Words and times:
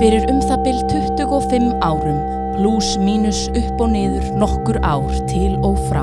Fyrir 0.00 0.24
um 0.26 0.40
það 0.42 0.62
byll 0.64 0.80
25 0.90 1.68
árum, 1.86 2.16
pluss 2.56 2.96
mínus 2.98 3.44
upp 3.54 3.82
og 3.84 3.92
niður 3.92 4.26
nokkur 4.42 4.80
ár 4.82 5.06
til 5.30 5.54
og 5.66 5.78
frá, 5.86 6.02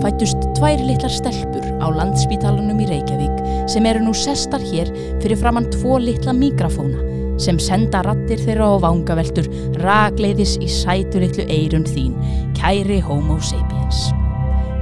fættust 0.00 0.48
tvær 0.56 0.80
litlar 0.88 1.12
stelpur 1.12 1.66
á 1.84 1.86
landspítalunum 1.92 2.80
í 2.80 2.88
Reykjavík 2.88 3.68
sem 3.68 3.88
eru 3.88 4.06
nú 4.06 4.16
sestar 4.16 4.64
hér 4.64 4.88
fyrir 5.20 5.36
framann 5.40 5.68
tvo 5.74 6.00
litla 6.00 6.32
mikrafóna 6.36 7.04
sem 7.40 7.60
senda 7.60 8.00
rattir 8.06 8.40
þeirra 8.40 8.72
á 8.72 8.74
vangaveltur 8.86 9.50
ragleiðis 9.84 10.56
í 10.64 10.70
sætu 10.72 11.20
litlu 11.20 11.44
eirun 11.52 11.84
þín, 11.84 12.16
kæri 12.56 13.02
homo 13.04 13.36
sapiens. 13.44 14.08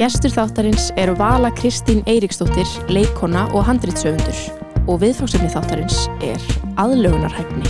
Gestur 0.00 0.32
þáttarins 0.32 0.86
eru 0.96 1.12
Vala 1.18 1.50
Kristín 1.52 2.00
Eiríksdóttir, 2.08 2.64
leikona 2.88 3.44
og 3.52 3.66
handritsöfundur 3.68 4.38
og 4.88 5.02
viðfáksefni 5.02 5.50
þáttarins 5.52 6.06
er 6.24 6.40
aðlögunarhæfni. 6.80 7.68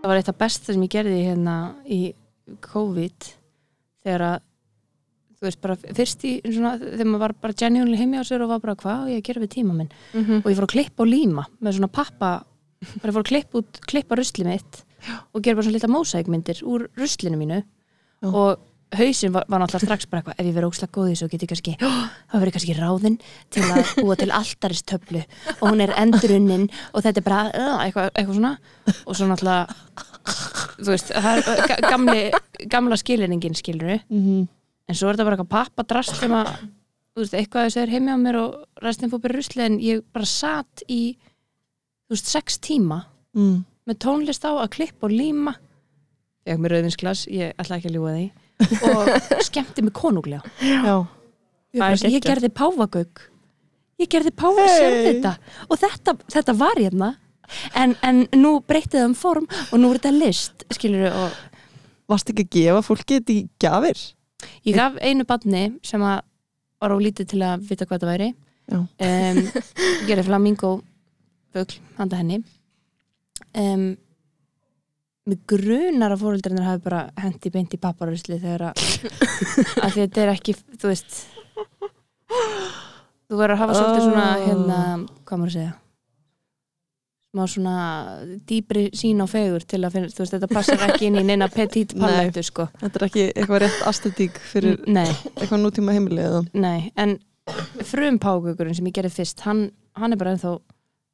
Það 0.00 0.08
var 0.08 0.22
eitt 0.22 0.32
af 0.32 0.40
besta 0.40 0.72
sem 0.72 0.88
ég 0.88 0.94
gerði 0.96 1.20
hérna 1.28 1.58
í 1.84 2.02
COVID 2.64 3.28
þegar 4.00 4.26
að 4.30 4.49
þú 5.40 5.48
veist 5.48 5.60
bara 5.64 5.76
fyrst 5.96 6.24
í 6.28 6.34
svona, 6.44 6.74
þegar 6.78 7.08
maður 7.08 7.22
var 7.24 7.34
bara 7.40 7.56
genuinely 7.56 7.96
heimi 7.96 8.20
á 8.20 8.24
sér 8.28 8.42
og 8.44 8.50
var 8.52 8.60
bara 8.60 8.76
hvað 8.76 9.06
á 9.08 9.10
ég 9.14 9.22
gera 9.24 9.40
við 9.40 9.54
tíma 9.56 9.72
minn? 9.76 9.88
Og 10.44 10.48
ég 10.52 10.58
fór 10.58 10.66
að 10.68 10.74
klippa 10.74 11.04
og 11.06 11.08
líma 11.08 11.46
með 11.64 11.78
svona 11.78 11.88
pappa 11.88 12.32
bara 13.00 13.12
fór 13.14 13.22
að 13.24 13.30
klippa 13.32 13.58
út, 13.62 13.80
klippa 13.88 14.18
rusli 14.20 14.44
mitt 14.44 14.82
og 15.32 15.40
gera 15.40 15.56
bara 15.56 15.64
svona 15.64 15.78
lita 15.78 15.88
mósækmyndir 15.88 16.60
úr 16.68 16.90
ruslinu 17.00 17.38
mínu. 17.40 17.62
Já. 18.20 18.28
og 18.28 18.60
hausinn 18.92 19.32
var, 19.32 19.44
var 19.48 19.60
náttúrulega 19.62 19.86
strax 19.86 20.06
bara 20.10 20.20
eitthvað 20.20 20.40
ef 20.42 20.46
ég 20.50 20.54
verið 20.58 20.68
ókslega 20.68 20.92
góð 20.92 21.08
í 21.08 21.12
þessu 21.14 21.28
get 21.32 21.42
ég 21.46 21.50
kannski 21.54 21.74
þá 21.80 22.36
verið 22.42 22.52
kannski 22.56 22.74
ráðinn 22.76 23.16
til 23.54 23.62
að 23.64 23.92
búa 24.02 24.16
til 24.20 24.30
alltaristöflu 24.34 25.22
og 25.56 25.64
hún 25.70 25.80
er 25.86 25.92
endurunnin 25.96 26.66
og 26.92 27.00
þetta 27.06 27.22
er 27.22 27.24
bara 27.24 27.40
eitthvað, 27.86 28.10
eitthvað 28.12 28.36
svona. 28.36 28.52
Og 29.06 29.16
svo 29.16 29.28
náttúrulega 29.30 29.66
þú 30.84 30.90
veist, 30.90 31.12
það 31.16 31.40
er 31.40 31.66
ga- 31.70 31.80
gamli, 31.88 32.24
gamla 32.68 32.96
skilinningin 33.00 33.54
skiluru 33.56 34.00
Mm 34.10 34.20
-hmm. 34.26 34.48
En 34.90 34.98
svo 34.98 35.08
er 35.10 35.16
þetta 35.16 35.26
bara 35.28 35.38
eitthvað 35.38 35.52
pappa 35.54 35.86
drast 35.86 36.16
sem 36.18 36.32
að, 36.34 36.50
þú 37.14 37.22
veist, 37.24 37.36
eitthvað 37.38 37.66
þessu 37.68 37.82
er 37.84 37.92
heimi 37.94 38.14
á 38.14 38.18
mér 38.18 38.38
og 38.40 38.84
restin 38.84 39.12
fór 39.12 39.22
bara 39.22 39.36
í 39.36 39.40
rusli 39.40 39.64
en 39.66 39.78
ég 39.84 40.02
bara 40.14 40.28
satt 40.28 40.84
í 40.90 41.00
þú 42.08 42.16
veist, 42.16 42.30
sex 42.32 42.58
tíma 42.66 43.04
mm. 43.38 43.56
með 43.90 44.00
tónlist 44.04 44.46
á 44.46 44.50
að 44.56 44.70
klippa 44.76 45.06
og 45.08 45.14
líma 45.14 45.54
ég 46.48 46.54
hef 46.56 46.62
mér 46.64 46.74
rauðvinsglas, 46.76 47.26
ég 47.30 47.54
ætla 47.60 47.78
ekki 47.78 47.90
að 47.92 47.98
ljúga 47.98 48.14
því 48.18 48.28
og 48.90 49.10
skemmti 49.48 49.84
mig 49.86 49.94
konunglega 49.96 50.42
Já. 50.60 50.96
ég, 50.98 51.08
Það 51.70 51.76
er 51.76 51.80
bara, 51.80 51.94
ég 51.94 52.16
geggjað. 52.16 52.30
gerði 52.32 52.52
páfagauk 52.60 53.26
ég 54.00 54.10
gerði 54.10 54.32
páfa 54.36 54.66
Hey. 54.70 55.20
og 55.68 55.78
þetta, 55.80 56.16
þetta 56.32 56.54
var 56.56 56.80
hérna 56.80 57.10
en, 57.76 57.94
en 58.06 58.24
nú 58.40 58.56
breytið 58.64 59.02
það 59.02 59.08
um 59.10 59.16
form 59.18 59.46
og 59.70 59.76
nú 59.80 59.90
er 59.92 60.00
þetta 60.00 60.16
list 60.16 60.66
skilur 60.74 61.08
og 61.12 61.38
Varst 62.10 62.32
ekki 62.32 62.42
að 62.42 62.54
gefa 62.56 62.80
fólki 62.82 63.18
þetta 63.20 63.34
í 63.36 63.42
gjafir? 63.62 64.00
Ég 64.68 64.76
gaf 64.76 64.96
einu 65.00 65.24
badni 65.28 65.64
sem 65.86 66.00
var 66.04 66.22
á 66.80 66.96
lítið 67.00 67.28
til 67.34 67.42
að 67.44 67.66
vita 67.68 67.86
hvað 67.88 68.04
það 68.04 68.12
væri. 68.14 68.30
Um, 68.70 69.40
gerði 70.08 70.24
flamingo 70.28 70.70
fugl, 71.52 71.80
handa 71.98 72.20
henni. 72.20 72.38
Um, 73.58 73.88
mig 75.26 75.40
grunar 75.50 76.14
að 76.14 76.22
fóröldrinnar 76.22 76.68
hafi 76.68 76.84
bara 76.86 77.00
hendi 77.20 77.50
beint 77.54 77.74
í 77.76 77.80
papparusli 77.82 78.38
þegar 78.40 78.70
að, 78.70 78.80
að 79.84 79.98
þetta 79.98 80.22
er 80.24 80.32
ekki 80.36 80.54
þú 80.56 80.90
veist 80.90 81.18
þú 82.30 83.38
verður 83.38 83.54
að 83.54 83.60
hafa 83.64 83.76
svolítið 83.76 84.06
svona 84.06 84.26
Oh. 84.30 84.44
hérna, 84.46 84.78
hvað 85.28 85.40
maður 85.42 85.50
að 85.50 85.56
segja 85.58 85.72
smá 87.30 87.44
svona 87.46 87.74
dýbri 88.48 88.88
sín 88.96 89.22
á 89.22 89.26
fegur 89.30 89.62
til 89.62 89.80
að 89.86 89.92
finna, 89.94 90.10
þú 90.10 90.22
veist, 90.24 90.34
þetta 90.34 90.48
passar 90.50 90.80
ekki 90.88 91.06
inn 91.06 91.18
í 91.20 91.24
neina 91.28 91.46
petit 91.52 91.92
palettu, 91.94 92.42
sko 92.42 92.66
Þetta 92.80 92.98
er 92.98 93.04
ekki 93.06 93.24
eitthvað 93.30 93.60
rétt 93.64 93.84
aesthetík 93.86 94.40
fyrir 94.50 94.80
Nei, 94.90 95.06
eitthvað 95.36 95.62
nútíma 95.62 95.94
heimili 95.94 96.24
eða? 96.24 96.40
Nei, 96.58 96.90
en 96.98 97.18
frum 97.86 98.18
págökurinn 98.22 98.74
sem 98.74 98.88
ég 98.90 98.96
gerði 98.98 99.12
fyrst, 99.14 99.44
hann, 99.46 99.68
hann 99.98 100.14
er 100.16 100.18
bara 100.20 100.34
ennþá 100.34 100.56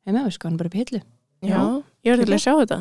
heima 0.08 0.24
á 0.24 0.28
sko, 0.32 0.48
hann 0.48 0.56
er 0.56 0.62
bara 0.64 0.72
upp 0.72 0.78
í 0.78 0.84
hillu 0.84 1.02
Já, 1.44 1.60
ég 2.06 2.14
verði 2.14 2.24
til 2.30 2.38
að 2.38 2.44
sjá 2.46 2.54
þetta. 2.62 2.78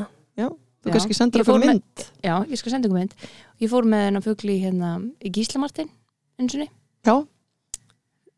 Þú 0.86 0.92
Já. 0.92 0.94
kannski 0.94 1.16
sendur 1.18 1.42
okkur 1.42 1.60
með- 1.60 1.72
mynd? 1.74 2.02
Já, 2.24 2.34
ég 2.46 2.60
skal 2.62 2.72
senda 2.72 2.88
ykkur 2.88 3.00
mynd 3.00 3.14
Ég 3.60 3.72
fór 3.72 3.88
með 3.90 4.04
hennar 4.06 4.22
fugli 4.24 4.56
hérna 4.62 4.92
í 5.18 5.32
Gíslamartin 5.34 5.90
eins 6.40 6.56
og 6.56 6.68
Já. 7.04 7.16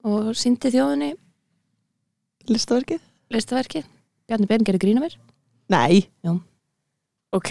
og 0.07 0.29
síndi 0.33 0.71
þjóðinni 0.71 1.11
Listaverkið? 2.47 3.01
listaverkið 3.35 3.83
Bjarni 4.27 4.47
Ben 4.49 4.63
gerði 4.67 4.81
grína 4.85 5.03
mér 5.03 5.15
Nei. 5.69 6.05
Ok, 7.35 7.49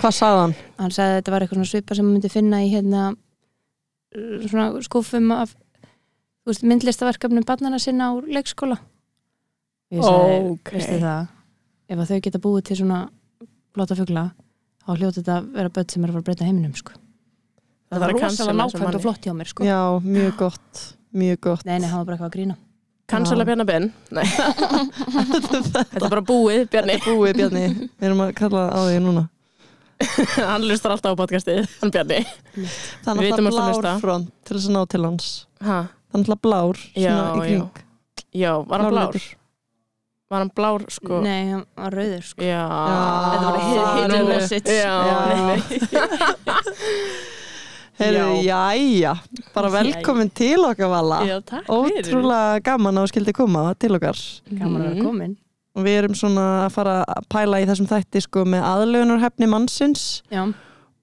Hvað 0.00 0.14
sagði 0.16 0.40
hann? 0.42 0.54
hann 0.78 0.90
sagði 0.94 1.10
að 1.12 1.18
þetta 1.20 1.32
var 1.34 1.44
eitthvað 1.44 1.58
svona 1.60 1.70
svipa 1.72 1.94
sem 1.98 2.06
maður 2.06 2.14
myndi 2.16 2.30
finna 2.32 2.60
í 2.64 2.70
hérna 2.72 3.02
svona 4.48 4.68
skúfum 4.86 5.32
af 5.36 5.52
þú 5.52 6.52
veist, 6.52 6.64
myndlistaverkefnum 6.64 7.44
barnana 7.48 7.78
sinna 7.82 8.08
á 8.08 8.12
leikskóla 8.24 8.78
ég 9.92 10.00
sagði, 10.04 10.38
Ok. 10.54 10.72
veistu 10.72 10.96
það 11.02 11.28
ef 11.88 11.98
að 11.98 12.08
þau 12.12 12.20
geta 12.24 12.40
búið 12.44 12.64
til 12.70 12.76
svona 12.80 13.00
flotta 13.76 13.96
fugla 13.98 14.24
þá 14.84 14.88
hljóta 14.96 15.20
þetta 15.20 15.36
að 15.38 15.50
vera 15.58 15.68
börn 15.76 15.90
sem 15.92 16.04
er 16.04 16.08
að 16.08 16.12
fara 16.16 16.22
að 16.24 16.28
breyta 16.30 16.48
heiminum 16.48 16.74
sko. 16.74 16.92
það 16.92 17.98
Það 17.98 18.00
var 18.00 18.12
rosalega 18.16 18.56
nákvæmt 18.58 18.94
og 18.98 19.04
flott 19.04 19.24
hjá 19.28 19.32
mér 19.36 19.48
sko. 19.52 19.64
Já, 19.64 19.80
mjög 20.04 20.36
gott. 20.40 20.80
Mjög 21.12 21.38
gott. 21.40 21.64
nei, 21.64 21.78
nei, 21.78 21.88
hann 21.88 21.98
var 22.00 22.04
bara 22.08 22.16
eitthvað 22.16 22.32
að 22.32 22.36
grína 22.36 22.56
cancela 23.08 23.44
Bjarnar 23.48 23.66
Ben. 23.68 23.88
Nei, 24.14 24.24
þetta 24.28 25.82
er 25.88 26.04
bara 26.08 26.22
búið, 26.28 26.66
Bjarni. 26.72 26.98
Búið 27.06 27.32
Bjarni, 27.40 27.64
við 27.98 28.08
erum 28.10 28.20
að 28.26 28.34
kalla 28.38 28.62
á 28.68 28.78
því 28.84 28.98
núna. 29.06 29.24
Hann 30.50 30.62
lustar 30.68 30.92
alltaf 30.94 31.16
á 31.16 31.18
podcastið, 31.18 31.64
hann 31.80 31.90
Bjarni. 31.94 32.20
Það 33.02 33.12
er 33.16 33.24
vitum 33.24 33.48
náttúrulega 33.48 33.64
alltaf 33.72 33.82
blár 33.82 34.02
front 34.04 34.28
til 34.46 34.54
þess 34.58 34.68
að 34.70 34.76
ná 34.76 34.82
til 34.94 35.02
hans. 35.08 35.26
Ha, 35.64 35.78
Það 35.88 36.14
er 36.14 36.22
náttúrulega 36.22 36.44
blár 36.46 36.76
Já, 36.94 37.10
svona 37.16 37.32
í 37.34 37.48
kring. 37.48 37.82
já, 38.44 38.52
var 38.70 38.84
hann 38.84 38.92
blár? 38.94 39.18
Var 40.28 40.42
hann 40.44 40.52
blár, 40.54 40.82
sko? 40.92 41.18
nei, 41.24 41.40
hann 41.54 41.64
var 41.80 41.94
rauður 41.98 42.24
sko. 42.28 42.44
Já. 42.44 42.62
Þetta 43.32 43.46
var 43.48 43.58
hidden 43.64 44.12
Nú- 44.12 44.28
message. 44.34 44.68
Já, 44.76 44.94
Já. 45.08 45.16
nei. 45.32 45.56
Heyrðu, 47.98 48.42
jæja, 48.46 49.12
bara 49.54 49.70
velkomin 49.74 50.30
til 50.30 50.60
okkar 50.68 50.90
Vala. 50.92 51.16
Já, 51.26 51.40
takk 51.42 51.66
fyrir. 51.66 52.04
Ótrúlega 52.06 52.60
gaman 52.68 52.94
að 53.00 53.06
þú 53.06 53.10
skildi 53.12 53.32
koma 53.34 53.64
til 53.74 53.90
okkar. 53.96 54.18
gaman 54.58 54.82
að 54.82 54.84
vera 54.88 54.94
Mhm. 54.94 55.04
komin 55.06 55.36
Og 55.78 55.84
við 55.84 55.98
erum 56.02 56.14
svona 56.14 56.66
að 56.66 56.72
fara 56.72 57.04
að 57.06 57.26
pæla 57.30 57.60
í 57.62 57.66
þessum 57.66 57.86
þætti 57.86 58.22
sko 58.22 58.44
með 58.44 58.62
aðlögunarhefni 58.66 59.46
mannsins 59.48 60.22
já, 60.30 60.52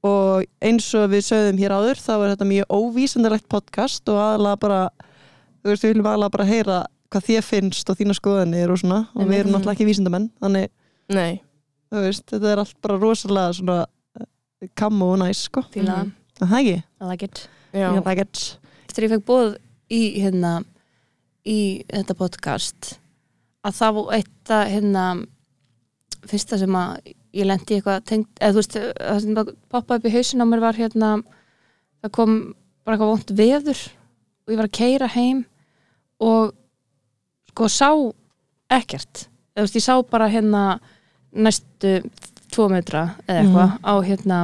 og 0.04 0.44
eins 0.62 0.94
og 0.96 1.10
við 1.12 1.24
sögðum 1.24 1.60
hér 1.60 1.72
áður 1.72 1.96
þá 2.02 2.12
er 2.26 2.36
þetta 2.36 2.48
mjög 2.50 2.66
óvísendalegt 2.70 3.48
podcast 3.48 4.10
og 4.10 4.16
aðalega 4.20 4.60
bara, 4.60 4.90
þú 5.64 5.70
veist, 5.72 5.84
við 5.84 5.94
viljum 5.94 6.06
aðalega 6.12 6.32
bara 6.32 6.46
heyra 6.46 6.86
hvað 7.12 7.24
þér 7.30 7.44
finnst 7.44 7.90
og 7.90 7.96
þína 7.98 8.16
skoðanir 8.20 8.70
og 8.72 8.78
svona 8.82 9.08
og 9.16 9.28
við 9.28 9.40
erum 9.40 9.52
náttúrulega 9.54 9.76
ekki 9.78 9.88
vísendamenn 9.88 10.30
þannig, 10.42 10.70
Nei, 11.10 11.42
þú 11.94 12.02
veist, 12.04 12.26
þetta 12.26 12.52
er 12.52 12.58
allt 12.60 12.76
bara 12.82 12.98
rosalega 13.00 13.54
svona 13.56 13.86
eh, 14.20 14.68
kammo 14.76 15.14
og 15.14 15.20
næs 15.20 15.44
sko, 15.48 15.62
fíla 15.72 16.04
Mhm. 16.04 16.12
Það 16.40 16.56
er 16.56 16.62
ekki 16.62 16.78
I 17.02 17.10
like 17.10 17.28
it 17.30 17.44
já. 17.76 17.88
Ég 17.92 18.06
like 18.06 18.26
it. 18.26 18.44
eftir 18.88 19.08
ég 19.08 19.14
fekk 19.16 19.26
bóð 19.28 19.56
í 19.94 20.02
hérna 20.22 20.54
í 21.46 21.60
þetta 21.92 22.16
podcast 22.18 22.96
að 23.66 23.78
það 23.80 23.96
var 23.98 24.18
eitt 24.20 24.52
að 24.56 24.66
hérna 24.74 25.06
fyrsta 26.26 26.58
sem 26.62 26.78
að 26.78 27.14
ég 27.36 27.48
lendi 27.50 27.78
eitthvað 27.78 28.04
tengt, 28.08 28.30
eða 28.40 28.54
þú 28.56 28.62
veist, 28.62 28.78
það 28.96 29.20
sem 29.22 29.40
poppaði 29.74 30.00
upp 30.00 30.08
í 30.08 30.14
hausin 30.16 30.42
á 30.42 30.46
mér 30.50 30.64
var 30.64 30.80
hérna 30.80 31.10
það 32.02 32.14
kom 32.18 32.36
bara 32.86 32.96
eitthvað 32.96 33.12
vont 33.12 33.34
veður 33.38 33.82
og 34.46 34.54
ég 34.54 34.60
var 34.62 34.70
að 34.70 34.78
keira 34.80 35.10
heim 35.16 35.42
og 36.24 36.54
sko 37.52 37.70
sá 37.72 37.90
ekkert, 38.74 39.26
eða 39.56 39.66
þú 39.66 39.68
veist, 39.68 39.80
ég 39.80 39.86
sá 39.86 39.96
bara 40.10 40.30
hérna 40.32 40.64
næstu 41.36 41.98
tvo 42.54 42.70
metra 42.72 43.10
eða 43.28 43.42
eitthvað 43.44 43.76
á 43.84 43.94
hérna 44.08 44.40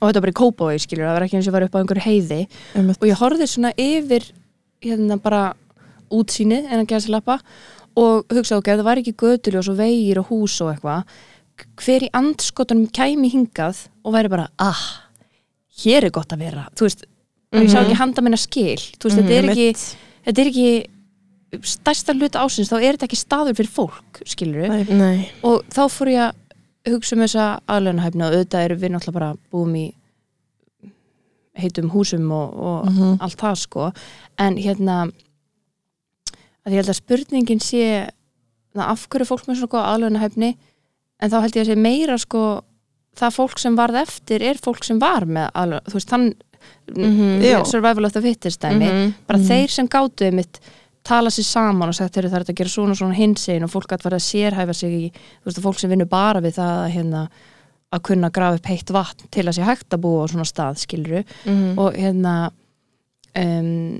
og 0.00 0.08
þetta 0.08 0.20
var 0.20 0.26
bara 0.26 0.34
í 0.34 0.38
Kópavogi 0.40 0.84
skilur, 0.84 1.06
það 1.06 1.18
var 1.18 1.26
ekki 1.26 1.38
eins 1.38 1.50
og 1.50 1.56
var 1.56 1.66
upp 1.66 1.76
á 1.76 1.80
einhverju 1.80 2.06
heiði. 2.06 2.40
Einmitt. 2.74 3.00
og 3.00 3.10
ég 3.10 3.20
horfði 3.20 3.50
svona 3.50 3.74
yfir 3.76 4.30
hérna 4.80 5.20
bara 5.20 5.42
útsýnið 6.10 6.70
en 6.70 6.80
að 6.80 6.88
gera 6.88 7.04
sér 7.04 7.14
lappa 7.18 7.38
og 8.00 8.32
hugsa 8.32 8.58
ok, 8.58 8.72
það 8.72 8.86
var 8.86 9.02
ekki 9.02 9.16
götuljós 9.18 9.68
og 9.70 9.78
vegir 9.78 10.22
og 10.22 10.30
hús 10.32 10.56
og 10.64 10.72
eitthvað. 10.72 11.20
Hver 11.76 12.06
í 12.06 12.10
andskotunum 12.16 12.88
kæmi 12.88 13.28
hingað 13.28 13.84
og 14.00 14.14
væri 14.16 14.32
bara, 14.32 14.48
ah 14.56 15.10
hér 15.80 16.08
er 16.08 16.14
gott 16.14 16.32
að 16.34 16.46
vera, 16.46 16.68
þú 16.76 16.86
veist 16.88 17.04
og 17.50 17.64
ég 17.64 17.72
sá 17.72 17.80
ekki 17.82 17.98
handa 17.98 18.22
minna 18.22 18.38
skil, 18.38 18.78
þú 18.78 19.08
veist, 19.08 19.20
þetta 19.20 19.36
er 19.36 19.48
ekki 19.50 19.68
þetta 20.26 20.42
er 20.42 20.50
ekki 20.52 21.66
stærsta 21.66 22.14
hluta 22.14 22.44
ásins, 22.44 22.70
þá 22.70 22.76
er 22.78 22.94
þetta 22.94 23.08
ekki 23.08 23.18
staður 23.18 23.56
fyrir 23.58 23.72
fólk, 23.74 24.20
skilur 24.28 24.70
og 25.46 25.64
þá 25.72 25.82
fór 25.90 26.12
ég 26.12 26.26
að 26.28 26.39
hugsa 26.88 27.16
um 27.16 27.22
þessa 27.22 27.46
aðlögnahæfni 27.68 28.24
og 28.24 28.32
auðvitað 28.34 28.64
erum 28.64 28.78
við 28.80 28.90
náttúrulega 28.94 29.18
bara 29.18 29.34
búum 29.52 29.74
í 29.76 29.86
heitum 31.60 31.90
húsum 31.92 32.30
og, 32.32 32.54
og 32.56 32.86
Mhm. 32.88 33.18
allt 33.20 33.36
það 33.40 33.56
sko 33.58 33.92
en 34.38 34.56
hérna 34.56 35.10
að 36.64 36.72
ég 36.72 36.80
held 36.80 36.88
að 36.92 37.00
spurningin 37.02 37.60
sé 37.60 38.08
na, 38.74 38.86
af 38.92 39.08
hverju 39.08 39.20
er 39.20 39.26
fólk 39.28 39.46
með 39.48 39.56
svona 39.58 39.72
góða 39.74 39.90
aðlögnahæfni 39.94 40.50
en 41.20 41.30
þá 41.30 41.40
held 41.42 41.56
ég 41.56 41.64
að 41.66 41.70
sé 41.72 41.76
meira 41.76 42.18
sko 42.18 42.62
það 43.16 43.34
fólk 43.36 43.58
sem 43.58 43.76
varð 43.76 44.00
eftir 44.06 44.42
er 44.42 44.54
fólk 44.54 44.84
sem 44.84 44.98
var 44.98 45.26
með 45.26 45.50
aðlögn, 45.54 45.84
þú 45.90 45.92
veist, 45.98 46.08
þann 46.08 46.34
Mhm. 46.96 47.40
Já. 47.42 47.64
survival 47.66 48.04
of 48.04 48.12
the 48.12 48.20
fittest 48.22 48.60
dæmi 48.60 48.86
Mhm. 48.88 49.14
bara 49.26 49.38
þeir 49.38 49.68
sem 49.70 49.88
gátu 49.88 50.24
einmitt 50.26 50.60
tala 51.06 51.30
sér 51.32 51.46
saman 51.48 51.88
og 51.88 51.94
sagt 51.96 52.14
þeir 52.14 52.28
það 52.28 52.34
er 52.36 52.42
hægt 52.44 52.52
að 52.52 52.58
gera 52.60 52.72
svona 52.74 52.94
svona 52.98 53.16
hinsegin 53.16 53.64
og 53.64 53.70
fólk 53.72 53.92
að 53.96 54.04
vera 54.04 54.18
að 54.20 54.26
sérhæfa 54.28 54.74
sig 54.76 54.92
í 54.92 55.04
þú 55.14 55.48
veist, 55.48 55.60
fólk 55.64 55.78
sem 55.80 55.90
vinnur 55.90 56.08
bara 56.10 56.40
við 56.44 56.58
það 56.58 56.72
að, 56.84 56.90
hérna, 56.94 57.22
að 57.90 58.02
kunna 58.10 58.30
grafa 58.30 58.60
upp 58.60 58.66
heitt 58.70 58.90
vatn 58.94 59.30
til 59.32 59.46
að 59.48 59.56
sé 59.56 59.62
hægt 59.66 59.94
að 59.96 60.02
búa 60.04 60.24
á 60.28 60.30
svona 60.30 60.44
stað 60.48 60.80
skiluru 60.84 61.22
Mhm. 61.46 61.78
og 61.78 61.94
hérna 61.96 62.34
um, 63.36 63.98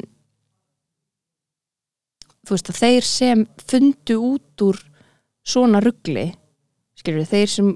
þú 2.47 2.56
veist 2.56 2.70
að 2.73 2.81
þeir 2.82 3.06
sem 3.08 3.46
fundu 3.70 4.17
út 4.35 4.64
úr 4.67 4.79
svona 5.46 5.81
ruggli 5.82 6.29
skiluru, 7.00 7.25
þeir 7.25 7.49
sem 7.49 7.70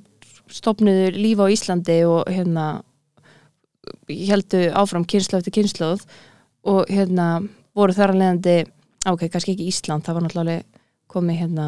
stopnuðu 0.52 1.10
lífa 1.16 1.46
á 1.48 1.52
Íslandi 1.54 1.98
og 2.06 2.28
hérna 2.28 2.82
heldu 4.08 4.60
áfram 4.76 5.04
kynslu 5.08 5.38
eftir 5.40 5.54
kynsluð 5.58 6.04
og 6.68 6.88
hérna 6.92 7.28
voru 7.76 7.92
þar 7.96 8.12
að 8.14 8.20
leiðandi 8.20 8.56
ok, 9.12 9.28
kannski 9.28 9.52
ekki 9.54 9.68
Ísland, 9.68 10.04
það 10.06 10.14
var 10.14 10.22
náttúrulega 10.22 10.64
komið 11.12 11.38
hérna 11.42 11.66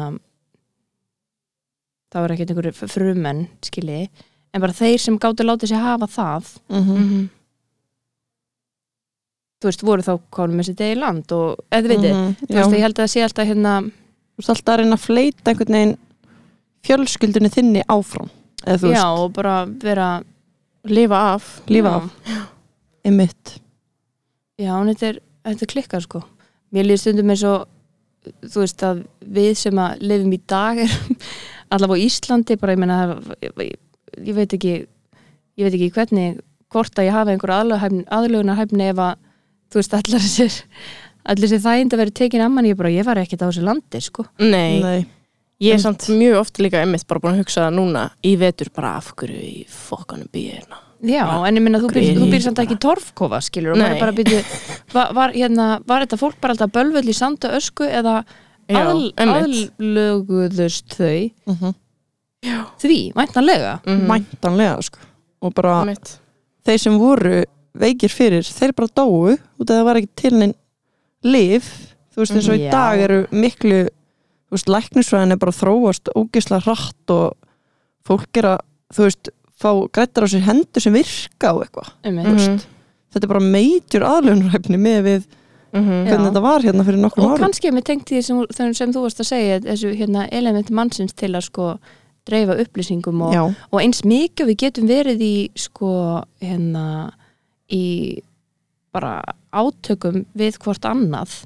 það 2.13 2.23
var 2.23 2.33
ekkert 2.35 2.51
einhverju 2.53 2.87
frumenn 2.89 3.41
skilji, 3.67 4.09
en 4.53 4.61
bara 4.63 4.73
þeir 4.73 4.97
sem 5.03 5.17
gáttu 5.19 5.43
látið 5.45 5.73
sér 5.73 5.83
hafa 5.83 6.07
það 6.07 6.53
Mhm. 6.69 6.97
Mhm. 6.97 7.29
þú 9.61 9.67
veist, 9.71 9.81
voru 9.85 10.01
þá 10.05 10.13
konum 10.31 10.57
með 10.59 10.65
sitt 10.69 10.81
eigi 10.85 10.99
land 10.99 11.31
og, 11.33 11.57
eða 11.71 11.87
veitir, 11.89 12.13
Mhm, 12.13 12.35
þú 12.45 12.53
já. 12.53 12.55
veist, 12.61 12.73
ég 12.77 12.83
held 12.85 12.95
að 12.95 13.03
það 13.03 13.13
sé 13.13 13.23
alltaf 13.23 13.47
hérna, 13.47 13.91
Þú 14.37 14.41
veist 14.43 14.49
alltaf 14.53 14.73
að 14.75 14.77
reyna 14.83 14.95
að 14.95 15.05
fleita 15.07 15.49
einhvern 15.49 15.73
veginn 15.73 15.97
fjölskyldunni 16.85 17.49
þinni 17.49 17.81
áfram 17.89 18.29
eða 18.67 18.77
þú 18.77 18.87
já, 18.93 19.01
veist, 19.01 19.05
og 19.23 19.33
bara 19.33 19.65
vera 19.65 20.23
Lifa 20.85 21.33
af. 21.33 21.61
lífa 21.67 21.89
já. 21.89 21.95
af 21.95 22.11
einmitt 23.03 23.59
Já, 24.59 24.73
en 24.81 24.87
þetta 24.93 25.07
er, 25.09 25.19
þetta 25.45 25.61
er 25.61 25.67
klikkar 25.73 26.01
sko. 26.01 26.23
Mér 26.75 26.87
líður 26.87 27.03
stundum 27.03 27.33
eins 27.33 27.45
og 27.47 27.67
þú 28.43 28.63
veist 28.63 28.83
að 28.83 29.03
við 29.37 29.53
sem 29.59 29.79
að 29.79 30.03
lifum 30.03 30.35
í 30.35 30.41
dag 30.51 30.83
er 30.83 30.95
allavega 31.73 31.99
á 31.99 32.05
Íslandi 32.07 32.57
bara 32.59 32.75
ég 32.75 32.81
meina 32.83 32.99
ég, 33.43 33.77
ég 34.19 34.35
veit 34.35 34.55
ekki 34.57 34.75
ég 34.83 35.65
veit 35.65 35.73
ekki 35.73 35.93
hvernig 35.95 36.39
hvort 36.73 36.99
að 36.99 37.07
ég 37.07 37.15
hafa 37.15 37.33
einhver 37.33 37.53
aðlögunarhæfni 37.55 38.89
ef 38.91 39.03
að 39.03 39.13
þú 39.71 39.79
veist 39.79 39.95
allar 39.97 40.25
þessir 40.25 40.57
allir 41.27 41.51
þessi 41.51 41.63
þægind 41.63 41.93
að 41.93 42.01
vera 42.03 42.17
tekin 42.21 42.43
að 42.43 42.51
mann 42.55 42.67
ég 42.69 42.79
bara, 42.79 42.91
ég 42.93 43.07
var 43.07 43.19
ekkert 43.21 43.43
á 43.43 43.49
þessu 43.49 43.63
landi 43.67 44.01
sko. 44.03 44.27
Nei. 44.39 44.79
Nei. 44.83 44.99
Ég 45.63 45.73
er 45.73 45.81
samt 45.81 46.05
mjög 46.13 46.43
oft 46.43 46.59
líka 46.61 46.83
einmitt 46.83 47.07
bara 47.09 47.23
búin 47.23 47.33
að 47.33 47.41
hugsa 47.41 47.65
það 47.65 47.79
núna 47.79 48.03
í 48.27 48.35
vetur 48.37 48.69
bara 48.75 48.93
af 48.99 49.09
hverju 49.17 49.39
í 49.41 49.63
fokkanum 49.71 50.29
býð 50.33 50.51
hérna. 50.59 50.83
Já, 51.05 51.45
en 51.45 51.57
ég 51.57 51.61
minna 51.61 51.79
þú 51.83 51.87
í 51.93 52.41
samt 52.41 52.59
ekki 52.63 52.73
í 52.77 52.79
torfkofa 52.81 53.39
skilur 53.45 53.71
og 53.75 53.79
maður 53.81 53.99
bara 54.01 54.13
býr 54.17 54.29
var, 54.95 55.07
var, 55.13 55.29
hérna, 55.35 55.65
var 55.85 55.99
þetta 56.05 56.17
fólk 56.21 56.37
bara 56.41 56.51
alltaf 56.55 56.71
bölvöld 56.73 57.09
í 57.11 57.15
sanda 57.15 57.47
ösku 57.57 57.83
eða 57.85 58.15
aðlöguðust 58.67 60.89
þau? 60.97 61.19
Mhm. 61.47 61.71
því, 62.81 62.99
væntanlega. 63.17 63.73
Mhm. 63.85 64.07
Mæntanlega 64.07 64.81
sko. 64.83 64.99
Og 65.41 65.53
bara 65.53 65.81
Einmitt. 65.81 66.19
þeir 66.65 66.79
sem 66.79 66.97
voru 66.97 67.43
veikir 67.77 68.09
fyrir 68.09 68.43
þeir 68.43 68.73
bara 68.73 68.87
dóu 68.87 69.37
út 69.37 69.69
af 69.69 69.75
það 69.75 69.83
var 69.85 69.95
ekki 69.99 70.09
til 70.15 70.33
neinn 70.33 70.53
lif 71.23 71.93
þú 72.13 72.17
veist 72.23 72.35
eins 72.37 72.49
og 72.49 72.55
í 72.57 72.71
dag 72.71 72.99
eru 72.99 73.27
miklu 73.31 73.83
þú 73.85 74.51
veist 74.55 74.71
læknisfræðin 74.71 75.31
er 75.35 75.41
bara 75.41 75.51
þróast 75.51 76.09
ógislega 76.15 76.63
hratt 76.65 77.13
og 77.13 77.35
fólk 78.07 78.39
er 78.41 78.45
að 78.55 78.59
þú 78.95 79.01
veist 79.07 79.29
fá 79.57 79.71
grættar 79.91 80.23
á 80.23 80.27
sér 80.29 80.45
hendur 80.47 80.81
sem 80.83 80.93
virka 80.93 81.49
á 81.51 81.55
eitthvað 81.63 81.89
um, 82.05 82.15
Mhm. 82.21 82.59
þetta 83.13 83.23
er 83.23 83.31
bara 83.33 83.39
meitjur 83.43 84.03
aðlunræfni 84.05 84.77
með 84.77 84.99
við 85.09 85.27
Mhm. 85.73 85.83
Já. 86.07 86.09
hvernig 86.09 86.27
þetta 86.31 86.41
var 86.41 86.61
hérna 86.63 86.83
fyrir 86.87 86.99
nokkrum 87.03 87.25
og 87.25 87.31
árum 87.37 87.43
kannski 87.43 87.71
með 87.75 87.83
tengt 87.83 88.05
því 88.07 88.21
sem, 88.23 88.73
sem 88.73 88.91
þú 88.93 89.01
varst 89.03 89.19
að 89.19 89.27
segja 89.27 89.59
þessu 89.65 89.89
hérna, 89.97 90.27
element 90.31 90.69
mannsins 90.71 91.13
til 91.13 91.29
að 91.35 91.43
sko 91.43 91.77
dreifa 92.25 92.55
upplýsingum 92.63 93.21
og, 93.21 93.33
Já, 93.33 93.43
og 93.71 93.81
eins 93.81 94.01
mikið 94.03 94.47
við 94.47 94.57
getum 94.63 94.87
verið 94.87 95.19
í 95.21 95.49
sko 95.55 96.23
hérna 96.41 97.11
í 97.69 98.21
bara 98.93 99.21
átökum 99.53 100.25
við 100.37 100.57
hvort 100.63 100.85
annað 100.87 101.43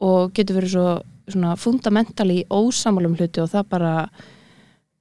og 0.00 0.32
getum 0.34 0.56
verið 0.60 0.72
svo 0.76 1.02
svona 1.32 1.56
fundamentali 1.56 2.44
ósamalum 2.50 3.16
hluti 3.16 3.40
og 3.42 3.50
það 3.50 3.68
bara 3.70 3.92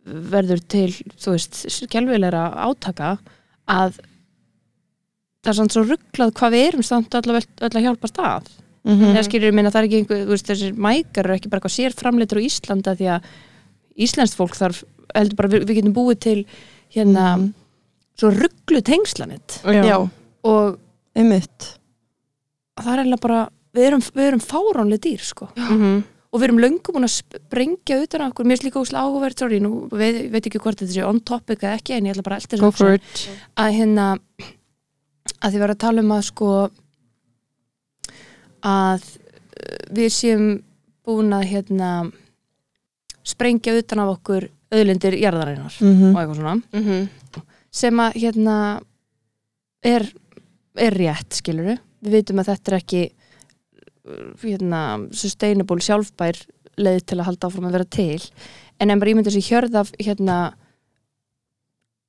verður 0.05 0.61
til, 0.67 0.89
þú 1.21 1.35
veist, 1.35 1.59
skelvilegra 1.69 2.45
átaka 2.65 3.17
að 3.69 3.99
það 5.41 5.51
er 5.51 5.57
samt 5.57 5.75
svo 5.75 5.83
rugglað 5.85 6.33
hvað 6.37 6.53
við 6.55 6.65
erum 6.71 6.85
samt 6.85 7.15
allavega 7.17 7.65
öll 7.67 7.71
að 7.77 7.85
hjálpa 7.87 8.09
stað 8.11 8.49
mhm, 8.85 9.07
eða 9.13 9.23
skilur 9.27 9.49
ég 9.51 9.55
minna 9.57 9.71
það 9.73 9.81
er 9.83 9.87
ekki 9.89 9.99
einhver, 10.01 10.23
þú 10.25 10.33
veist, 10.35 10.49
þessir 10.51 10.75
mækar 10.87 11.25
eru 11.29 11.37
ekki 11.37 11.49
bara 11.51 11.61
eitthvað 11.61 11.75
sér 11.77 11.95
framleitur 11.97 12.41
á 12.41 12.47
Íslanda 12.47 12.95
því 12.99 13.09
að 13.15 13.31
Íslandst 14.01 14.37
fólk 14.39 14.55
þarf 14.57 14.83
heldur 15.13 15.35
bara 15.41 15.51
við, 15.51 15.65
við 15.67 15.79
getum 15.81 15.95
búið 15.97 16.19
til 16.23 16.37
hérna 16.95 17.25
Mhm. 17.37 17.49
svo 18.21 18.29
rugglu 18.35 18.81
tengslanit 18.85 19.59
Já. 19.65 19.81
já, 19.85 19.97
og 20.45 20.77
einmitt 21.15 21.75
það 22.81 22.93
er 22.93 23.01
eiginlega 23.03 23.21
bara 23.21 23.41
við 23.75 23.85
erum, 23.87 24.01
við 24.15 24.27
erum 24.31 24.41
fáránlega 24.43 25.03
dýr 25.05 25.21
sko 25.25 25.49
Mhm. 25.57 26.03
Og 26.31 26.39
við 26.39 26.45
erum 26.47 26.59
löngum 26.63 26.95
búin 26.95 27.03
að 27.07 27.15
sprengja 27.19 27.97
utan 28.05 28.21
af 28.23 28.31
okkur, 28.31 28.45
mér 28.47 28.59
er 28.61 28.65
líka 28.69 28.79
óslega 28.79 29.03
áhugavert 29.03 29.39
sorry, 29.43 29.59
nú 29.59 29.71
veit, 29.91 30.21
veit 30.31 30.45
ekki 30.47 30.61
hvort 30.63 30.79
þetta 30.79 30.93
sé 30.95 31.03
on 31.07 31.19
topic 31.27 31.59
eða 31.63 31.75
ekki 31.79 31.97
en 31.97 32.05
ég 32.07 32.13
ætla 32.15 32.23
bara 32.23 32.37
að 32.39 32.45
elta 32.45 32.61
go 32.61 32.69
þessu 32.71 32.85
að 33.59 33.75
hérna 33.79 34.05
að 35.41 35.51
þið 35.51 35.59
var 35.65 35.73
að 35.75 35.81
tala 35.83 36.01
um 36.05 36.13
að 36.15 36.23
sko 36.29 36.51
að 38.65 39.03
uh, 39.03 39.83
við 39.97 40.09
séum 40.13 40.45
búin 41.05 41.33
að 41.35 41.47
hérna 41.51 41.91
sprengja 43.25 43.75
utan 43.77 44.01
af 44.03 44.15
okkur 44.17 44.47
auðlindir 44.71 45.17
jarðarinnar 45.19 45.75
Mhm. 45.81 46.15
og 46.15 46.21
eitthvað 46.21 46.37
svona. 46.39 46.55
Mhm. 46.73 47.09
sem 47.71 47.95
að 47.99 48.13
hérna 48.19 48.55
er, 49.83 50.03
er 50.75 50.91
rétt 50.93 51.33
skiluru 51.39 51.77
við 52.03 52.11
vitum 52.11 52.39
að 52.39 52.49
þetta 52.51 52.71
er 52.71 52.77
ekki 52.79 53.01
hérna 54.41 54.81
sustainable 55.13 55.81
sjálfbær 55.83 56.39
leið 56.81 57.03
til 57.05 57.19
að 57.19 57.27
halda 57.27 57.47
áfram 57.49 57.67
að 57.69 57.75
vera 57.77 57.85
til 57.85 58.21
en 58.81 58.89
en 58.91 58.99
bara 58.99 59.11
ímynda 59.13 59.29
sér 59.33 59.45
hjörð 59.49 59.75
af 59.81 59.91
hérna 59.99 60.37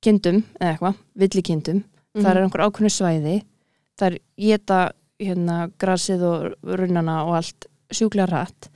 kindum 0.03 0.41
eða 0.59 0.73
eitthvað, 0.73 0.97
villikindum 1.15 1.83
Mhm. 2.13 2.23
það 2.23 2.29
er 2.35 2.41
einhver 2.43 2.63
ákveðnu 2.67 2.91
svæði 2.93 3.35
það 3.97 4.07
er 4.11 4.17
geta 4.37 4.79
hérna 5.19 5.71
grasið 5.79 6.21
og 6.23 6.77
runnana 6.79 7.23
og 7.25 7.35
allt 7.39 7.65
sjúklega 7.93 8.27
rætt 8.29 8.67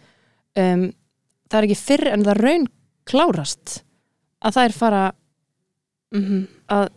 um, 0.58 0.92
það 1.50 1.58
er 1.60 1.68
ekki 1.68 1.78
fyrr 1.82 2.08
en 2.14 2.24
það 2.26 2.42
raun 2.42 2.68
klárast 3.06 3.82
að 4.42 4.54
það 4.58 4.66
er 4.66 4.72
fara 4.78 5.04
Mhm. 6.14 6.48
að 6.70 6.90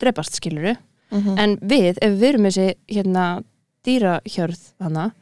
drepast 0.00 0.34
skiluru 0.38 0.76
Mhm. 1.10 1.38
en 1.38 1.56
við, 1.58 1.98
ef 2.00 2.12
við 2.18 2.22
erum 2.28 2.44
þessi 2.46 2.74
hérna 2.88 3.44
dýrahjörð 3.86 4.62
hana, 4.80 5.12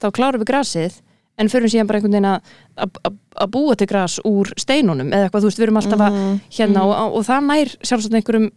þá 0.00 0.10
klárum 0.12 0.40
við 0.42 0.50
grasið 0.52 1.00
en 1.38 1.48
förum 1.50 1.70
síðan 1.72 1.86
bara 1.88 1.98
einhvern 1.98 2.14
veginn 2.14 2.40
að- 2.78 3.50
búa 3.50 3.74
til 3.76 3.86
gras 3.90 4.20
úr 4.24 4.52
steinunum 4.56 5.10
eða 5.10 5.28
eitthvað, 5.28 5.40
þú 5.42 5.48
veist, 5.50 5.58
við 5.58 5.66
erum 5.66 5.80
alltaf 5.80 6.00
að 6.00 6.12
Mhm. 6.14 6.40
hérna 6.58 6.84
og, 6.84 7.16
og 7.16 7.24
það 7.26 7.46
nær 7.48 7.68
sjálfsagt 7.82 8.14
einhverjum 8.14 8.50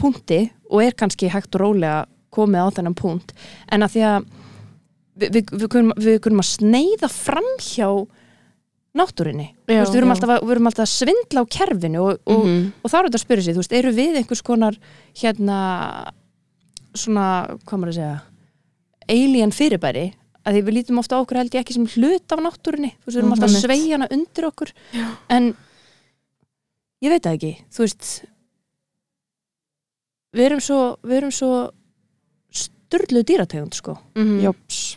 punkti 0.00 0.50
og 0.70 0.82
er 0.82 0.92
kannski 0.96 1.28
hægt 1.28 1.54
og 1.54 1.60
rólega 1.60 2.06
komið 2.32 2.62
á 2.64 2.68
þennan 2.72 2.94
punkt 2.96 3.32
en 3.70 3.82
að 3.82 3.90
því 3.96 4.00
að 4.06 4.24
við, 5.20 5.28
við, 5.34 5.44
við, 5.60 5.68
kunum, 5.68 5.92
við 5.98 6.20
kunum 6.24 6.40
að 6.40 6.50
sneiða 6.56 7.08
framhjá 7.10 7.88
náttúrinni 8.96 9.50
Þú 9.68 9.74
Já, 9.76 9.80
veist, 9.84 9.92
við, 9.92 9.98
erum 10.00 10.10
að, 10.14 10.40
við 10.40 10.50
erum 10.54 10.66
alltaf 10.70 10.86
að 10.86 10.94
svindla 10.96 11.42
á 11.44 11.52
kerfinu 11.52 12.00
og, 12.00 12.18
og, 12.26 12.44
Mhm. 12.46 12.72
og 12.82 12.90
þá 12.90 12.94
er 12.98 13.04
þetta 13.10 13.18
að 13.20 13.26
spyrja 13.26 13.42
sig, 13.44 13.54
þú 13.54 13.60
veist, 13.60 13.72
eru 13.76 13.92
við 13.92 14.16
einhvers 14.16 14.42
konar 14.42 14.74
hérna 15.14 15.58
svona, 16.94 17.26
hvað 17.66 17.78
maður 17.78 17.92
að 17.92 17.98
segja 18.00 18.20
alien 19.10 19.52
fyrirbæri 19.52 20.06
að 20.46 20.54
því 20.56 20.60
við 20.66 20.76
lítum 20.78 20.98
ofta 21.02 21.18
á 21.18 21.22
okkur 21.22 21.36
held 21.42 21.54
ég 21.54 21.60
ekki 21.64 21.74
sem 21.76 21.86
hlut 21.96 22.32
af 22.32 22.40
náttúrunni 22.40 22.92
þú 22.94 23.06
veist, 23.06 23.16
við 23.16 23.20
erum 23.22 23.34
alltaf 23.34 23.50
að 23.50 23.60
sveigja 23.64 23.96
hana 23.98 24.08
undir 24.16 24.46
okkur 24.48 24.70
Já. 24.96 25.06
en 25.36 25.50
ég 27.04 27.12
veit 27.12 27.24
það 27.26 27.36
ekki, 27.38 27.52
þú 27.74 27.84
veist 27.84 28.08
við 30.36 30.46
erum 30.46 30.62
svo 30.62 30.78
við 31.02 31.16
erum 31.20 31.34
svo 31.34 31.50
styrlu 32.54 33.22
dýrategund 33.26 33.74
sko 33.76 33.96
Mhm. 34.16 34.40
Jóps. 34.46 34.96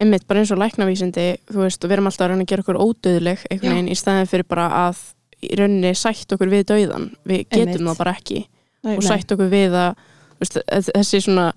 einmitt 0.00 0.26
bara 0.26 0.40
eins 0.40 0.50
og 0.50 0.58
læknavísindi 0.58 1.26
þú 1.50 1.58
veist, 1.64 1.84
og 1.84 1.90
við 1.90 1.92
erum 1.96 2.06
alltaf 2.08 2.24
að 2.26 2.30
reyna 2.30 2.42
að 2.44 2.50
gera 2.52 2.62
okkur 2.62 2.80
ódöðleg 2.80 3.46
einhvern 3.50 3.74
veginn 3.74 3.88
í 3.92 3.96
staðin 3.98 4.26
fyrir 4.30 4.46
bara 4.48 4.68
að 4.88 4.96
í 5.42 5.56
rauninni 5.56 5.94
sætt 5.96 6.32
okkur 6.32 6.48
við 6.52 6.64
dauðan 6.70 7.10
við 7.24 7.46
getum 7.48 7.68
Einmitt. 7.68 7.80
það 7.88 7.98
bara 7.98 8.14
ekki 8.16 8.46
Nei, 8.82 8.96
og 8.96 9.02
sætt 9.02 9.32
okkur 9.32 9.50
við 9.52 9.72
að 9.76 9.94
veist, 10.40 10.56
þessi 10.94 11.20
svona 11.20 11.52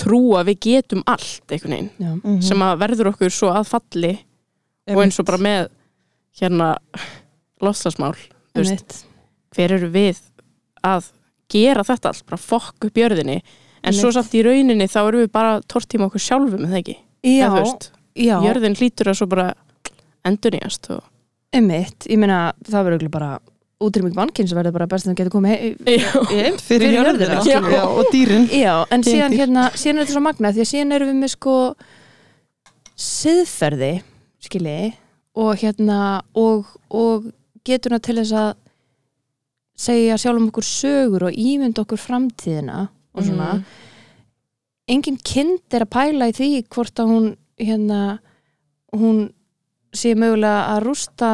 trú 0.00 0.20
að 0.38 0.50
við 0.50 0.60
getum 0.68 1.02
allt 1.10 1.52
einhvern 1.54 1.74
veginn 1.76 1.90
Já. 1.98 2.12
Mhm. 2.14 2.40
sem 2.42 2.64
að 2.66 2.78
verður 2.82 3.10
okkur 3.12 3.34
svo 3.34 3.50
að 3.54 3.68
falli 3.70 4.12
og 4.90 5.02
eins 5.04 5.18
og 5.20 5.28
bara 5.28 5.38
með 5.38 5.68
hérna 6.40 6.74
Einmitt. 8.54 9.04
hver 9.54 9.76
eru 9.78 9.90
við 9.90 10.20
að 10.84 11.10
gera 11.50 11.84
þetta 11.86 12.10
allt, 12.10 12.26
bara 12.26 12.40
fokk 12.40 12.88
upp 12.88 12.98
jörðinni 12.98 13.40
en 13.84 13.92
svo 13.92 14.10
Einmitt. 14.10 14.18
samt 14.18 14.34
í 14.34 14.44
rauninni 14.44 14.88
þá 14.90 15.00
erum 15.06 15.24
við 15.24 15.32
bara 15.32 15.60
tortíma 15.62 16.08
okkur 16.08 16.22
sjálfum, 16.22 16.66
eða 16.66 16.80
ekki 16.82 16.96
Já, 17.24 17.48
veist, 17.54 17.90
já, 18.14 18.36
jörðin 18.44 18.76
hlýtur 18.76 19.08
að 19.08 19.18
svo 19.20 19.28
bara 19.30 19.54
endurnýjast 20.28 20.90
og... 20.92 21.02
einmitt 21.54 22.06
ég 22.10 22.20
meina, 22.20 22.52
það 22.66 22.84
verður 22.84 22.98
örugglega 22.98 23.16
bara 23.16 23.30
útrýming 23.82 24.14
mannkinn 24.14 24.46
sem 24.48 24.56
verður 24.58 24.72
bara 24.78 24.86
best 24.86 25.06
að 25.06 25.12
það 25.12 25.18
getur 25.20 25.34
komið 25.34 25.54
he- 25.54 25.98
Já. 25.98 26.12
í- 26.30 26.58
fyrir 26.62 26.92
jörðina. 26.94 27.38
og 27.88 28.04
dýrin. 28.12 28.46
Já, 28.54 28.74
en 28.94 29.02
síðan 29.02 29.34
hérna, 29.36 29.68
síðan 29.74 29.98
er 29.98 30.04
þetta 30.06 30.14
svo 30.16 30.22
magnað 30.24 30.54
því 30.58 30.64
að 30.64 30.70
síðan 30.72 30.92
erum 30.98 31.10
við 31.12 31.18
með 31.24 31.32
sko 31.34 31.56
siðferði, 32.94 33.92
skilji 34.44 34.92
og 35.34 35.56
hérna 35.58 35.98
og, 36.38 36.68
og 36.94 37.30
getuna 37.66 37.98
til 38.02 38.20
þess 38.20 38.34
að 38.38 38.52
segja 39.84 40.18
sjálfum 40.22 40.50
okkur 40.52 40.66
sögur 40.68 41.24
og 41.28 41.34
ímynda 41.40 41.82
okkur 41.82 41.98
framtíðina 41.98 42.84
og 43.14 43.24
svona. 43.26 43.48
Mhm. 43.58 43.64
engin 44.94 45.16
kind 45.24 45.74
er 45.74 45.82
að 45.86 45.90
pæla 45.96 46.28
í 46.30 46.34
því 46.36 46.48
hvort 46.68 47.00
að 47.00 47.08
hún 47.10 47.26
hérna 47.58 48.18
hún 48.94 49.32
sé 49.96 50.12
mögulega 50.14 50.74
að 50.76 50.82
rústa 50.84 51.30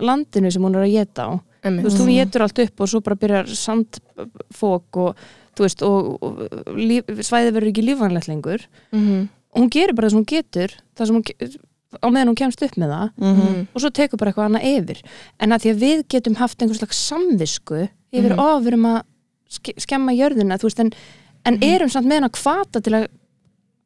landinu 0.00 0.50
sem 0.50 0.62
hún 0.62 0.74
er 0.76 0.84
að 0.86 0.92
geta 0.94 1.26
á 1.28 1.30
Einmitt. 1.64 1.84
þú 1.84 1.88
veist, 1.88 2.00
hún 2.02 2.14
getur 2.14 2.42
allt 2.42 2.58
upp 2.58 2.80
og 2.80 2.88
svo 2.88 3.00
bara 3.00 3.16
byrjar 3.16 3.46
sandfók 3.46 4.96
og 4.96 5.16
þú 5.56 5.62
veist, 5.66 5.82
og, 5.82 6.22
og 6.22 6.74
líf, 6.76 7.04
svæði 7.22 7.52
verður 7.54 7.70
ekki 7.72 7.84
lífanlegt 7.86 8.28
lengur 8.28 8.66
Mhm. 8.92 9.28
og 9.54 9.62
hún 9.62 9.70
gerir 9.70 9.94
bara 9.94 10.08
það 10.08 10.10
sem 10.10 10.18
hún 10.18 10.26
getur 10.26 10.70
það 10.96 11.06
sem 11.06 11.16
hún, 11.16 11.58
á 12.02 12.06
meðan 12.10 12.28
hún 12.28 12.36
kemst 12.42 12.62
upp 12.62 12.74
með 12.76 12.90
það 12.90 13.10
Mhm. 13.18 13.66
og 13.74 13.80
svo 13.80 13.90
tekur 13.90 14.18
bara 14.18 14.32
eitthvað 14.32 14.48
annað 14.50 14.66
yfir 14.66 15.02
en 15.40 15.50
að 15.50 15.60
því 15.62 15.70
að 15.74 15.80
við 15.84 16.08
getum 16.08 16.34
haft 16.36 16.58
einhvers 16.58 16.78
slags 16.82 16.96
samvisku 17.10 17.88
yfir 18.12 18.32
of, 18.38 18.62
við 18.62 18.66
erum 18.72 18.86
að 18.86 19.02
ske- 19.48 19.78
skemma 19.78 20.12
jörðina, 20.12 20.58
þú 20.58 20.62
veist, 20.68 20.80
en, 20.80 20.92
en 21.46 21.54
Mhm. 21.54 21.62
erum 21.62 21.88
samt 21.88 22.06
með 22.06 22.14
hana 22.14 22.28
hvata 22.30 22.82
til 22.82 22.92
að 22.92 23.08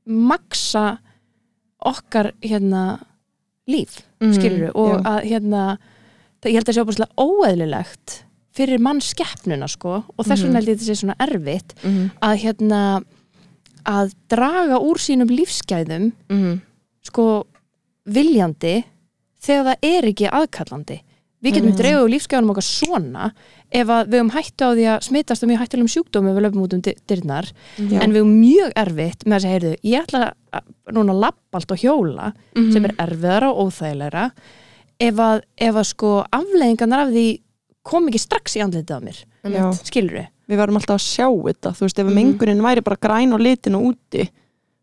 maksa 0.06 0.98
okkar 1.84 2.32
hérna 2.42 3.00
líf, 3.68 4.00
Mhm. 4.20 4.32
skilur 4.34 4.70
og 4.74 4.96
já. 4.96 5.02
að 5.04 5.22
hérna 5.30 5.78
það, 6.42 6.50
ég 6.50 6.54
held 6.58 6.68
að 6.68 6.74
sé 6.78 6.82
opaslega 6.84 7.14
óeðlilegt 7.18 8.16
fyrir 8.58 8.78
mannskeppnuna 8.82 9.68
sko 9.70 10.04
og 10.16 10.24
þess 10.26 10.42
Mhm. 10.42 10.46
vegna 10.48 10.58
held 10.58 10.68
ég 10.68 10.76
þetta 10.78 10.88
sé 10.90 10.96
svona 11.02 11.16
erfitt 11.20 11.74
Mhm. 11.84 12.10
að 12.22 12.36
hérna 12.42 13.04
að 13.86 14.14
draga 14.28 14.78
úr 14.80 14.98
sínum 14.98 15.28
lífsgæðum 15.30 16.12
Mhm. 16.28 16.60
sko 17.02 17.46
viljandi 18.08 18.84
þegar 19.40 19.64
það 19.64 19.76
er 19.82 20.02
ekki 20.10 20.28
aðkallandi 20.30 20.98
við 21.42 21.52
getum 21.54 21.70
Mhm. 21.70 21.76
dreifað 21.78 22.02
úr 22.04 22.12
lífsgæðunum 22.14 22.50
okkar 22.50 22.66
svona 22.66 23.32
ef 23.70 23.86
að 23.86 24.08
við 24.08 24.18
höfum 24.18 24.30
hættu 24.34 24.64
á 24.66 24.70
því 24.74 24.84
að 24.90 25.02
smitast 25.06 25.42
um 25.44 25.48
mjög 25.50 25.60
hættulegum 25.62 25.92
sjúkdómi 25.94 26.32
við 26.34 26.42
löpum 26.42 26.62
út 26.64 26.74
um 26.74 26.80
dy- 26.80 26.96
dyrnar 27.06 27.52
en 27.78 28.12
við 28.12 28.18
höfum 28.18 28.40
mjög 28.42 28.72
erfitt 28.74 29.24
með 29.24 29.36
að 29.36 29.42
segja 29.44 29.60
heyrðu, 29.60 29.76
ég 29.84 30.02
ætla 30.06 30.32
að 30.52 30.62
núna 30.92 31.12
að 31.12 31.20
lappa 31.20 31.54
allt 31.54 31.70
og 31.70 31.78
hjóla 31.78 32.32
Mhm. 32.56 32.72
sem 32.72 32.84
er 32.84 32.92
erfiðara 32.98 33.48
og 33.54 33.70
óþægilegra 33.72 34.32
ef 35.00 35.14
að, 35.22 35.42
ef 35.58 35.74
að 35.78 35.86
sko 35.92 36.24
afleiðingarnar 36.34 37.04
af 37.06 37.12
því 37.14 37.26
kom 37.88 38.08
ekki 38.10 38.18
strax 38.20 38.56
í 38.58 38.62
andlitið 38.64 38.98
á 38.98 39.00
mér 39.00 39.18
Já. 39.48 39.70
skilur 39.86 40.16
við? 40.18 40.26
við 40.48 40.56
verðum 40.62 40.78
alltaf 40.80 40.96
að 40.96 41.04
sjá 41.04 41.26
þetta 41.28 41.72
þú 41.76 41.84
veist, 41.86 41.98
ef 41.98 42.06
Mhm. 42.06 42.14
mengunin 42.16 42.62
væri 42.64 42.82
bara 42.84 42.96
græn 42.96 43.32
og 43.34 43.40
litin 43.40 43.74
og 43.76 43.82
úti 43.94 44.28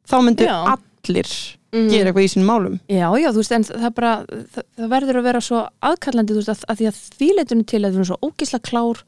þá 0.08 0.16
myndu 0.24 0.46
Já. 0.46 0.78
allir 0.78 1.30
Mhm. 1.74 1.90
gera 1.90 2.12
eitthvað 2.12 2.24
í 2.24 2.32
sínum 2.34 2.46
málum 2.48 2.80
Já, 2.88 3.10
já, 3.20 3.30
þú 3.32 3.36
veist, 3.42 3.52
en 3.52 3.64
það 3.64 3.94
bara 3.96 4.26
það, 4.26 4.64
það 4.78 4.90
verður 4.90 5.18
að 5.20 5.24
vera 5.24 5.40
svo 5.42 5.68
aðkallandi 5.84 6.32
þú 6.34 6.40
veist, 6.40 6.50
að, 6.50 6.64
að 6.70 6.78
því 6.78 6.88
að 6.88 6.98
því 7.18 7.30
leitunum 7.36 7.66
til 7.66 7.80
að 7.82 7.90
við 7.92 7.96
erum 7.96 8.06
svo 8.06 8.18
ógisla 8.24 8.60
klár, 8.62 9.04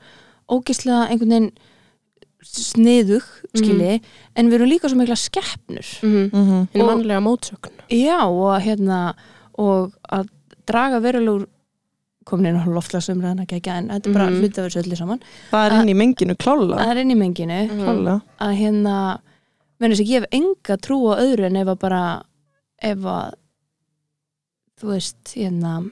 ógisla 0.49 1.07
einhvern 1.09 1.29
veginn 1.29 1.51
sniðug 2.47 3.23
skilji, 3.57 4.01
en 4.35 4.49
við 4.49 4.53
erum 4.59 4.69
líka 4.69 4.89
svo 4.89 4.97
mikla 4.99 5.15
skeppnur 5.17 5.87
Mhm. 6.03 6.29
Mhm. 6.31 6.67
Hinn 6.73 6.81
Og- 6.81 6.89
mannlega 6.89 7.21
mótsögn 7.21 7.71
Já, 7.89 8.19
og 8.27 8.61
hérna 8.61 9.13
og 9.57 9.93
að 10.11 10.27
draga 10.67 10.99
verulegur 11.03 11.47
komin 12.27 12.49
inn 12.51 12.59
á 12.59 12.65
loftlagsumræðan 12.67 13.43
ekki 13.45 13.59
ekki, 13.61 13.71
en 13.71 13.87
þetta 13.89 14.09
er 14.09 14.13
bara 14.17 14.29
Mhm. 14.29 14.39
hluti 14.41 14.59
af 14.59 14.65
þessu 14.67 14.81
öllu 14.83 14.97
saman. 14.99 15.21
Það 15.51 15.65
er 15.71 15.75
inn 15.81 15.89
í 15.93 15.97
menginu 16.01 16.35
klála 16.35 16.77
það 16.81 16.91
er 16.91 16.97
inn 17.01 17.11
í 17.11 17.15
menginu. 17.15 17.59
Klála 17.71 18.21
að 18.39 18.55
hérna 18.61 18.95
menn 19.79 19.91
þess 19.91 20.01
að 20.01 20.11
ég 20.11 20.19
hef 20.21 20.27
enga 20.31 20.77
trú 20.77 20.97
á 21.07 21.13
öðru 21.23 21.45
en 21.45 21.55
ef 21.55 21.67
að 21.67 21.79
bara 21.79 22.01
ef 22.81 22.97
að 22.99 23.33
þú 24.81 24.87
veist, 24.91 25.23
hérna 25.35 25.91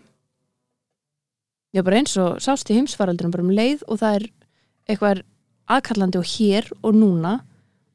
já 1.76 1.82
bara 1.84 1.98
eins 2.00 2.16
og 2.18 2.38
sást 2.44 2.70
í 2.72 2.76
heimsfaraldurinn 2.78 3.32
bara 3.32 3.44
um 3.44 3.50
leið 3.56 3.84
og 3.88 4.00
það 4.00 4.16
er 4.20 4.28
eitthvað 4.90 5.12
er 5.16 5.24
aðkallandi 5.76 6.20
og 6.22 6.30
hér 6.36 6.70
og 6.84 6.94
núna 6.96 7.34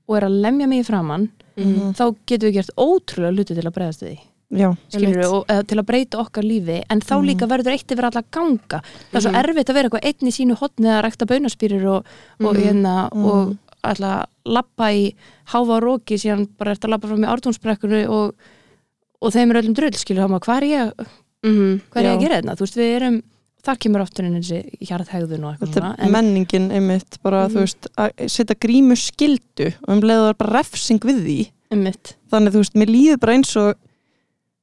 og 0.09 0.17
er 0.19 0.27
að 0.27 0.41
lemja 0.43 0.67
mig 0.69 0.83
í 0.85 0.87
framann 0.89 1.29
Mhm. 1.57 1.93
þá 1.95 2.17
getum 2.27 2.49
við 2.49 2.55
gert 2.55 2.71
ótrúlega 2.79 3.35
hluti 3.37 3.55
til 3.55 3.63
að 3.69 3.75
breyðast 3.77 4.03
við 4.03 4.17
því 4.17 4.21
já, 4.51 4.75
skilur 4.91 5.21
Einmitt. 5.23 5.27
og 5.51 5.67
til 5.69 5.79
að 5.79 5.87
breyta 5.87 6.19
okkar 6.19 6.43
lífi 6.45 6.83
en 6.91 7.01
þá 7.01 7.15
Mhm. 7.21 7.27
líka 7.29 7.47
verður 7.49 7.73
eitt 7.73 7.87
yfir 7.93 8.05
alla 8.05 8.23
ganga 8.31 8.81
það 8.83 9.15
er 9.15 9.21
svo 9.21 9.31
Mhm. 9.33 9.45
erfitt 9.45 9.69
að 9.71 9.75
vera 9.75 9.89
eitthvað 9.89 10.05
einn 10.05 10.29
í 10.29 10.33
sínu 10.35 10.57
hotni 10.59 10.89
að 10.89 11.03
rækta 11.05 11.27
baunaspýrir 11.27 11.85
og, 11.87 12.05
og 12.41 12.55
Mhm. 12.57 12.63
hérna 12.63 13.09
Mhm. 13.15 13.25
og 13.25 13.57
alltaf 13.85 14.27
lappa 14.45 14.91
í 14.93 15.15
háfa 15.53 15.81
róki 15.81 16.19
síðan 16.19 16.49
bara 16.59 16.73
eftir 16.73 16.89
að 16.89 16.91
lappa 16.91 17.09
fram 17.09 17.23
í 17.25 17.29
ártúnsbrekkunni 17.29 18.09
og, 18.09 18.35
og 19.23 19.33
þeim 19.33 19.51
er 19.51 19.63
öllum 19.63 19.75
drull 19.75 19.93
skilur 19.93 20.29
maður, 20.29 20.41
hvað 20.41 20.63
er 20.63 20.67
ég, 20.67 20.93
Mhm. 21.45 21.81
hvað 21.91 21.97
er 21.97 22.05
ég 22.05 22.17
að 22.17 22.21
Já. 22.21 22.29
gera 22.29 22.43
þetta 22.43 22.57
þú 22.57 22.61
veist 22.61 22.77
við 22.77 22.97
erum, 23.01 23.23
þar 23.63 23.79
kemur 23.79 24.01
aftur 24.01 24.25
inn 24.25 24.35
þessi 24.43 24.79
hjarðhegðun 24.81 25.45
og 25.45 25.59
eitthvað 25.59 26.11
menningin 26.11 26.71
einmitt 26.73 27.19
bara 27.23 27.47
Mhm. 27.49 27.55
þú 27.55 27.61
veist 27.61 27.87
að 27.97 28.11
setja 28.29 28.57
grímu 28.59 28.97
skildu 28.97 29.67
og 29.87 29.89
um 29.89 30.01
leiður 30.01 30.37
bara 30.39 30.53
refsing 30.59 30.99
við 31.01 31.23
því 31.25 31.51
einmitt, 31.71 32.15
þannig 32.33 32.51
þú 32.53 32.59
veist, 32.65 32.75
mér 32.75 32.89
líður 32.89 33.21
bara 33.21 33.33
eins 33.35 33.57
og 33.57 33.77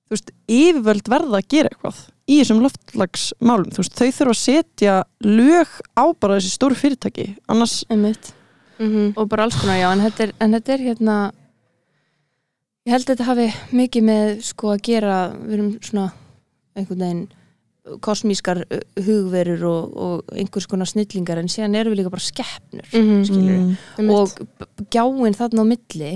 þú 0.07 0.15
veist, 0.15 0.31
yfirvöld 0.47 1.09
verða 1.11 1.39
að 1.41 1.47
gera 1.51 1.69
eitthvað 1.73 1.97
í 2.27 2.37
þessum 2.41 2.61
loftlagsmálum 2.63 3.71
þú 3.75 3.81
veist, 3.83 3.95
þau 3.99 4.11
þurfa 4.17 4.33
að 4.33 4.41
setja 4.43 4.95
lög 5.23 5.67
á 5.95 6.03
bara 6.19 6.37
þessi 6.39 6.53
stóru 6.55 6.75
fyrirtæki 6.79 7.35
annars, 7.47 7.83
einmitt 7.89 8.33
Mhm. 8.79 9.13
og 9.17 9.27
bara 9.29 9.43
alls 9.43 9.55
konar 9.57 9.79
já 9.81 9.91
en 9.91 9.99
þetta 10.05 10.23
er, 10.27 10.33
en 10.39 10.51
þetta 10.53 10.73
er 10.73 10.79
hérna 10.85 11.31
ég 12.85 12.91
held 12.93 13.05
að 13.09 13.15
þetta 13.15 13.25
hafi 13.31 13.47
mikið 13.75 14.03
með 14.03 14.29
sko 14.45 14.69
að 14.75 14.83
gera 14.85 15.15
við 15.33 15.53
erum 15.57 15.71
svona 15.81 16.11
einhvern 16.77 17.01
veginn 17.03 17.27
kosmískar 18.03 18.65
hugverur 18.99 19.63
og, 19.63 19.97
og 19.97 20.33
einhvers 20.35 20.67
konar 20.67 20.85
snillingar 20.91 21.39
en 21.39 21.47
síðan 21.51 21.75
erum 21.79 21.93
við 21.95 22.01
líka 22.03 22.11
bara 22.11 22.25
skeppnur 22.27 22.87
Mhm. 22.93 23.25
skilurðu. 23.25 23.77
Einmitt. 23.97 24.15
og 24.15 24.47
b- 24.59 24.65
b- 24.77 24.87
gjáin 24.91 25.35
þarna 25.39 25.63
á 25.63 25.71
milli 25.71 26.11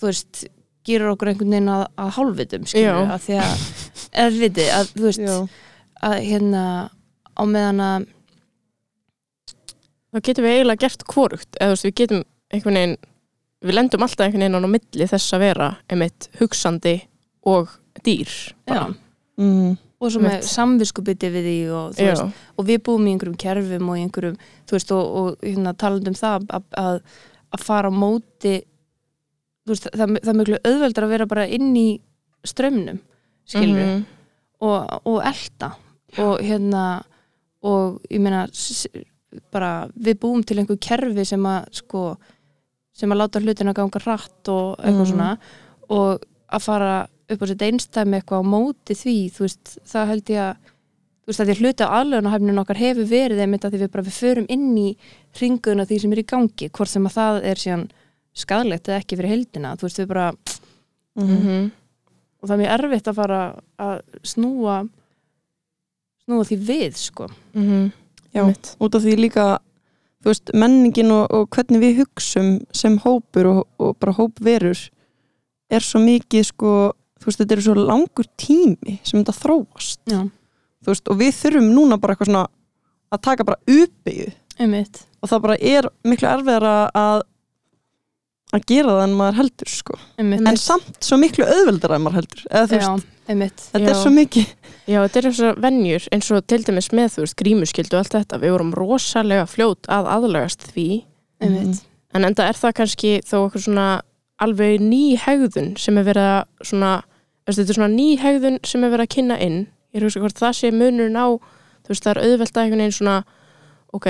þú 0.00 0.08
veist 0.10 0.46
gerur 0.88 1.14
okkur 1.14 1.32
einhvern 1.32 1.54
veginn 1.54 1.72
að, 1.72 1.86
að 2.00 2.14
hálfvitum 2.18 2.68
skilur 2.68 3.12
að 3.14 3.26
því 3.26 3.40
að 3.44 3.66
eða 4.08 4.30
viti 4.38 4.68
að 4.74 4.94
þú 4.94 5.04
veist 5.06 5.24
já, 5.24 5.34
að 6.08 6.16
hérna 6.26 6.62
á 7.38 7.42
meðan 7.46 7.84
að 7.84 8.08
þá 10.08 10.20
getum 10.24 10.46
við 10.46 10.56
eiginlega 10.56 10.84
gert 10.86 11.06
hvorugt 11.08 11.60
eða 11.60 11.70
þú 11.70 11.76
veist, 11.76 11.88
við 11.88 11.96
getum 12.02 12.24
einhvern 12.52 12.80
veginn 12.80 12.96
við 13.58 13.74
lendum 13.74 14.06
alltaf 14.06 14.26
einhvern 14.26 14.46
veginn 14.46 14.70
á 14.70 14.74
milli 14.76 15.10
þess 15.10 15.36
að 15.36 15.44
vera 15.44 15.68
einmitt 15.90 16.30
hugsandi 16.38 16.94
og 17.48 17.74
dýr 18.06 18.32
mm. 18.68 19.76
og 19.98 20.12
svo 20.12 20.22
með 20.22 20.46
samviskubiti 20.48 21.30
við 21.34 21.48
því 21.48 21.58
og, 21.74 21.98
veist, 21.98 22.42
og 22.56 22.68
við 22.68 22.82
búum 22.86 23.06
í 23.06 23.14
einhverjum 23.14 23.38
kerfum 23.40 23.92
og 23.92 23.98
í 23.98 24.04
einhverjum, 24.06 24.38
þú 24.68 24.78
veist, 24.78 24.94
og, 24.94 25.18
og 25.20 25.46
hérna, 25.46 25.74
talandi 25.78 26.12
um 26.12 26.18
það 26.18 26.48
að, 26.58 26.68
að, 26.84 27.00
að 27.56 27.66
fara 27.66 27.92
á 27.92 27.94
móti 27.94 28.56
veist, 29.74 29.88
það, 29.92 30.14
það 30.22 30.32
er 30.32 30.38
miklu 30.40 30.58
auðveldar 30.64 31.04
að 31.06 31.12
vera 31.14 31.26
bara 31.26 31.46
inn 31.48 31.74
í 31.76 32.00
strömmnum, 32.44 32.98
skilur 33.48 33.84
Mhm. 33.84 34.04
og, 34.60 35.00
og 35.06 35.22
elda 35.24 35.72
og 36.18 36.40
hérna 36.40 36.84
og 37.62 38.00
ég 38.10 38.20
meina 38.20 38.46
bara 39.52 39.88
við 39.98 40.18
búum 40.22 40.44
til 40.46 40.58
einhver 40.58 40.78
kerfi 40.80 41.24
sem 41.26 41.42
að 41.46 41.66
sko 41.82 42.02
sem 42.98 43.10
að 43.12 43.20
láta 43.20 43.40
hlutina 43.42 43.74
ganga 43.76 44.00
rætt 44.02 44.48
og 44.48 44.78
eitthvað 44.78 45.04
Mhm. 45.06 45.10
svona 45.12 45.38
og 45.90 46.22
að 46.52 46.62
fara 46.62 47.08
upp 47.30 47.42
á 47.42 47.46
sitt 47.46 47.62
einstæmi 47.62 48.20
eitthvað 48.22 48.40
á 48.40 48.50
móti 48.50 48.94
því 48.96 49.30
þú 49.30 49.40
veist, 49.44 49.78
það 49.84 50.06
held 50.08 50.24
ég 50.24 50.40
að 50.40 50.56
þú 50.56 51.26
veist 51.28 51.40
að 51.40 51.46
því 51.46 51.52
að 51.54 51.60
hluti 51.60 51.84
á 51.84 51.94
aðlögunahæfninu 51.98 52.60
okkar 52.64 52.76
hefur 52.80 53.04
verið 53.04 53.40
einmitt 53.44 53.64
að 53.64 53.72
því 53.74 53.78
við 53.84 53.90
bara 53.92 54.04
við 54.08 54.16
förum 54.22 54.46
inn 54.48 54.76
í 54.78 54.96
ringuna 55.40 55.84
því 55.86 56.00
sem 56.00 56.12
er 56.12 56.18
í 56.18 56.26
gangi 56.26 56.70
hvort 56.70 56.88
sem 56.88 57.04
að 57.06 57.12
það 57.18 57.42
er 57.44 57.54
síðan 57.56 57.90
skadlegt 58.38 58.88
eða 58.88 59.00
ekki 59.02 59.18
fyrir 59.18 59.32
heildina, 59.34 59.74
þú 59.76 59.88
veist 59.88 60.00
við 60.02 60.10
bara 60.14 60.28
Mm. 61.18 61.26
Mhm. 61.34 61.70
og 62.42 62.48
það 62.48 62.52
er 62.54 62.60
mjög 62.62 62.74
erfitt 62.78 63.08
að 63.10 63.14
fara 63.18 63.38
að 63.82 63.96
snúa 64.22 64.74
snúa 66.24 66.44
því 66.46 66.58
við 66.68 66.96
sko 66.96 67.26
Mhm. 67.54 67.92
Já, 68.34 68.42
Einmitt. 68.44 68.76
út 68.80 68.94
af 68.94 69.02
því 69.02 69.14
líka 69.18 69.58
þú 70.22 70.24
veist, 70.30 70.50
menningin 70.54 71.10
og, 71.10 71.26
og 71.32 71.48
hvernig 71.50 71.80
við 71.80 71.96
hugsum 72.04 72.60
sem 72.72 72.98
hópur 72.98 73.46
og, 73.46 73.66
og 73.80 73.96
bara 73.98 74.12
hópverur 74.12 74.90
er 75.70 75.80
svo 75.80 75.98
mikið 76.00 76.44
sko, 76.44 76.92
þú 77.20 77.24
veist, 77.26 77.38
þetta 77.40 77.56
er 77.56 77.60
svo 77.62 77.74
langur 77.74 78.26
tími 78.36 78.98
sem 79.02 79.22
þetta 79.24 79.34
þróast 79.42 79.98
Já, 80.06 80.22
þú 80.84 80.92
veist, 80.92 81.08
og 81.10 81.18
við 81.18 81.32
þurfum 81.40 81.72
núna 81.74 81.98
bara 82.00 82.14
eitthvað 82.14 82.30
svona 82.30 82.46
að 83.12 83.20
taka 83.22 83.44
bara 83.44 83.58
einmitt 83.66 85.04
og 85.22 85.28
það 85.30 85.42
bara 85.42 85.56
er 85.60 85.88
miklu 86.04 86.28
erfiðara 86.28 86.90
að 86.94 87.22
að 88.54 88.64
gera 88.70 88.94
það 88.96 89.04
en 89.04 89.14
maður 89.18 89.38
heldur 89.42 89.70
sko. 89.72 89.98
Einmitt, 90.18 90.46
en 90.48 90.58
samt 90.60 90.98
svo 91.04 91.18
miklu 91.20 91.46
auðveldara 91.46 91.98
en 91.98 92.04
maður 92.06 92.20
heldur 92.22 92.44
eða 92.48 92.68
þú 92.70 92.78
veist, 92.78 92.88
Já, 92.88 93.26
einmitt. 93.32 93.64
Þetta 93.72 93.84
Já. 93.84 93.90
er 93.92 94.00
svo 94.00 94.12
mikið. 94.14 94.54
Já, 94.88 94.98
þetta 95.02 95.20
er 95.20 95.28
eins 95.28 95.40
og 95.44 95.60
venjur 95.64 96.08
eins 96.16 96.30
og 96.32 96.46
til 96.48 96.60
dæmis 96.64 96.90
með 96.96 97.10
þú 97.14 97.24
veist 97.24 97.38
grímuskyldu 97.42 97.96
og 97.96 98.02
allt 98.02 98.16
þetta, 98.16 98.40
við 98.42 98.54
vorum 98.56 98.72
rosalega 98.78 99.44
fljót 99.50 99.90
að 99.92 100.10
aðlagast 100.14 100.68
því. 100.72 100.88
Einmitt, 101.44 101.82
en 102.16 102.28
enda 102.30 102.48
er 102.48 102.58
það 102.58 102.76
kannski 102.80 103.12
þó 103.28 103.36
okkur 103.44 103.66
svona 103.68 103.88
alveg 104.42 104.80
ný 104.80 105.18
hegðun 105.20 105.74
sem 105.78 105.98
er 105.98 106.06
verið 106.06 106.30
að 106.32 106.70
svona, 106.70 106.92
veist, 107.44 107.60
þetta 107.60 107.74
er 107.74 107.78
svona 107.80 107.92
ný 107.94 108.08
hegðun 108.22 108.58
sem 108.66 108.84
er 108.86 108.94
verið 108.94 109.08
að 109.08 109.14
kynna 109.16 109.38
inn. 109.44 109.60
Ég 109.92 110.00
er 110.00 110.06
að 110.06 110.10
hugsa 110.10 110.22
hvort 110.24 110.40
það 110.40 110.56
sé 110.58 110.72
munurinn 110.72 111.18
á 111.18 111.26
þú 111.88 111.94
veist 111.94 112.04
það 112.04 112.14
er 112.14 112.22
auðvelt 112.26 112.56
að 112.56 112.62
einhvern 112.64 112.82
veginn 112.84 112.96
svona 112.98 113.18
ok, 113.96 114.08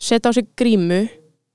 setja 0.00 0.32
á 0.32 0.36
sig 0.36 0.48
grímu 0.56 1.00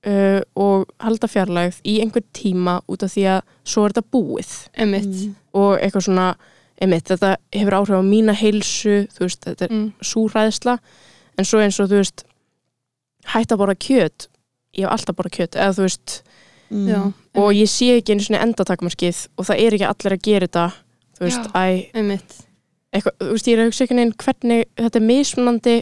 uh, 0.06 0.40
og 0.54 0.86
halda 1.02 1.30
fjarlægð 1.30 1.80
í 1.84 1.98
einhver 2.02 2.24
tíma 2.36 2.78
út 2.90 3.06
af 3.06 3.14
því 3.14 3.26
að 3.36 3.42
svo 3.66 3.86
er 3.86 3.94
þetta 3.94 4.14
búið. 4.14 4.54
Mm. 4.76 5.34
og 5.56 5.74
eitthvað 5.80 6.06
svona 6.08 6.28
einmitt, 6.76 7.08
þetta 7.08 7.36
hefur 7.56 7.78
áhrif 7.78 8.00
á 8.00 8.04
mína 8.04 8.36
heilsu 8.36 9.06
þú 9.16 9.24
veist, 9.24 9.44
þetta 9.46 9.68
er 9.68 9.72
mm. 9.72 9.86
súræðsla 10.04 10.78
en 11.36 11.48
svo 11.48 11.60
eins 11.64 11.78
og 11.80 11.88
þú 11.92 12.02
veist 12.02 12.26
hætta 13.32 13.56
að 13.56 13.62
borða 13.62 13.78
kjöt. 13.80 14.28
Ég 14.76 14.84
hef 14.84 14.92
alltaf 14.92 15.16
borða 15.16 15.36
kjöt 15.38 15.56
eða 15.56 15.76
þú 15.78 15.86
veist 15.86 16.20
Mm. 16.70 16.88
Já, 16.90 17.12
og 17.38 17.52
ég 17.54 17.68
sé 17.70 17.92
ekki 17.94 18.16
einu 18.16 18.24
svona 18.26 18.42
endatakmarskið 18.42 19.20
og 19.38 19.46
það 19.46 19.60
er 19.62 19.74
ekki 19.76 19.86
allir 19.86 20.14
að 20.16 20.24
gera 20.24 20.46
þetta 20.48 20.64
þú 21.14 21.22
veist, 21.22 21.44
æ, 21.54 21.62
eitthvað, 22.90 23.14
þú 23.20 23.28
veist, 23.36 23.46
ég 23.46 23.54
er 23.54 23.62
að 23.62 23.68
hugsa 23.68 23.84
einhvern 23.84 24.00
veginn 24.00 24.16
hvernig 24.24 24.64
þetta 24.80 24.98
er 24.98 25.06
mismunandi 25.06 25.76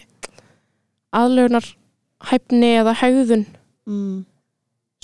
aðlögunar 1.16 1.70
hæfni 2.28 2.70
eða 2.82 2.96
hegðun 3.00 3.46
mm. 3.88 4.24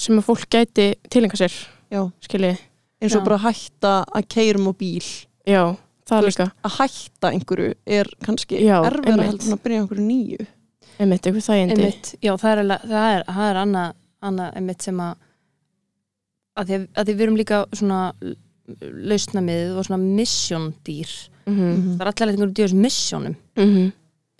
sem 0.00 0.18
að 0.18 0.26
fólk 0.26 0.48
gæti 0.50 0.86
tilenga 1.12 1.38
sér 1.40 1.54
eins 3.00 3.16
og 3.16 3.24
bara 3.26 3.40
hætta 3.46 3.94
að 4.06 4.28
keirum 4.34 4.70
á 4.70 4.72
bíl 4.76 5.06
já, 5.48 5.76
það 6.08 6.20
Þú 6.20 6.28
líka. 6.28 6.48
að 6.66 6.76
hætta 6.78 7.32
einhverju 7.34 7.72
er 7.98 8.12
kannski 8.24 8.60
en 8.60 8.84
að 8.84 9.62
byrja 9.64 9.80
einhverju 9.80 10.04
nýju. 10.04 10.46
Einmitt, 11.00 11.24
eitthvað 11.24 11.46
þægindi. 11.46 11.76
Einmitt, 11.80 12.12
já 12.20 12.32
það 12.36 12.52
er, 12.52 12.72
það 12.84 13.14
er, 13.14 13.24
það 13.24 13.50
er 13.50 13.60
annað, 13.62 13.94
annað 14.28 14.56
einmitt 14.60 14.84
sem 14.84 15.00
að 15.00 15.14
að 16.60 16.68
því, 16.68 16.78
að, 16.92 17.04
því 17.06 17.14
við 17.14 17.24
erum 17.24 17.38
líka 17.38 17.60
svona 17.72 18.00
lausnamið 19.10 19.78
og 19.78 19.86
svona 19.86 20.02
misjóndýr. 20.02 21.14
Mm 21.46 21.56
-hmm. 21.56 21.96
það 21.96 22.04
er 22.04 22.10
allir 22.10 22.34
einhverjum 22.34 22.54
dýrs 22.58 22.76
misjónum. 22.76 23.36
Mm 23.56 23.90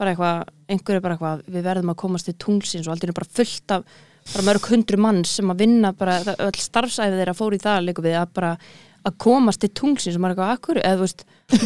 bara 0.01 0.15
eitthvað, 0.15 0.53
einhver 0.71 0.97
er 0.97 1.03
bara 1.05 1.17
eitthvað 1.17 1.43
við 1.47 1.67
verðum 1.67 1.93
að 1.93 1.99
komast 2.01 2.29
til 2.29 2.37
tunglsins 2.41 2.89
og 2.89 2.95
aldrei 2.95 3.13
bara 3.17 3.29
fullt 3.29 3.75
af 3.75 3.99
bara 4.35 4.47
mörg 4.47 4.69
hundru 4.71 4.99
mann 5.01 5.25
sem 5.25 5.51
að 5.53 5.59
vinna 5.65 5.93
bara, 5.97 6.21
öll 6.39 6.55
starfsæfið 6.61 7.19
þeirra 7.21 7.35
fór 7.39 7.57
í 7.57 7.61
það 7.63 7.85
líka 7.89 8.03
við 8.05 8.17
að 8.21 8.33
bara 8.35 8.53
að 9.01 9.15
komast 9.17 9.61
til 9.63 9.71
tunglsins 9.73 10.17
og 10.19 10.21
maður 10.21 10.35
er 10.35 10.41
eitthvað 10.41 10.57
akkur 10.59 10.79
eða 10.83 10.97
þú 10.99 11.05
veist, 11.07 11.23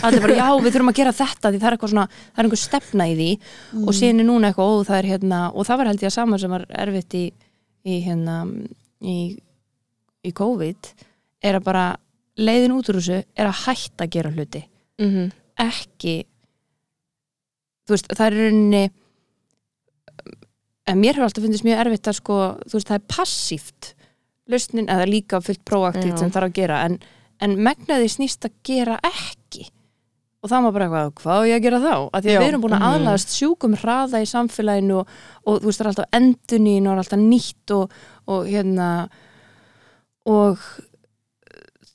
allir 0.07 0.23
bara 0.23 0.37
já 0.39 0.49
við 0.63 0.73
þurfum 0.77 0.91
að 0.93 0.99
gera 1.01 1.13
þetta 1.19 1.51
því 1.51 1.59
það 1.59 1.67
er 1.71 1.75
eitthvað 1.77 1.91
svona, 1.95 2.05
það 2.31 2.39
er 2.39 2.45
einhver 2.49 2.61
stefna 2.63 3.07
í 3.11 3.15
því 3.19 3.31
Mm. 3.75 3.89
og 3.89 3.95
síðan 3.99 4.21
er 4.23 4.29
núna 4.29 4.49
eitthvað 4.53 4.71
ó 4.71 4.75
það 4.87 4.99
er 5.01 5.09
hérna 5.11 5.41
og 5.51 5.67
það 5.67 5.81
var 5.81 5.91
held 5.91 6.05
ég 6.05 6.11
að 6.11 6.15
saman 6.15 6.39
sem 6.39 6.51
var 6.55 6.67
erfitt 6.71 7.15
í, 7.19 7.25
í 7.85 7.97
hérna 8.05 8.37
í, 9.03 9.17
í 10.23 10.31
COVID 10.33 10.93
er 11.43 11.59
að 11.59 11.65
bara 11.67 11.85
leiðin 12.39 12.77
út 12.77 12.89
úr 12.93 13.01
þessu 13.01 13.19
er 13.35 13.51
að 13.51 13.61
hætta 13.67 14.05
að 14.07 14.15
gera 14.15 14.31
hluti 14.31 14.63
-hmm. 15.03 15.33
ekki 15.59 16.15
þú 17.85 17.97
veist, 17.97 18.15
það 18.15 18.27
er 18.27 18.39
rauninni 18.39 18.85
en 20.87 20.99
mér 21.01 21.15
hefur 21.17 21.25
alltaf 21.29 21.45
fundist 21.45 21.65
mjög 21.65 21.81
erfitt 21.87 22.09
að 22.11 22.19
sko, 22.21 22.39
þú 22.69 22.73
veist, 22.79 22.89
það 22.91 22.99
er 22.99 23.07
passíft 23.17 23.95
lausnin, 24.53 24.89
eða 24.93 25.07
líka 25.09 25.41
fullt 25.41 25.63
próaktíft 25.65 26.17
Já. 26.17 26.21
sem 26.21 26.31
þarf 26.35 26.51
að 26.51 26.57
gera, 26.59 26.83
en, 26.85 26.99
en 27.41 27.57
megnaði 27.65 28.11
snýst 28.13 28.45
að 28.45 28.53
gera 28.69 28.99
ekki 29.09 29.71
og 30.45 30.51
það 30.53 30.61
maður 30.67 30.75
bara 30.77 30.85
eitthvað, 30.85 31.13
hvað 31.23 31.39
á 31.41 31.49
ég 31.49 31.55
að 31.57 31.63
gera 31.65 31.79
þá? 31.81 31.95
Að 32.13 32.25
því 32.27 32.33
að 32.35 32.43
við 32.43 32.49
erum 32.51 32.61
búin 32.67 32.75
að 32.77 32.83
Mhm. 32.85 32.89
aðlaðast 32.93 33.31
sjúkum 33.33 33.77
hraða 33.81 34.21
í 34.21 34.27
samfélaginu 34.29 34.99
og, 35.01 35.09
og 35.49 35.61
þú 35.63 35.65
veist, 35.71 35.79
það 35.81 35.87
er 35.87 35.91
alltaf 35.95 36.19
endunín 36.19 36.87
og 36.87 36.93
er 36.93 37.01
alltaf 37.01 37.23
nýtt 37.23 37.73
og, 37.79 37.95
og 38.29 38.45
hérna 38.53 38.89
og 40.29 40.59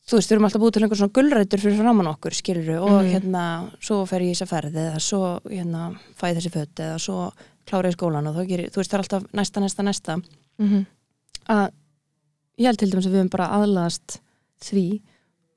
þú 0.09 0.17
veist, 0.17 0.29
við 0.31 0.33
erum 0.35 0.47
alltaf 0.49 0.61
búið 0.63 0.73
til 0.73 0.83
einhver 0.87 0.97
svona 1.03 1.13
gullrætur 1.19 1.61
fyrir 1.61 1.77
framann 1.77 2.09
okkur, 2.09 2.33
skilur 2.33 2.71
og 2.81 3.03
Mhm. 3.03 3.11
hérna, 3.13 3.43
svo 3.79 4.01
fer 4.09 4.21
ég 4.25 4.33
í 4.33 4.33
þessa 4.33 4.49
ferði 4.49 4.81
eða 4.89 4.99
svo, 4.99 5.21
hérna, 5.45 5.83
fæ 6.17 6.33
ég 6.33 6.37
þessi 6.39 6.51
föt 6.57 6.75
eða 6.81 6.97
svo 6.99 7.31
klára 7.69 7.89
ég 7.91 7.95
skólan 7.97 8.27
og 8.29 8.35
þá 8.39 8.41
gerir 8.49 8.71
þú 8.73 8.81
veist, 8.81 8.91
það 8.91 8.97
er 8.99 9.03
alltaf 9.05 9.27
næsta, 9.39 9.63
næsta, 9.63 9.85
næsta 9.87 10.17
Mhm. 10.59 10.85
að 11.49 11.69
ég 12.59 12.65
held 12.67 12.79
til 12.81 12.89
dæmis 12.91 13.07
að 13.07 13.13
við 13.13 13.21
höfum 13.21 13.29
bara 13.37 13.47
aðlaðast 13.59 14.19
því 14.65 14.85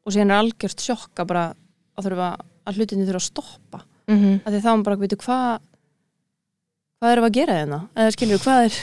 og 0.06 0.12
síðan 0.14 0.30
er 0.30 0.40
algjört 0.42 0.80
sjokka 0.84 1.26
bara 1.26 1.54
að 1.98 2.06
þurfa 2.06 2.28
að 2.66 2.76
hlutinni 2.78 3.06
þurfa 3.08 3.22
að 3.22 3.30
stoppa 3.30 3.82
Mhm. 4.08 4.40
að 4.46 4.52
því 4.52 4.60
þá 4.62 4.70
er 4.78 4.82
bara, 4.82 4.96
veitu, 4.96 5.16
hvað 5.16 5.60
hvað 7.02 7.12
erum 7.12 7.24
við 7.24 7.30
að 7.30 7.34
gera 7.40 7.54
hérna? 7.58 7.78
eða 7.96 8.12
skilur, 8.14 8.38
hvað 8.38 8.64
er 8.64 8.74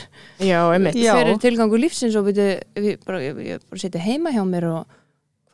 Já, 0.43 0.59
hver 1.15 1.27
er 1.29 1.37
tilgangu 1.39 1.77
lífsins 1.79 2.15
og 2.19 2.25
veitu, 2.27 2.47
ég 2.75 3.05
bara, 3.05 3.19
bara 3.69 3.79
setja 3.79 4.01
heima 4.03 4.31
hjá 4.35 4.43
mér 4.43 4.67
og 4.73 4.87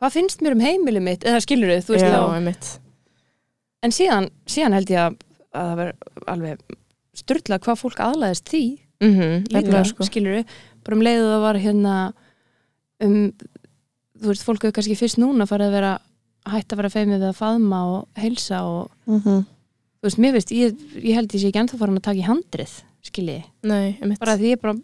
hvað 0.00 0.12
finnst 0.16 0.42
mér 0.42 0.56
um 0.56 0.60
heimili 0.64 1.00
mitt 1.00 1.22
eða 1.24 1.40
skilur 1.44 1.70
þú 1.78 1.94
veist, 1.94 2.04
Já, 2.04 2.10
þá, 2.10 2.80
en 3.86 3.90
síðan, 3.94 4.30
síðan 4.46 4.74
held 4.74 4.90
ég 4.90 4.98
að, 4.98 5.16
að 5.54 5.70
það 5.70 5.76
verður 5.78 6.26
alveg 6.34 6.58
styrla 7.16 7.60
hvað 7.62 7.80
fólk 7.82 8.02
aðlaðist 8.04 8.52
því. 8.52 8.64
Mhm, 9.04 9.32
líka, 9.50 9.58
nefnilega, 9.58 9.84
sko. 9.90 10.06
skilur 10.08 10.44
bara 10.86 10.96
um 10.96 11.02
leiðu 11.04 11.26
það 11.28 11.42
var 11.42 11.58
hérna 11.60 11.94
um, 13.04 13.32
þú 14.16 14.30
veist, 14.30 14.46
fólk 14.46 14.62
hefur 14.64 14.76
kannski 14.78 14.96
fyrst 14.96 15.20
núna 15.20 15.44
farið 15.48 15.68
að 15.68 15.76
vera 15.76 15.90
hætt 16.46 16.72
að 16.72 16.80
vera 16.80 16.92
feimið 16.94 17.18
við 17.18 17.28
að 17.28 17.36
faðma 17.40 17.80
og 17.90 18.22
heilsa 18.22 18.62
og 18.64 18.88
mm 19.10 19.44
þú 19.96 20.06
veist, 20.06 20.20
mér 20.22 20.36
veist, 20.36 20.52
ég, 20.54 20.84
ég 21.02 21.16
held 21.16 21.34
ég 21.34 21.42
sé 21.42 21.50
ekki 21.50 21.60
ennþá 21.62 21.80
farin 21.80 21.98
að 21.98 22.04
taka 22.06 22.20
í 22.20 22.26
handrið, 22.26 22.74
skilji. 23.06 23.40
Nei, 23.66 23.96
einmitt. 23.98 24.20
Bara 24.22 24.36
því 24.38 24.52
ég 24.52 24.62
bara 24.62 24.76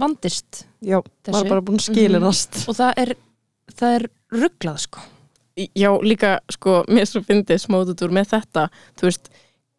vandist 0.00 0.64
já, 0.82 0.98
Þessu. 1.26 1.34
var 1.36 1.50
bara 1.52 1.64
búin 1.66 1.80
að 1.80 1.86
skilinast. 1.86 2.60
Og 2.70 2.78
það 2.78 3.02
er, 3.04 3.12
það 3.76 3.96
er 3.98 4.06
rugglað 4.40 4.80
sko. 4.86 5.04
Já, 5.76 5.90
líka, 6.06 6.32
sko, 6.50 6.80
mér 6.88 7.08
svo 7.10 7.22
fyndið 7.26 7.62
smótutúr 7.62 8.14
með 8.16 8.30
þetta, 8.32 8.66
þú 8.98 9.08
veist, 9.10 9.30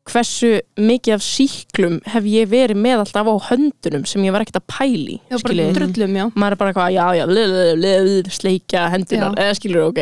hversu 0.09 0.47
mikið 0.81 1.13
af 1.13 1.21
síklum 1.21 1.99
hef 2.09 2.25
ég 2.25 2.47
verið 2.49 2.79
með 2.81 3.03
alltaf 3.03 3.27
á 3.29 3.35
höndunum 3.51 4.01
sem 4.09 4.23
ég 4.25 4.33
var 4.33 4.41
ekkert 4.41 4.57
að 4.57 4.65
pæli 4.73 5.17
Já, 5.29 5.35
bara 5.35 5.41
skiljiði. 5.43 5.75
drullum, 5.77 6.15
maður 6.33 6.55
er 6.55 6.59
bara 6.61 6.71
eitthvað, 6.71 6.93
já, 6.95 7.05
já, 7.19 7.25
le, 7.29 7.43
le, 7.51 7.65
le, 7.77 7.91
le, 8.07 8.33
sleikja 8.33 8.87
hendunar, 8.95 9.35
eða 9.37 9.57
skilur 9.59 9.85
ok. 9.91 10.01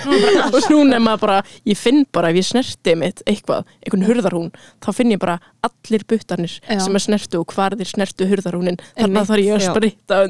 Og 0.54 0.68
núna 0.70 1.00
er 1.00 1.02
maður 1.02 1.24
bara 1.24 1.40
ég 1.66 1.80
finn 1.80 2.04
bara 2.14 2.30
ef 2.30 2.38
ég 2.38 2.46
snerti 2.46 2.94
mitt 3.02 3.24
eitthvað 3.26 3.66
einhvern 3.82 4.06
hurðarhún, 4.06 4.52
þá 4.86 4.88
finn 5.00 5.16
ég 5.16 5.20
bara 5.26 5.40
allir 5.66 6.06
buttarnir 6.08 6.54
sem 6.70 6.96
er 6.96 7.04
snertu 7.04 7.42
og 7.42 7.50
hvar 7.52 7.74
þeir 7.76 7.90
snertu 7.90 8.30
hurðarhúnin 8.30 8.78
að 8.96 9.18
þarf 9.18 9.44
ég 9.44 9.58
að 9.58 9.66
spritta 9.66 10.22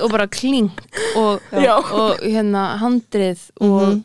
og 0.00 0.10
bara 0.16 0.26
klink 0.32 0.80
og, 1.20 1.44
og 2.00 2.24
hérna 2.24 2.64
handrið 2.82 3.50
og, 3.60 3.80
Mhm. 3.84 4.02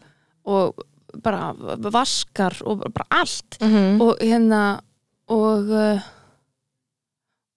og 0.50 0.86
bara 1.24 1.54
vaskar 1.92 2.56
og 2.66 2.84
bara 2.94 3.06
allt 3.22 3.58
mm 3.62 3.68
-hmm. 3.74 4.02
og 4.02 4.18
hérna 4.22 4.82
og 5.28 5.64
uh, 5.70 6.02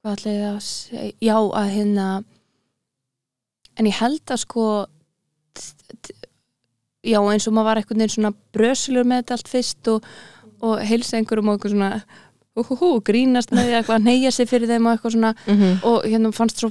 hvað 0.02 0.12
ætla 0.16 0.30
ég 0.32 0.56
að 0.56 0.60
segja 0.60 1.12
já 1.20 1.36
að 1.54 1.70
hérna 1.74 2.24
en 3.78 3.86
ég 3.86 4.00
held 4.00 4.30
að 4.30 4.36
sko 4.36 4.86
já 7.02 7.18
eins 7.32 7.46
og 7.48 7.54
maður 7.54 7.64
var 7.68 7.76
einhvern 7.80 7.98
veginn 7.98 8.14
svona 8.14 8.32
brösulur 8.54 9.04
með 9.04 9.22
þetta 9.22 9.32
allt 9.38 9.48
fyrst 9.48 9.88
og, 9.88 10.04
og 10.62 10.78
heilsa 10.86 11.16
einhverjum 11.18 11.48
og 11.48 11.56
eitthvað 11.58 11.74
svona 11.74 12.02
hú, 12.56 12.62
hú, 12.68 12.76
hú, 12.76 12.90
grínast 13.04 13.50
með 13.52 13.64
því 13.66 13.76
eitthvað 13.80 14.04
neyja 14.06 14.30
sig 14.30 14.48
fyrir 14.50 14.68
þeim 14.70 14.86
og 14.86 14.92
eitthvað 14.92 15.12
svona 15.16 15.34
og 15.82 16.04
hérna 16.06 16.32
fannst 16.36 16.58
svo 16.62 16.70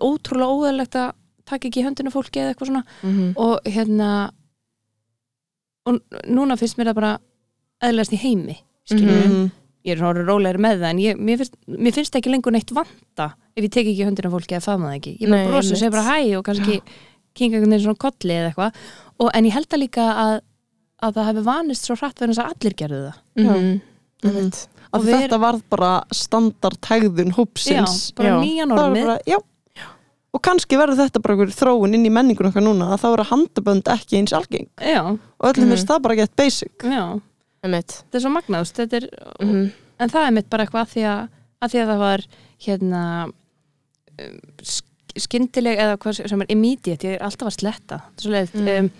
ótrúlega 0.00 0.54
óðalegt 0.54 0.94
að 0.96 1.12
taka 1.48 1.68
ekki 1.68 1.80
í 1.80 1.84
höndinu 1.84 2.10
fólki 2.14 2.40
eða 2.40 2.54
eitthvað 2.54 2.66
svona 2.70 2.84
Mhm. 3.02 3.32
og 3.36 3.60
hérna 3.66 4.30
og 5.86 6.00
núna 6.28 6.56
finnst 6.58 6.78
mér 6.78 6.90
það 6.92 6.94
bara 7.00 7.18
eðlast 7.82 8.12
í 8.12 8.18
heimi 8.22 8.56
skilur 8.88 9.26
Mhm. 9.28 9.50
ég 9.86 9.92
er 9.92 9.98
svona 10.02 10.24
rólegri 10.26 10.58
með 10.60 10.80
það 10.82 10.90
en 10.90 10.98
ég, 10.98 11.16
mér, 11.16 11.36
finnst, 11.38 11.54
mér 11.68 11.92
finnst 11.94 12.16
ekki 12.18 12.30
lengur 12.32 12.52
neitt 12.52 12.70
vanta 12.74 13.34
ef 13.56 13.62
ég 13.64 13.70
tek 13.70 13.86
ekki 13.86 14.02
í 14.02 14.06
höndinu 14.06 14.30
fólki 14.32 14.56
eða 14.58 14.66
faðma 14.66 14.90
það 14.90 14.96
ekki 14.98 15.12
ég 15.20 15.28
bara 15.30 15.42
Nei, 15.42 15.48
brosi 15.52 15.72
og 15.72 15.78
segi 15.78 15.90
bara 15.90 16.08
hæ 16.08 16.36
og 16.38 16.44
kannski 16.44 16.80
kinga 17.34 17.56
einhvern 17.56 17.70
veginn 17.70 17.84
svona 17.86 18.02
kolli 18.02 18.34
eða 18.34 18.50
eitthvað 18.50 18.72
og, 19.20 19.30
en 19.34 19.44
ég 19.44 19.52
held 19.52 19.68
að 19.68 19.82
líka 19.84 20.06
að, 20.24 20.40
að 21.02 21.14
það 21.14 21.28
hefði 21.30 21.44
vanist 21.44 21.84
svo 21.86 21.96
hratt 21.96 22.18
verðan 22.18 22.34
þess 22.34 22.44
að 22.44 22.50
allir 22.52 22.74
gerðu 22.82 23.04
það 23.06 23.18
Mhm. 23.38 23.80
Mhm. 24.24 24.50
Og 24.92 25.00
að 25.00 25.04
við- 25.06 25.20
þetta 25.22 25.38
varð 25.40 25.62
bara 25.70 26.04
standardhægðun 26.12 27.28
já, 27.30 27.34
hópsins 27.36 28.12
bara 28.16 28.28
Já. 28.28 28.40
nýja 28.42 28.64
normið 28.66 29.18
já. 29.28 29.38
Og 30.34 30.42
kannski 30.44 30.76
verður 30.76 30.98
þetta 31.06 31.22
bara 31.24 31.34
einhver 31.34 31.54
þróun 31.56 31.94
inn 31.96 32.04
í 32.06 32.10
menningun 32.12 32.50
okkar 32.50 32.62
núna 32.62 32.90
að 32.94 33.00
þá 33.02 33.08
eru 33.14 33.24
handabönd 33.30 33.88
ekki 33.94 34.18
eins 34.20 34.32
algeng. 34.36 34.68
Já, 34.80 35.02
og 35.08 35.44
öllum 35.48 35.64
Mhm. 35.66 35.72
finnst 35.74 35.86
það 35.88 36.02
bara 36.02 36.14
gett 36.16 36.36
basic. 36.36 36.72
Já, 36.84 37.20
þetta 37.64 38.14
er 38.14 38.20
svo 38.20 38.30
þetta 38.74 38.92
er, 39.02 39.08
Mhm. 39.40 39.72
en 40.00 40.08
það 40.08 40.26
er 40.26 40.30
mitt 40.32 40.50
bara 40.50 40.66
eitthvað 40.66 40.84
að 40.86 40.92
því 40.94 41.02
að, 41.08 41.28
að 41.62 41.70
því 41.72 41.78
að 41.82 41.88
það 41.88 41.98
var 41.98 42.20
hérna 42.60 43.02
um, 44.20 44.40
sk- 44.62 44.84
skyndileg 45.16 45.78
eða 45.78 45.96
hvað 45.98 46.28
sem 46.28 46.42
er 46.42 46.46
immediate, 46.50 47.02
ég 47.08 47.14
er 47.14 47.24
alltaf 47.24 47.48
að 47.48 47.58
sletta. 47.60 48.02
Þetta 48.16 48.18
er 48.18 48.22
svo 48.22 48.32
leiðið 48.32 48.80
Mm. 48.80 48.90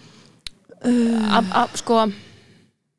um, 0.85 1.25
af, 1.33 1.45
af, 1.55 1.77
sko 1.77 2.13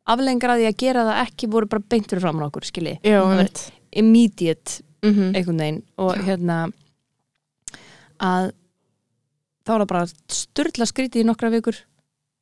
aflengar 0.07 0.49
að 0.51 0.59
því 0.59 0.67
að 0.67 0.77
gera 0.77 1.03
það 1.05 1.27
ekki 1.27 1.49
voru 1.49 1.65
bara 1.69 1.83
beint 1.89 2.07
fyrir 2.07 2.21
fram 2.21 2.39
á 2.39 2.45
okkur, 2.49 2.65
skilji. 2.65 2.99
Immediate 3.91 4.81
Mhm. 5.01 5.33
einhvern 5.35 5.57
veginn 5.57 5.83
og 5.97 6.15
hérna 6.15 6.71
að 8.19 8.51
þá 9.67 9.71
er 9.75 9.84
það 9.84 9.89
bara 9.93 10.05
styrla 10.34 10.88
skrítið 10.89 11.23
í 11.23 11.27
nokkra 11.29 11.51
vikur 11.53 11.77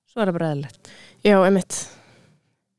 svo 0.07 0.21
er 0.23 0.29
það 0.31 0.37
bara 0.39 0.49
eðlilegt 0.53 0.91
Já, 1.27 1.37
einmitt 1.43 1.79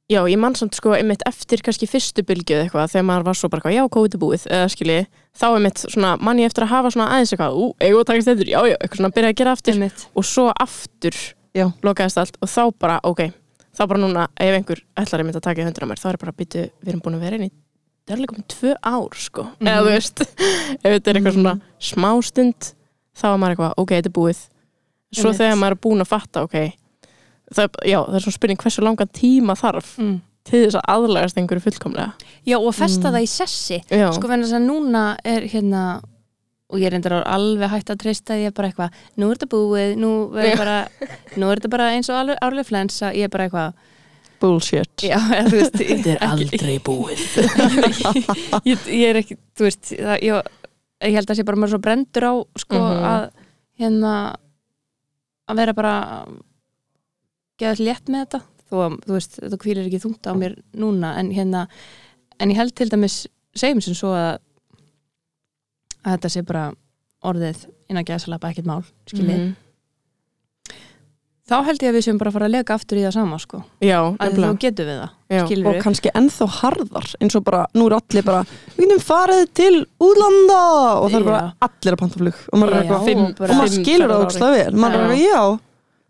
Já, 0.08 0.22
ég 0.24 0.38
man 0.40 0.54
samt 0.56 0.72
sko 0.72 0.94
einmitt 0.96 1.20
eftir 1.28 1.60
kannski 1.60 1.84
fyrstu 1.84 2.22
bylgju 2.24 2.54
eða 2.56 2.62
eitthvað 2.64 2.92
þegar 2.94 3.04
maður 3.10 3.26
var 3.26 3.36
svo 3.36 3.50
bara 3.52 3.72
já, 3.74 3.82
er 3.84 4.20
búið 4.22 4.46
eða 4.48 4.68
skilji, 4.72 5.02
þá 5.36 5.46
einmitt 5.50 5.82
svona 5.84 6.14
mann 6.24 6.38
ég 6.40 6.48
eftir 6.48 6.64
að 6.64 6.70
hafa 6.72 6.92
svona 6.94 7.08
aðeins 7.12 7.34
eitthvað, 7.34 7.58
ú, 7.60 7.66
eigum 7.76 8.00
að 8.00 8.06
taka 8.08 8.24
stendur 8.24 8.48
já, 8.48 8.56
já, 8.70 8.76
eitthvað 8.80 9.02
svona 9.02 9.10
byrja 9.18 9.32
að 9.34 9.36
gera 9.42 9.52
aftur 9.52 9.76
Einmitt. 9.76 10.06
og 10.16 10.24
svo 10.24 10.46
aftur 10.64 11.18
Já. 11.58 11.66
lokaðist 11.84 12.20
allt 12.22 12.40
og 12.40 12.48
þá 12.48 12.62
bara, 12.80 12.96
ok 13.04 13.20
þá 13.76 13.82
bara 13.92 14.00
núna, 14.00 14.24
ef 14.40 14.56
einhver 14.56 14.80
ætlar 14.96 15.20
einmitt 15.26 15.36
að 15.36 15.44
taka 15.50 15.60
í 15.60 15.68
höndina 15.68 15.90
mér, 15.92 16.00
þá 16.00 16.08
er 16.14 16.20
bara 16.24 16.32
býtu, 16.40 16.64
við 16.80 16.88
erum 16.94 17.04
búin 17.04 17.18
að 17.20 17.24
vera 17.28 17.36
inn 17.36 17.46
í 17.50 17.52
það 18.08 18.16
er 18.16 18.22
líka 18.24 18.38
um 18.40 18.48
tvö 18.48 18.72
ár, 18.80 19.20
sko 19.28 19.44
Mhm. 19.60 19.68
eða 19.68 19.84
þú 19.84 19.92
veist, 19.92 20.24
ef 20.88 20.88
þetta 20.88 21.10
er 21.12 21.20
eitthvað 21.20 21.36
svona 21.36 21.54
smá 21.92 22.10
stund, 22.24 22.72
þá 23.18 23.26
er 23.32 23.40
maður 23.42 23.54
eitthvað 23.56 23.82
ok, 23.82 23.94
þetta 23.98 24.10
er 24.12 24.16
búið, 24.20 24.42
svo 25.12 25.28
Einmitt. 25.30 25.40
þegar 25.42 25.58
maður 25.62 25.76
er 25.76 25.82
búin 25.88 26.04
að 26.04 26.10
fatta, 26.12 26.42
ok 26.46 26.56
það, 27.48 27.62
er- 27.64 27.88
já, 27.92 27.98
það 28.04 28.18
er 28.20 28.24
svona 28.26 28.36
spurning 28.38 28.62
hversu 28.62 28.84
langan 28.84 29.10
tíma 29.18 29.56
þarf 29.58 29.94
mm. 29.98 30.14
til 30.48 30.62
þess 30.66 30.78
að 30.80 30.86
aðlagast 30.94 31.38
einhverju 31.40 31.64
fullkomlega. 31.64 32.12
Já, 32.48 32.56
og 32.60 32.74
festa 32.76 33.08
Mm. 33.08 33.14
það 33.16 33.24
í 33.24 33.28
sessi. 33.32 33.78
Já, 33.90 34.06
sko 34.12 34.28
vennig 34.30 34.52
að 34.52 34.64
núna 34.68 35.02
er 35.24 35.46
hérna 35.48 35.82
og 36.68 36.78
ég 36.82 36.90
reyndar 36.92 37.22
alveg 37.24 37.70
hægt 37.72 37.88
að 37.94 38.00
treysta 38.02 38.36
ég 38.36 38.50
er 38.50 38.52
bara 38.52 38.68
eitthvað, 38.68 38.92
nú 39.16 39.30
er 39.30 39.38
þetta 39.38 39.48
búið 39.54 39.94
nú 39.96 40.10
er, 40.36 40.56
bara, 40.60 40.74
nú 41.40 41.48
er 41.48 41.56
þetta 41.62 41.70
bara 41.72 41.86
eins 41.96 42.10
og 42.12 42.18
árlega, 42.20 42.38
árlega 42.44 42.68
flensa, 42.68 43.12
ég 43.16 43.24
er 43.24 43.32
bara 43.32 43.46
eitthvað 43.48 43.72
bullshit. 44.40 44.92
Já, 45.02 45.16
eða, 45.16 45.48
þú 45.48 45.56
veist 45.62 45.78
þetta 45.80 46.10
er 46.12 46.20
aldrei 46.28 46.76
búið. 46.84 47.22
Ég, 48.68 48.84
ég 48.92 49.08
er 49.08 49.18
ekki, 49.22 49.38
þú 49.56 49.64
veist 49.66 49.88
það, 49.96 50.18
ég, 50.28 50.50
ég 51.06 51.14
held 51.14 51.30
að 51.30 51.38
sé 51.38 51.44
bara 51.46 51.56
maður 51.60 51.76
svo 51.76 51.82
brendur 51.84 52.24
á 52.26 52.32
sko 52.58 52.78
Mhm. 52.78 53.04
að 53.04 53.30
hérna 53.78 54.12
að 55.48 55.56
vera 55.56 55.72
bara 55.74 55.94
geða 57.58 57.78
létt 57.84 58.08
með 58.10 58.24
þetta 58.26 58.40
að, 58.68 58.98
þú 59.06 59.12
veist, 59.16 59.38
þetta 59.40 59.58
hvílir 59.62 59.86
ekki 59.88 60.00
þungt 60.02 60.26
á 60.28 60.32
mér 60.36 60.56
núna, 60.74 61.14
en 61.18 61.30
hérna 61.32 61.68
en 62.40 62.50
ég 62.50 62.56
held 62.56 62.74
til 62.76 62.88
dæmis, 62.90 63.26
segjum 63.56 63.80
sem 63.82 63.94
svo 63.94 64.12
að 64.14 64.38
að 66.04 66.18
þetta 66.18 66.30
sé 66.30 66.42
bara 66.46 66.66
orðið 67.24 67.64
innan 67.90 68.04
geðsalapa 68.04 68.50
ekkert 68.52 68.66
mál, 68.66 68.84
skiljið 69.06 69.38
Mhm. 69.38 69.56
Þá 71.48 71.54
held 71.64 71.80
ég 71.82 71.88
að 71.90 71.96
við 71.96 72.04
séum 72.06 72.18
bara 72.20 72.28
að 72.30 72.34
fara 72.36 72.46
að 72.48 72.52
lega 72.54 72.74
aftur 72.76 72.98
í 73.00 73.02
það 73.06 73.14
sama 73.16 73.36
sko, 73.40 73.58
já, 73.80 74.00
að 74.04 74.08
þá 74.18 74.22
nefnilega. 74.28 74.58
getum 74.64 74.86
við 74.90 74.96
það 74.98 75.10
já, 75.32 75.40
skilur 75.46 75.66
og 75.68 75.72
við, 75.74 75.82
kannski 75.86 76.08
ennþá 76.20 76.46
harðar 76.58 77.06
eins 77.24 77.34
og 77.38 77.42
bara, 77.48 77.60
nú 77.78 77.84
er 77.88 77.94
allir 77.98 78.24
bara 78.28 78.40
við 78.76 78.82
getum 78.84 79.02
farið 79.08 79.42
til 79.60 79.76
útlanda. 80.08 80.60
Og 80.98 81.06
það 81.12 81.20
er 81.20 81.24
bara 81.30 81.40
Já. 81.40 81.42
allir 81.68 81.92
að 81.96 82.00
panta 82.02 82.16
flug. 82.22 82.36
Og 82.52 82.56
maður 82.60 82.68
er 82.68 82.72
Já, 82.76 82.80
eitthvað, 82.82 83.02
fimm- 83.08 83.24
og 83.24 83.28
bara- 83.38 83.48
og 83.48 83.52
maður 83.62 83.74
skilur 83.78 84.08
það 84.08 84.18
á 84.18 84.20
ógstlega 84.28 84.54
vel. 84.58 84.72
Maður 84.84 84.98
er 84.98 85.02
eitthvað, 85.08 85.28
já, 85.28 85.40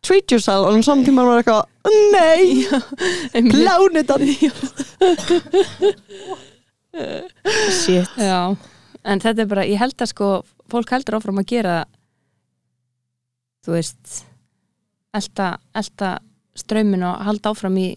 treat 0.08 0.26
yourself. 0.34 0.62
Og 0.68 0.72
samt 0.88 1.02
tíma 1.06 1.20
maður 1.26 1.38
er 1.38 1.42
eitthvað, 1.42 1.64
nei. 2.14 2.44
Plánutan 3.52 4.22
shit. 7.82 8.08
Já, 8.18 8.56
en 9.04 9.20
þetta 9.22 9.44
er 9.44 9.50
bara, 9.50 9.64
ég 9.68 9.78
held 9.80 9.98
að 10.02 10.10
sko 10.12 10.28
fólk 10.72 10.90
heldur 10.92 11.18
áfram 11.18 11.40
að 11.42 11.48
gera 11.52 11.74
þú 13.64 13.70
veist 13.76 14.22
elta, 15.16 15.52
elta 15.76 16.16
straumin 16.58 17.04
og 17.06 17.22
halda 17.26 17.52
áfram 17.52 17.78
í, 17.80 17.88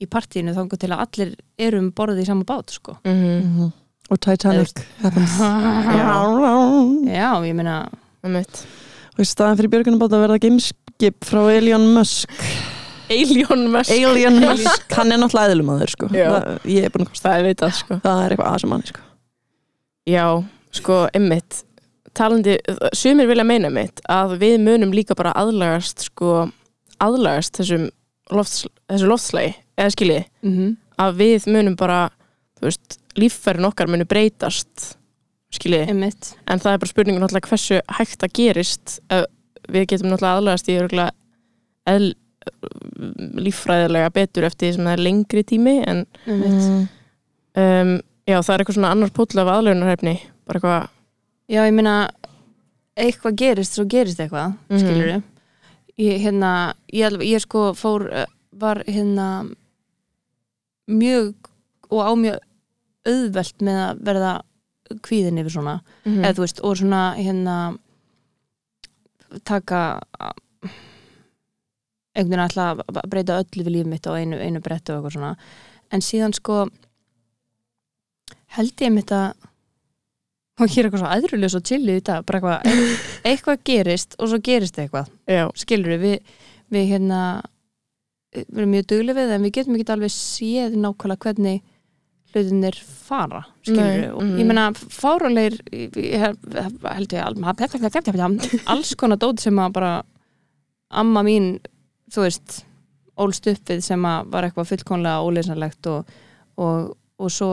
í 0.00 0.08
partíinu 0.10 0.54
þá 0.56 0.62
til 0.76 0.92
að 0.92 1.02
allir 1.06 1.32
eru 1.66 1.80
um 1.82 1.90
borðið 1.96 2.24
í 2.24 2.28
sama 2.28 2.46
bát 2.48 2.74
sko. 2.74 2.98
Mhm. 3.04 3.72
og 4.12 4.20
Titanic 4.20 4.82
happens. 5.00 5.38
Já, 7.08 7.30
ég 7.46 7.54
meina 7.56 7.88
einmitt. 8.24 8.64
og 9.14 9.22
í 9.24 9.28
staðan 9.28 9.56
fyrir 9.58 9.72
björgunum 9.72 10.00
bátt 10.02 10.12
að 10.16 10.26
verða 10.26 10.40
gameskip 10.44 11.24
frá 11.24 11.42
Elon 11.54 11.86
Musk. 11.94 12.30
Alien 13.08 13.66
Musk. 13.72 13.92
Alien 13.92 14.40
Musk, 14.42 14.84
hann 14.96 15.12
er 15.12 15.20
náttúrulega 15.20 15.52
eðlumadur 15.54 15.92
sko. 15.92 16.08
Já. 16.12 16.28
það, 16.32 16.68
ég 16.72 16.86
er 16.86 16.92
búin 16.92 17.04
að 17.06 17.10
kosta 17.12 17.34
það 17.36 17.74
sko. 17.78 17.98
Það 18.04 18.22
er 18.24 18.34
eitthvað 18.34 18.52
aðsum 18.52 18.74
hann 18.76 18.86
sko. 18.88 19.04
Já, 20.04 20.26
sko, 20.76 21.00
einmitt 21.16 21.62
talandi, 22.16 22.58
sumir 22.96 23.28
vilja 23.30 23.46
meina 23.46 23.70
mitt 23.72 24.00
að 24.10 24.38
við 24.42 24.56
munum 24.62 24.94
líka 24.94 25.16
bara 25.18 25.34
aðlagast 25.38 26.06
sko, 26.08 26.46
aðlagast 27.02 27.60
þessum 27.60 27.88
lofts, 28.32 28.64
þessu 28.90 29.10
loftslægi 29.10 29.54
eða 29.74 29.94
skilji, 29.94 30.24
mm 30.46 30.72
að 31.00 31.16
við 31.18 31.48
munum 31.50 31.76
bara 31.78 32.08
líffærin 33.18 33.68
okkar 33.68 33.90
munu 33.90 34.06
breytast 34.08 34.94
skilji, 35.54 35.84
einmitt. 35.88 36.32
En 36.50 36.62
það 36.62 36.76
er 36.76 36.82
bara 36.82 36.90
spurningun 36.90 37.24
náttúrulega 37.24 37.50
hversu 37.52 37.80
hægt 37.98 38.20
það 38.22 38.34
gerist 38.38 38.98
við 39.70 39.88
getum 39.90 40.10
náttúrulega 40.10 40.38
aðlagast 40.40 40.70
í 40.70 40.78
eðl, 40.78 42.10
líffræðilega 43.44 44.10
betur 44.12 44.46
eftir 44.48 44.68
því 44.68 44.76
sem 44.76 44.88
það 44.88 44.96
er 44.96 45.04
lengri 45.06 45.44
tími 45.48 45.76
en 45.88 46.02
mm. 46.28 46.82
um, 47.60 47.92
já, 48.28 48.36
það 48.36 48.50
er 48.54 48.64
eitthvað 48.64 48.76
svona 48.78 48.90
annar 48.92 49.12
pótla 49.16 49.44
af 49.44 49.52
aðlögunarhefni 49.54 50.14
bara 50.44 50.60
eitthvað 50.60 50.90
Já, 51.48 51.60
ég 51.68 51.74
meina 51.76 52.10
eitthvað 52.96 53.36
gerist, 53.36 53.74
svo 53.76 53.84
gerist 53.90 54.20
eitthvað 54.22 54.54
Mhm. 54.70 54.78
skilur 54.80 55.08
við 55.10 55.22
ég, 55.98 56.20
hérna, 56.24 56.74
ég, 56.92 57.12
ég 57.22 57.40
sko 57.40 57.72
fór 57.74 58.08
eh, 58.12 58.26
var 58.52 58.82
hérna 58.86 59.50
mjög 60.88 61.34
og 61.90 62.00
á 62.00 62.10
mjög 62.16 62.38
auðvelt 63.06 63.58
með 63.60 63.78
að 63.84 64.00
verða 64.08 64.32
kvíðin 65.04 65.38
yfir 65.40 65.50
svona. 65.52 65.80
Mm 66.04 66.24
eða 66.24 66.34
þú 66.34 66.40
veist, 66.44 66.60
og 66.64 66.76
svona 66.76 67.02
hérna 67.16 67.78
taka 69.44 70.00
einhvern 72.14 72.30
veginn 72.30 72.44
ætla 72.46 72.66
að 72.78 73.08
breyta 73.10 73.38
öllu 73.42 73.64
við 73.66 73.72
líf 73.74 73.86
mitt 73.90 74.06
á 74.06 74.12
einu, 74.14 74.36
einu 74.38 74.60
brettu 74.62 74.92
og 74.94 75.02
eitthvað 75.02 75.16
svona. 75.16 75.36
En 75.90 76.00
síðan 76.00 76.34
sko 76.34 76.68
held 78.56 78.76
ég 78.80 78.92
mitt 78.94 79.10
að 79.10 79.34
og 80.60 80.70
hér 80.70 80.84
er 80.84 80.88
eitthvað 80.88 81.02
svo 81.02 81.10
aðruljus 81.10 81.56
og 81.58 81.64
chillið 81.66 82.00
í 82.00 82.04
dag 82.06 82.26
bara 82.28 82.40
eitthvað, 82.40 82.94
eitthvað 83.30 83.62
gerist 83.66 84.14
og 84.18 84.30
svo 84.30 84.38
gerist 84.44 84.78
eitthvað. 84.78 85.10
Já, 85.26 85.44
skilur 85.58 85.98
við, 86.02 86.18
við 86.74 86.88
hérna 86.92 87.20
við 88.34 88.58
erum 88.58 88.74
mjög 88.74 88.88
duglega 88.90 89.20
við 89.20 89.34
en 89.36 89.46
við 89.46 89.54
getum 89.58 89.78
ekki 89.78 89.94
alveg 89.94 90.14
séð 90.14 90.76
nákvæmlega 90.82 91.24
hvernig 91.28 91.60
hlutinir 92.34 92.78
fara 92.82 93.44
skilur 93.62 93.84
við, 93.84 94.06
mhm. 94.18 94.38
ég 94.40 94.48
ég 96.02 96.24
hef- 96.24 96.88
held 96.88 97.14
ég 97.14 97.22
al- 97.22 97.38
alls 98.74 98.94
konar 98.98 99.20
dót 99.22 99.42
sem 99.42 99.58
að 99.62 99.76
bara 99.76 99.92
amma 100.90 101.22
mín 101.26 101.60
þú 102.14 102.26
veist, 102.26 102.64
ólst 103.18 103.46
upp 103.50 103.70
við 103.70 103.84
sem 103.86 104.02
að 104.06 104.26
var 104.34 104.48
eitthvað 104.48 104.70
fullkonlega 104.72 105.22
óleysanlegt 105.22 105.86
og, 105.90 106.10
og, 106.58 106.90
og 107.18 107.30
svo 107.30 107.52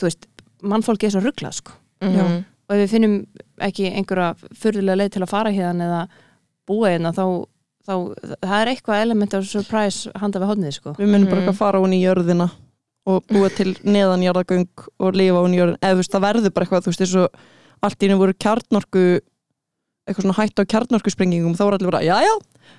þú 0.00 0.08
veist, 0.08 0.26
mannfólki 0.62 1.08
er 1.08 1.14
svo 1.16 1.24
rugglað 1.24 1.60
sko 1.60 1.76
mhm, 2.02 2.44
og 2.68 2.74
ef 2.76 2.80
við 2.82 2.90
finnum 2.92 3.26
ekki 3.64 3.88
einhverja 3.92 4.34
fyrðulega 4.54 4.96
leið 5.00 5.10
til 5.16 5.22
að 5.24 5.28
fara 5.32 5.50
hérna 5.50 5.84
eða 5.88 6.02
búa 6.68 6.90
hérna 6.92 7.12
þá, 7.16 7.24
þá 7.88 7.92
það 8.44 8.56
er 8.60 8.70
eitthvað 8.74 9.02
element 9.02 9.34
of 9.34 9.46
surprise 9.48 10.10
handa 10.20 10.38
við 10.42 10.50
hodnið 10.52 10.72
sko. 10.76 10.92
Við 10.98 11.08
munum 11.08 11.28
bara 11.30 11.40
Mhm. 11.40 11.48
eitthvað 11.48 11.56
fara 11.62 11.78
hún 11.80 11.94
í 11.96 12.02
jörðina 12.04 12.50
og 13.08 13.24
búa 13.26 13.48
til 13.56 13.72
neðanjarðagöng 13.84 14.68
og 15.00 15.14
lifa 15.16 15.40
hún 15.40 15.54
í 15.56 15.58
jörðin 15.62 15.78
eða 15.80 15.94
þú 15.94 16.02
veist, 16.02 16.12
það 16.12 16.26
verður 16.28 16.52
bara 16.54 16.66
eitthvað, 16.66 16.82
þú 16.84 16.90
veist, 16.92 17.00
eins 17.00 17.16
og 17.16 17.28
allt 17.82 17.98
í 18.02 18.06
henni 18.08 18.18
voru 18.20 18.34
kjarnorku 18.34 19.04
eitthvað 20.08 20.24
svona 20.24 20.38
hætt 20.40 20.60
á 20.60 20.64
kjarnorku 20.68 21.10
sprengingum 21.12 21.54
þá 21.56 21.62
voru 21.64 21.78
allir 21.78 21.90
bara, 21.90 22.02
já 22.04 22.16
já, 22.20 22.34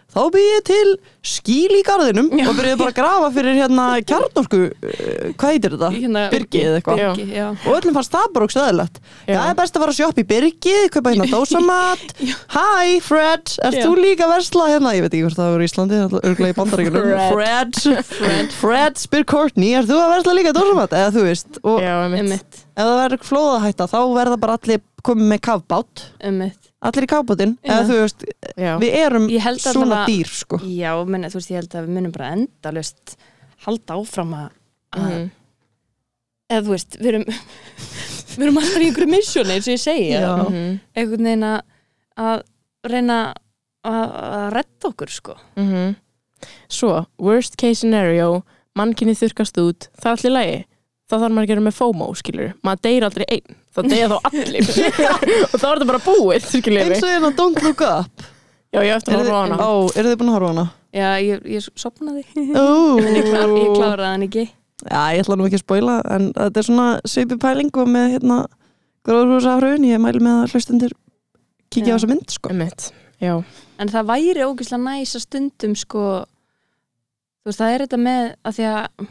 þá 0.09 0.21
byrði 0.33 0.49
ég 0.49 0.63
til 0.65 0.91
skíl 1.29 1.73
í 1.77 1.81
garðinum 1.85 2.29
Já. 2.33 2.47
og 2.49 2.55
byrjuði 2.57 2.77
bara 2.79 2.89
að 2.89 2.97
grafa 2.97 3.27
fyrir 3.35 3.57
hérna 3.59 3.83
kjarnorku 4.09 4.61
uh, 4.65 5.25
hvað 5.37 5.51
heitir 5.53 5.75
þetta? 5.75 5.89
hérna, 5.93 6.23
Byrgi 6.33 6.61
eða 6.65 6.79
eitthvað. 6.79 7.01
Byrgi, 7.03 7.43
og 7.45 7.75
öllum 7.75 7.97
fannst 7.99 8.15
það 8.15 8.31
bara 8.33 8.47
ógstæðilegt 8.47 8.97
já, 8.99 9.35
það 9.35 9.51
er 9.51 9.57
best 9.59 9.77
að 9.77 9.83
fara 9.83 9.93
að 9.93 9.99
sjoppa 9.99 10.23
í 10.23 10.27
Byrgið, 10.31 10.87
kaupa 10.95 11.13
hérna 11.13 11.27
dósamat. 11.35 12.15
Hi 12.55 12.95
Fred, 13.05 13.53
Já. 13.59 13.69
þú 13.83 13.91
líka 13.99 14.25
að 14.25 14.33
versla 14.33 14.69
hérna, 14.71 14.95
ég 14.97 15.05
veit 15.05 15.11
ekki 15.13 15.25
hvort 15.27 15.39
það 15.39 15.53
var 15.53 15.61
í 15.61 15.69
Íslandi 15.69 16.01
örglega 16.23 16.55
í 16.55 16.57
bandaríkunum 16.57 17.13
Fred, 17.35 17.81
Fred, 18.09 18.57
Fred. 18.57 19.03
Spyr 19.03 19.27
Courtney, 19.29 19.75
ert 19.77 19.91
þú 19.91 19.99
að 20.01 20.15
versla 20.15 20.37
líka 20.39 20.55
dósamat? 20.57 20.97
Eða 21.03 21.13
þú 21.19 21.27
veist, 21.27 21.61
og 21.61 21.83
já, 21.85 21.93
ef 22.09 22.57
það 22.79 22.97
verður 23.03 23.29
flóðahætta 23.29 23.89
þá 23.91 23.99
verða 24.17 24.41
bara 24.41 24.57
allir 24.57 24.83
komið 25.05 25.35
með 25.35 26.03
einmitt 26.19 26.68
allir 26.79 27.05
í 27.05 27.09
kafbátin, 27.11 27.57
Já. 27.59 27.71
eða 27.73 27.87
þú 27.89 27.97
veist 27.99 28.23
já, 28.55 28.71
við 28.79 28.95
erum 29.01 29.27
svona 29.59 30.03
dýr 30.07 30.29
sko 30.31 30.59
Já, 30.63 30.91
meni, 31.05 31.31
þú 31.31 31.39
veist, 31.41 31.51
ég 31.51 31.59
held 31.59 31.75
að 31.75 31.87
við 31.87 31.97
munum 31.97 32.13
bara 32.15 32.31
endalust 32.37 33.17
halda 33.65 33.97
áfram 33.99 34.35
að 34.37 34.47
að- 34.95 35.09
mhm, 35.09 35.25
eða 36.49 36.65
þú 36.67 36.75
veist, 36.75 36.99
við 36.99 37.11
erum 37.13 37.25
við 38.39 38.45
erum 38.47 38.61
alltaf 38.61 38.79
í 38.79 38.87
einhverju 38.87 39.11
missioni 39.11 39.55
eins 39.57 39.67
og 39.67 39.75
ég 39.75 39.83
segi 39.83 40.07
Já. 40.13 40.29
mhm, 40.45 40.79
einhvern 40.95 41.29
veginn 41.29 41.47
að 41.49 41.59
að 42.19 42.41
reyna 42.89 43.19
að, 43.87 44.05
að 44.29 44.47
redda 44.57 44.93
okkur 44.93 45.17
sko 45.19 45.37
mhm. 45.59 45.97
Svo, 46.71 47.01
worst 47.19 47.57
case 47.59 47.81
scenario 47.81 48.45
mannkinni 48.79 49.11
þurkast 49.19 49.57
út, 49.59 49.89
það 49.99 50.07
er 50.07 50.13
allir 50.15 50.33
lægi 50.37 50.59
þá 51.09 51.15
þarf 51.15 51.33
maður 51.33 51.45
að 51.45 51.51
gera 51.51 51.63
með 51.65 51.77
FOMO, 51.79 52.09
skilur 52.19 52.51
maður 52.65 52.83
deyr 52.85 53.05
aldrei 53.07 53.25
einn, 53.35 53.55
þá 53.73 53.79
deyja 53.87 54.09
þá 54.11 54.17
allir. 54.29 54.69
Og 55.51 55.55
þá 55.55 55.65
er 55.69 55.79
þetta 55.79 55.89
bara 55.89 56.03
búið, 56.05 56.45
skilur 56.45 56.83
eins 56.85 57.01
og 57.01 57.13
hérna 57.13 57.31
Don't 57.39 57.63
Look 57.65 57.83
Up. 57.85 58.27
Já, 58.69 58.83
ég 58.85 58.93
eftir 58.93 59.15
að 59.17 59.23
horfa 59.23 59.39
á 59.39 59.41
hana. 59.41 59.57
Ó, 59.65 59.71
eru 59.97 60.11
þið 60.11 60.19
búin 60.21 60.29
að 60.29 60.37
horfa 60.37 60.49
á 60.49 60.53
hana? 60.53 60.65
Já, 60.93 61.09
ég, 61.21 61.43
ég 61.49 61.67
sopnaði 61.77 62.23
Ó. 62.53 62.69
en 63.01 63.17
ég, 63.17 63.25
klár, 63.25 63.53
ég 63.57 63.73
kláraði 63.73 64.09
hann 64.13 64.25
ekki. 64.29 64.45
Já, 64.85 65.01
ég 65.13 65.23
ætla 65.23 65.37
nú 65.37 65.47
ekki 65.49 65.59
að 65.59 65.65
spoila 65.65 65.99
en 66.15 66.29
þetta 66.37 66.61
er 66.61 66.67
svona 66.69 66.87
svipi 67.09 67.37
pæling 67.41 67.81
og 67.81 67.89
með 67.89 68.13
hérna 68.15 68.39
gróðurhúsafröðun, 69.09 69.87
ég 69.89 70.01
mæli 70.01 70.21
með 70.23 70.43
að 70.43 70.53
hlustendur 70.53 70.93
kíkja 71.73 71.93
á 71.93 71.95
þessa 71.97 72.09
mynd 72.11 72.35
sko. 72.35 72.51
Einmitt, 72.53 72.89
já, 73.21 73.33
en 73.81 73.91
það 73.91 74.11
væri 74.13 74.45
ógeðslega 74.45 74.81
næs 74.85 75.15
að 75.17 75.25
stundum 75.25 75.75
sko 75.79 76.03
þú 76.23 77.49
veist, 77.49 77.59
það 77.59 77.73
er 77.73 77.83
þetta 77.85 77.99
með 78.05 78.29
að 78.45 78.57
því 78.59 78.69
að 78.69 79.09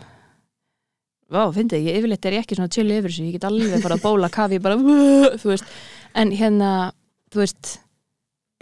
Vá, 1.29 1.43
fyndi 1.53 1.77
ég, 1.85 1.99
yfirleitt 2.01 2.25
er 2.25 2.39
ég 2.39 2.45
ekki 2.47 2.57
svona 2.57 2.73
chill 2.73 2.89
yfir 2.89 3.13
þessu, 3.13 3.27
ég 3.29 3.35
get 3.37 3.45
alveg 3.45 3.83
bara 3.85 3.99
að 3.99 4.05
bóla 4.07 4.31
kafi 4.33 4.59
bara, 4.65 4.79
þú 5.43 5.51
veist, 5.53 5.67
en 6.17 6.33
hérna 6.33 6.71
þú 7.35 7.43
veist 7.43 7.75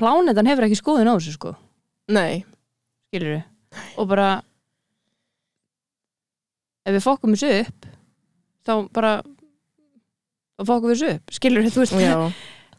plánetan 0.00 0.48
hefur 0.50 0.66
ekki 0.66 0.78
skoðun 0.80 1.10
á 1.10 1.14
þessu 1.14 1.36
sko. 1.36 1.52
Nei. 2.10 2.42
Skilur 3.10 3.44
og 4.00 4.08
bara 4.10 4.26
ef 6.86 6.94
við 6.96 7.04
fokkum 7.04 7.34
þessu 7.36 7.52
upp 7.62 7.86
þá 8.66 8.72
bara 8.98 9.12
þá 10.56 10.62
fokkum 10.70 10.90
við 10.90 10.96
þessu 10.96 11.10
upp, 11.16 11.34
skilur 11.38 11.68
þú 11.70 11.82
veist. 11.84 11.96
Já. 12.02 12.14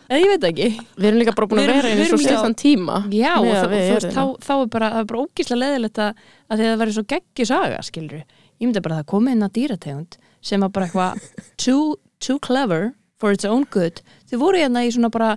eða 0.09 0.19
ég 0.23 0.31
veit 0.33 0.47
ekki. 0.49 0.67
Við 0.97 1.07
erum 1.09 1.21
líka 1.21 1.35
bara 1.37 1.49
búin 1.51 1.61
að 1.63 1.71
vera 1.71 1.93
í 1.93 1.99
líka- 2.01 2.19
stuttan 2.23 2.57
tíma 2.59 2.99
já, 3.13 3.33
og 3.39 3.47
þú 3.53 3.71
veist, 3.71 4.09
þá, 4.11 4.53
er 4.57 4.71
bara, 4.75 4.91
það 4.97 4.99
er 5.03 5.09
bara 5.13 5.23
ógíslega 5.23 5.61
leðilegt 5.63 6.03
að, 6.03 6.21
því 6.51 6.57
að 6.59 6.65
það 6.67 6.81
verður 6.83 6.97
svo 6.99 7.05
geggjus 7.15 7.51
saga, 7.53 7.79
skilur 7.87 8.19
ég 8.59 8.67
myndi 8.67 8.81
bara 8.81 8.97
að 8.97 9.03
það 9.03 9.11
komi 9.13 9.31
inn 9.35 9.45
að 9.47 9.53
dýrategund 9.57 10.17
sem 10.41 10.63
var 10.63 10.69
bara 10.69 10.87
eitthvað 10.87 11.27
too, 11.63 11.97
too 12.19 12.39
clever 12.39 12.91
for 13.17 13.31
its 13.33 13.45
own 13.45 13.65
good. 13.73 14.01
Þau 14.29 14.37
voru 14.43 14.59
hérna 14.61 14.85
í 14.85 14.91
svona 14.93 15.09
bara 15.13 15.35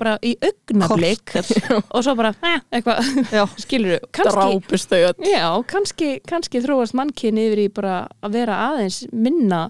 bara 0.00 0.16
í 0.26 0.32
augnablik 0.42 1.30
og 1.94 2.00
svo 2.02 2.14
bara, 2.18 2.32
eh, 2.42 2.58
eitthvað. 2.74 3.04
Skilur, 3.64 4.00
kannski 4.10 5.28
Já, 5.30 5.44
kannski, 5.70 6.08
kannski 6.26 6.62
þróast 6.64 6.96
mannkynni 6.98 7.44
yfir 7.50 7.62
í 7.64 7.68
bara 7.74 8.08
að 8.24 8.34
vera 8.34 8.56
aðeins 8.70 9.04
minna 9.12 9.68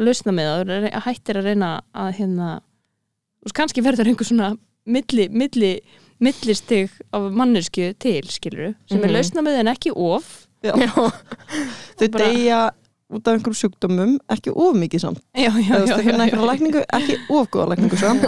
lausna 0.00 0.32
með 0.32 0.48
það, 0.52 0.88
að 0.92 1.04
hættir 1.08 1.40
að 1.40 1.50
reyna 1.50 1.70
að 1.96 2.10
hérna 2.20 2.48
kannski 3.56 3.84
verður 3.84 4.10
einhver 4.10 4.28
svona 4.28 4.50
milli, 4.86 5.28
milli, 5.28 5.72
millistig 6.22 6.90
af 7.14 7.28
mannesku 7.32 7.92
til, 8.00 8.22
skilur 8.30 8.74
sem 8.88 9.02
er 9.02 9.08
Mhm. 9.08 9.14
lausna 9.16 9.42
með 9.44 9.60
en 9.60 9.72
ekki 9.74 9.92
of 9.94 10.45
Já. 10.64 10.72
Já, 10.80 10.90
Þau 12.00 12.08
bara- 12.12 12.24
deyja 12.32 12.60
út 13.12 13.28
af 13.28 13.36
einhverjum 13.36 13.58
sjúkdómum 13.60 14.14
ekki 14.34 14.50
of 14.56 14.74
mikið 14.76 15.00
samt. 15.04 15.20
Já, 15.36 15.50
þau 15.52 16.02
finna 16.02 16.24
einhverja 16.26 16.48
lækningu, 16.50 16.84
ekki 16.98 17.18
of 17.30 17.50
góða 17.54 17.68
lækningu 17.74 17.98
samt. 18.00 18.24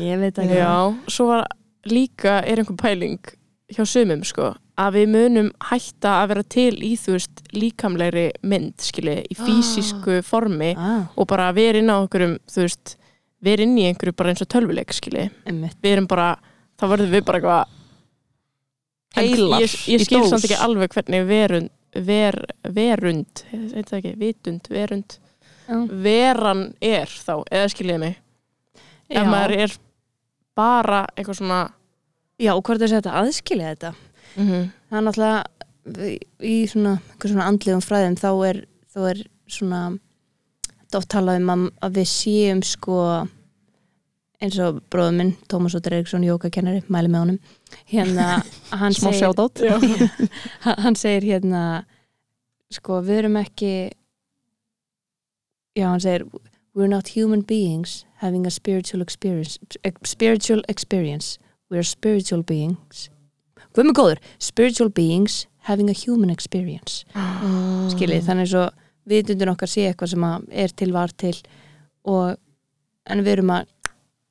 Ég 0.00 0.18
veit 0.20 0.38
ekki. 0.38 0.56
Já, 0.60 0.72
svo 1.12 1.26
var 1.30 1.46
líka 1.88 2.38
er 2.44 2.60
einhver 2.62 2.76
pæling 2.80 3.18
hjá 3.72 3.84
sumum 3.88 4.22
sko 4.26 4.52
að 4.78 4.98
við 4.98 5.06
munum 5.14 5.46
hætta 5.70 6.18
að 6.22 6.28
vera 6.32 6.42
til 6.52 6.74
í 6.84 6.92
þú 7.00 7.14
veist 7.16 7.42
líkamlegri 7.56 8.26
mynd 8.44 8.74
skilji, 8.84 9.22
í 9.32 9.36
fysisku 9.38 10.18
formi 10.26 10.74
ah, 10.76 11.06
og 11.16 11.26
bara 11.30 11.48
vera 11.56 11.80
inn 11.80 11.88
á 11.90 11.96
einhverjum 12.02 12.36
þú 12.52 12.66
veist, 12.66 12.96
vera 13.42 13.64
inn 13.64 13.76
í 13.80 13.86
einhverju 13.88 14.16
bara 14.18 14.34
eins 14.34 14.44
og 14.44 14.50
tölvuleik 14.52 14.92
skilji, 14.96 15.30
við 15.48 15.94
erum 15.94 16.08
bara 16.10 16.34
þá 16.76 16.84
verðum 16.92 17.14
við 17.16 17.24
bara 17.24 17.40
eitthvað 17.40 17.72
Heilar 19.16 19.60
ég, 19.64 19.74
ég 19.88 20.04
skil 20.04 20.20
dós. 20.20 20.30
samt 20.30 20.44
ekki 20.44 20.58
alveg 20.66 20.92
hvernig 20.96 21.26
verund 21.28 21.70
ver, 21.96 22.36
verund, 22.76 23.42
heit 23.50 23.88
það 23.88 23.98
ekki, 23.98 24.14
vitund 24.20 24.66
verund, 24.68 25.18
Já. 25.66 25.78
veran 25.88 26.74
er 26.84 27.08
þá, 27.08 27.42
eða 27.50 27.70
skiljiði 27.72 27.98
mig 28.02 28.16
Já. 29.08 29.20
ef 29.22 29.26
maður 29.30 29.54
er 29.64 29.76
bara 30.56 31.06
eitthvað 31.16 31.38
svona 31.40 31.60
já, 32.38 32.52
og 32.54 32.62
hvort 32.66 32.82
er 32.84 32.92
þetta 32.96 33.14
aðskilja 33.22 33.70
þetta 33.74 33.92
mm 34.36 34.48
-hmm. 34.48 34.66
það 34.90 34.98
er 34.98 35.06
náttúrulega 35.06 35.44
í- 36.42 36.68
svona, 36.68 36.98
svona 37.24 37.46
andlegum 37.48 37.80
fræðum 37.84 38.16
þá 38.20 38.30
er, 38.48 38.64
þá 38.94 39.00
er 39.10 39.22
svona 39.48 39.80
þetta 40.82 40.98
oft 40.98 41.08
talað 41.08 41.40
um 41.40 41.50
að, 41.50 41.70
að 41.82 41.92
við 42.00 42.08
séum 42.12 42.62
sko 42.62 42.98
eins 44.42 44.58
og 44.60 44.80
bróður 44.92 45.16
minn, 45.16 45.32
Tómas 45.50 45.76
Óttar 45.78 45.96
Eriksson 45.96 46.24
jókakennari, 46.26 46.82
mæli 46.92 47.10
með 47.12 47.22
honum. 47.24 47.38
Hérna, 47.90 48.26
hann 48.82 48.96
segir 48.96 49.80
hann 50.84 50.98
segir 50.98 51.28
hérna 51.30 51.62
sko, 52.72 53.00
við 53.06 53.22
erum 53.24 53.40
ekki 53.40 53.72
já, 55.76 55.88
hann 55.88 56.02
segir 56.02 56.26
we're 56.76 56.90
not 56.90 57.16
human 57.16 57.40
beings 57.40 58.04
having 58.20 58.46
a 58.46 58.50
spiritual 58.50 59.02
experience 59.02 59.58
spiritual 60.04 60.62
experience. 60.68 61.38
We're 61.70 61.82
spiritual 61.82 62.44
beings. 62.46 63.08
Hvað 63.74 63.88
með 63.88 63.96
góður, 63.98 64.18
spiritual 64.38 64.90
beings 64.90 65.46
having 65.66 65.90
a 65.90 65.96
human 65.96 66.30
experience. 66.30 67.04
Mm. 67.46 67.90
skiljið, 67.92 68.22
þannig 68.26 68.48
svo 68.50 68.62
vitundin 69.06 69.50
okkar 69.52 69.70
sé 69.70 69.84
eitthvað 69.86 70.14
sem 70.14 70.24
að 70.26 70.46
er 70.64 70.72
til 70.80 70.88
var 70.94 71.12
til 71.20 71.34
og 72.08 72.38
en 73.06 73.22
við 73.22 73.36
erum 73.36 73.52
að 73.54 73.68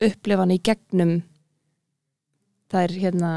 upplifa 0.04 0.42
hann 0.44 0.52
í 0.54 0.60
gegnum 0.62 1.14
það 2.72 2.82
er 2.82 2.94
hérna 3.00 3.30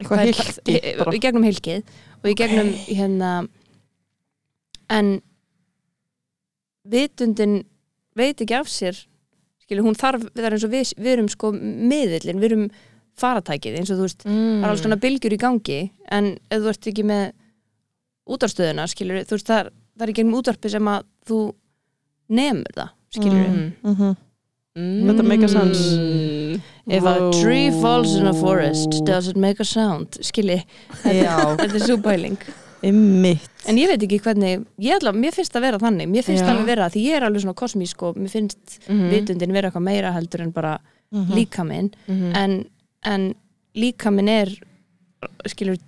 eitthvað 0.00 0.24
hilki 0.26 0.76
í- 1.16 1.20
gegnum 1.22 1.44
hilkið 1.46 1.94
og 2.22 2.30
í 2.32 2.34
gegnum 2.38 2.72
hérna 2.88 3.30
en 4.92 5.12
vitundin 6.86 7.60
veit 8.16 8.40
ekki 8.40 8.56
af 8.56 8.68
sér 8.70 8.98
skilur, 9.66 9.82
hún 9.88 9.96
þarf, 9.98 10.28
það 10.34 10.46
er 10.46 10.54
eins 10.56 10.66
og 10.66 10.70
við, 10.72 10.90
við 11.02 11.12
erum 11.16 11.28
sko 11.32 11.50
miðillin, 11.56 12.38
við 12.38 12.48
erum 12.52 12.66
faratækið 13.18 13.78
eins 13.80 13.90
og 13.90 13.98
þú 13.98 14.04
veist, 14.06 14.22
mm. 14.28 14.36
það 14.60 14.66
er 14.68 14.70
alls 14.74 14.84
konar 14.84 15.00
bylgjur 15.02 15.34
í 15.34 15.40
gangi 15.42 15.78
en 16.14 16.28
ef 16.52 16.60
þú 16.62 16.70
ert 16.70 16.88
ekki 16.92 17.04
með 17.08 17.24
útarstöðuna 18.36 18.84
skilur, 18.90 19.24
þú 19.26 19.38
veist, 19.38 19.48
það 19.50 19.62
er, 19.64 19.72
það 19.96 20.06
er 20.06 20.12
í 20.12 20.16
gegnum 20.20 20.38
útvarpi 20.38 20.70
sem 20.76 20.90
að 20.92 21.08
þú 21.30 21.40
nemur 22.38 22.78
það 22.78 22.94
skilur 23.16 23.42
Mm. 23.46 23.66
Mhm. 23.82 24.14
Mm. 24.76 25.06
Þetta 25.08 25.24
make 25.24 25.42
a 25.44 25.48
sense. 25.48 25.80
if 26.86 27.02
Wow. 27.02 27.30
a 27.30 27.32
tree 27.42 27.70
falls 27.80 28.14
in 28.16 28.26
a 28.26 28.34
forest 28.34 29.02
does 29.06 29.26
it 29.28 29.36
make 29.36 29.58
a 29.60 29.64
sound 29.64 30.18
skilji, 30.20 30.62
Já, 31.02 31.38
þetta 31.58 31.74
er 31.74 31.80
svo 31.80 31.96
ymmit 32.84 33.40
en 33.66 33.78
ég 33.80 33.88
veit 33.88 34.02
ekki 34.04 34.18
hvernig, 34.20 34.66
ég 34.78 34.98
ætla, 34.98 35.12
mér 35.16 35.32
finnst 35.34 35.54
það 35.56 35.64
vera 35.64 35.78
þannig 35.80 36.10
mér 36.12 36.22
finnst 36.26 36.44
það 36.44 36.52
alveg 36.52 36.66
vera, 36.68 36.88
því 36.92 37.02
ég 37.08 37.16
er 37.16 37.24
alveg 37.26 37.42
svona 37.42 37.56
kosmísk 37.56 38.02
og 38.06 38.16
mér 38.20 38.30
finnst 38.30 38.78
Mhm. 38.88 39.10
vitundin 39.10 39.52
vera 39.56 39.70
eitthvað 39.70 39.82
meira 39.88 40.12
heldur 40.12 40.40
en 40.42 40.50
bara 40.52 40.78
Mhm. 41.12 41.32
líkaminn 41.34 41.90
Mhm. 42.06 42.36
en, 42.36 42.64
en 43.04 43.34
líkaminn 43.74 44.28
er 44.28 44.48
skilur 45.48 45.78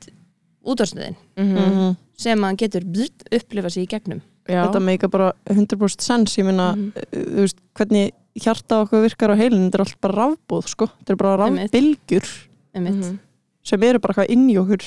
útvarsniðin 0.67 1.17
Mhm. 1.37 1.97
sem 2.17 2.39
að 2.41 2.57
getur 2.57 2.85
bzzt, 2.85 3.29
upplifa 3.33 3.71
sig 3.71 3.85
í 3.87 3.89
gegnum 3.93 4.23
Já. 4.49 4.65
Þetta 4.67 4.81
meika 4.81 5.09
bara 5.11 5.33
100% 5.51 6.01
sens 6.01 6.37
Ég 6.39 6.45
minna, 6.47 6.73
Mhm. 6.75 6.93
þú 7.13 7.41
veist, 7.45 7.57
hvernig 7.77 8.13
hjarta 8.45 8.83
okkur 8.85 9.05
virkar 9.05 9.33
á 9.33 9.37
heilin 9.39 9.69
Þetta 9.69 9.79
er 9.79 9.85
allt 9.85 10.01
bara 10.05 10.19
rafbúð, 10.23 10.69
sko. 10.73 10.89
Þetta 11.01 11.15
er 11.15 11.21
bara 11.23 11.37
rafbylgjur 11.43 12.27
einmitt. 12.75 12.99
Mhm. 13.05 13.19
sem 13.69 13.83
eru 13.83 13.99
bara 14.01 14.15
eitthvað 14.15 14.31
inn 14.33 14.49
í 14.49 14.57
okkur. 14.57 14.85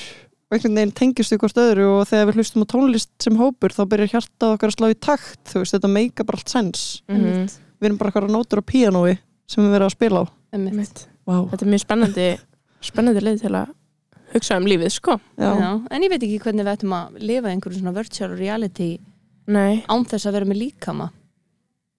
Og 0.52 0.56
einhvern 0.58 0.74
veginn 0.76 0.92
tengjast 0.92 1.32
ykkur 1.32 1.48
stöðru 1.52 1.84
og 2.00 2.06
þegar 2.10 2.26
við 2.28 2.34
hlustum 2.40 2.64
á 2.64 2.72
tónlist 2.72 3.10
sem 3.22 3.36
hópur 3.38 3.72
þá 3.72 3.82
byrjar 3.88 4.10
hjartað 4.12 4.54
okkar 4.56 4.68
að 4.68 4.76
slá 4.76 4.88
í 4.90 4.96
takt 5.00 5.44
þú 5.48 5.62
veist, 5.62 5.72
þetta 5.76 5.88
meika 5.88 6.24
bara 6.28 6.36
allt 6.36 6.48
sens 6.52 7.02
einmitt, 7.08 7.54
við 7.80 7.88
erum 7.88 7.98
bara 7.98 8.10
eitthvað 8.10 8.34
nótur 8.34 8.60
á 8.60 8.64
píanói 8.68 9.14
sem 9.48 9.64
við 9.64 9.70
verðum 9.72 9.88
að 9.88 9.94
spila 9.96 10.20
á. 10.20 10.24
Wow. 11.24 11.46
Þetta 11.52 11.64
er 11.64 11.70
mjög 11.72 11.84
spennandi 11.86 12.26
spennandi 12.82 13.22
leið 13.22 13.40
til 13.46 13.54
að 13.54 13.72
hugsa 14.34 14.56
um 14.58 14.66
lífið, 14.66 14.90
sko. 14.92 15.16
Já. 15.38 15.50
Já, 15.60 15.70
en 15.90 16.02
ég 16.02 16.10
veit 16.10 16.22
ekki 16.26 16.40
hvernig 16.42 16.66
við 16.66 16.72
ættum 16.74 16.92
að 16.96 17.18
lifa 17.22 17.48
í 17.48 17.54
einhverju 17.54 17.78
svona 17.78 17.94
virtual 17.96 18.30
reality 18.36 18.90
Nei, 19.46 19.82
án 19.88 20.04
þess 20.04 20.26
að 20.26 20.36
vera 20.38 20.48
með 20.48 20.60
líkama 20.66 21.10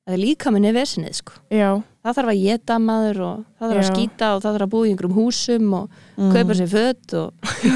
eða 0.08 0.18
líkamin 0.20 0.66
er 0.68 0.74
vesinið 0.76 1.14
sko. 1.22 1.34
Já, 1.52 1.70
það 2.04 2.16
þarf 2.18 2.32
að 2.34 2.42
geta 2.44 2.78
maður 2.80 3.20
og 3.28 3.44
það 3.60 3.68
þarf 3.70 3.78
að 3.80 3.84
Já. 3.84 3.92
skýta 3.94 4.30
og 4.36 4.42
það 4.44 4.54
þarf 4.58 4.66
að 4.68 4.74
búa 4.74 4.86
í 4.88 4.90
einhverjum 4.94 5.18
húsum 5.20 5.74
og 5.74 5.90
Mm. 6.18 6.32
kaupa 6.34 6.54
sér 6.54 6.70
föt 6.70 7.14
og 7.18 7.34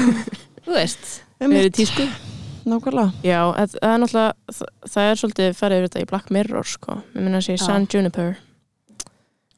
þú 0.64 0.74
veist 0.74 1.06
við 1.40 1.56
erum 1.58 1.72
tísku. 1.72 2.08
Nákvæmlega. 2.68 3.12
Já 3.24 3.40
það 3.56 3.72
það 3.78 3.94
er 3.94 3.98
náttúrulega 4.02 4.32
það, 4.52 4.68
það 4.92 5.08
er 5.10 5.16
svolítið 5.22 5.56
farið 5.56 5.78
yfir 5.78 5.88
þetta 5.88 6.02
í 6.04 6.08
Black 6.10 6.30
Mirror, 6.30 6.64
sko. 6.68 6.98
Ég 7.16 7.22
minna 7.24 7.38
að 7.40 7.48
Já. 7.48 7.56
San 7.64 7.86
Juniper. 7.88 8.36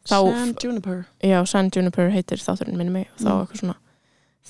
Þá- 0.06 0.32
San 0.32 0.54
Juniper. 0.62 1.04
Já, 1.22 1.44
San 1.46 1.70
Juniper 1.74 2.10
heitir 2.10 2.38
þátturinn 2.40 2.76
minni 2.78 2.90
mig. 2.92 3.08
Og 3.14 3.20
þá 3.26 3.30
Mm. 3.30 3.40
eitthvað 3.46 3.60
svona. 3.60 3.76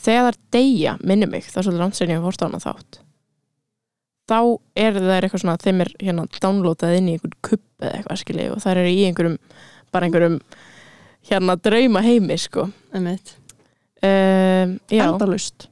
Þegar 0.01 0.33
þær 0.33 0.37
deyja, 0.53 0.97
minni 1.03 1.27
mig, 1.27 1.43
það 1.45 1.57
er 1.59 1.63
svolítið 1.63 1.79
langt 1.83 1.95
sem 1.97 2.09
ég 2.09 2.15
hef 2.17 2.23
fórst 2.25 2.43
á 2.43 2.47
hana 2.47 2.59
þátt 2.59 2.99
þá 4.31 4.39
er 4.79 4.97
það 4.99 5.17
eitthvað 5.17 5.43
svona 5.45 5.59
þeim 5.65 5.83
er 5.85 5.91
hérna 6.01 6.27
downloadað 6.39 6.97
inn 6.99 7.11
í 7.11 7.17
einhvern 7.17 7.37
kupp 7.47 7.85
eða 7.85 7.97
eitthvað 7.99 8.23
skilji 8.23 8.47
og 8.55 8.63
þær 8.65 8.81
eru 8.83 8.93
í 8.95 9.03
einhverjum 9.09 9.37
bara 9.91 10.09
einhverjum 10.09 10.39
hérna 11.31 11.57
drauma 11.61 12.05
heimi 12.07 12.39
sko 12.41 12.69
um, 12.71 13.11
Já, 14.01 15.05
endalust 15.05 15.69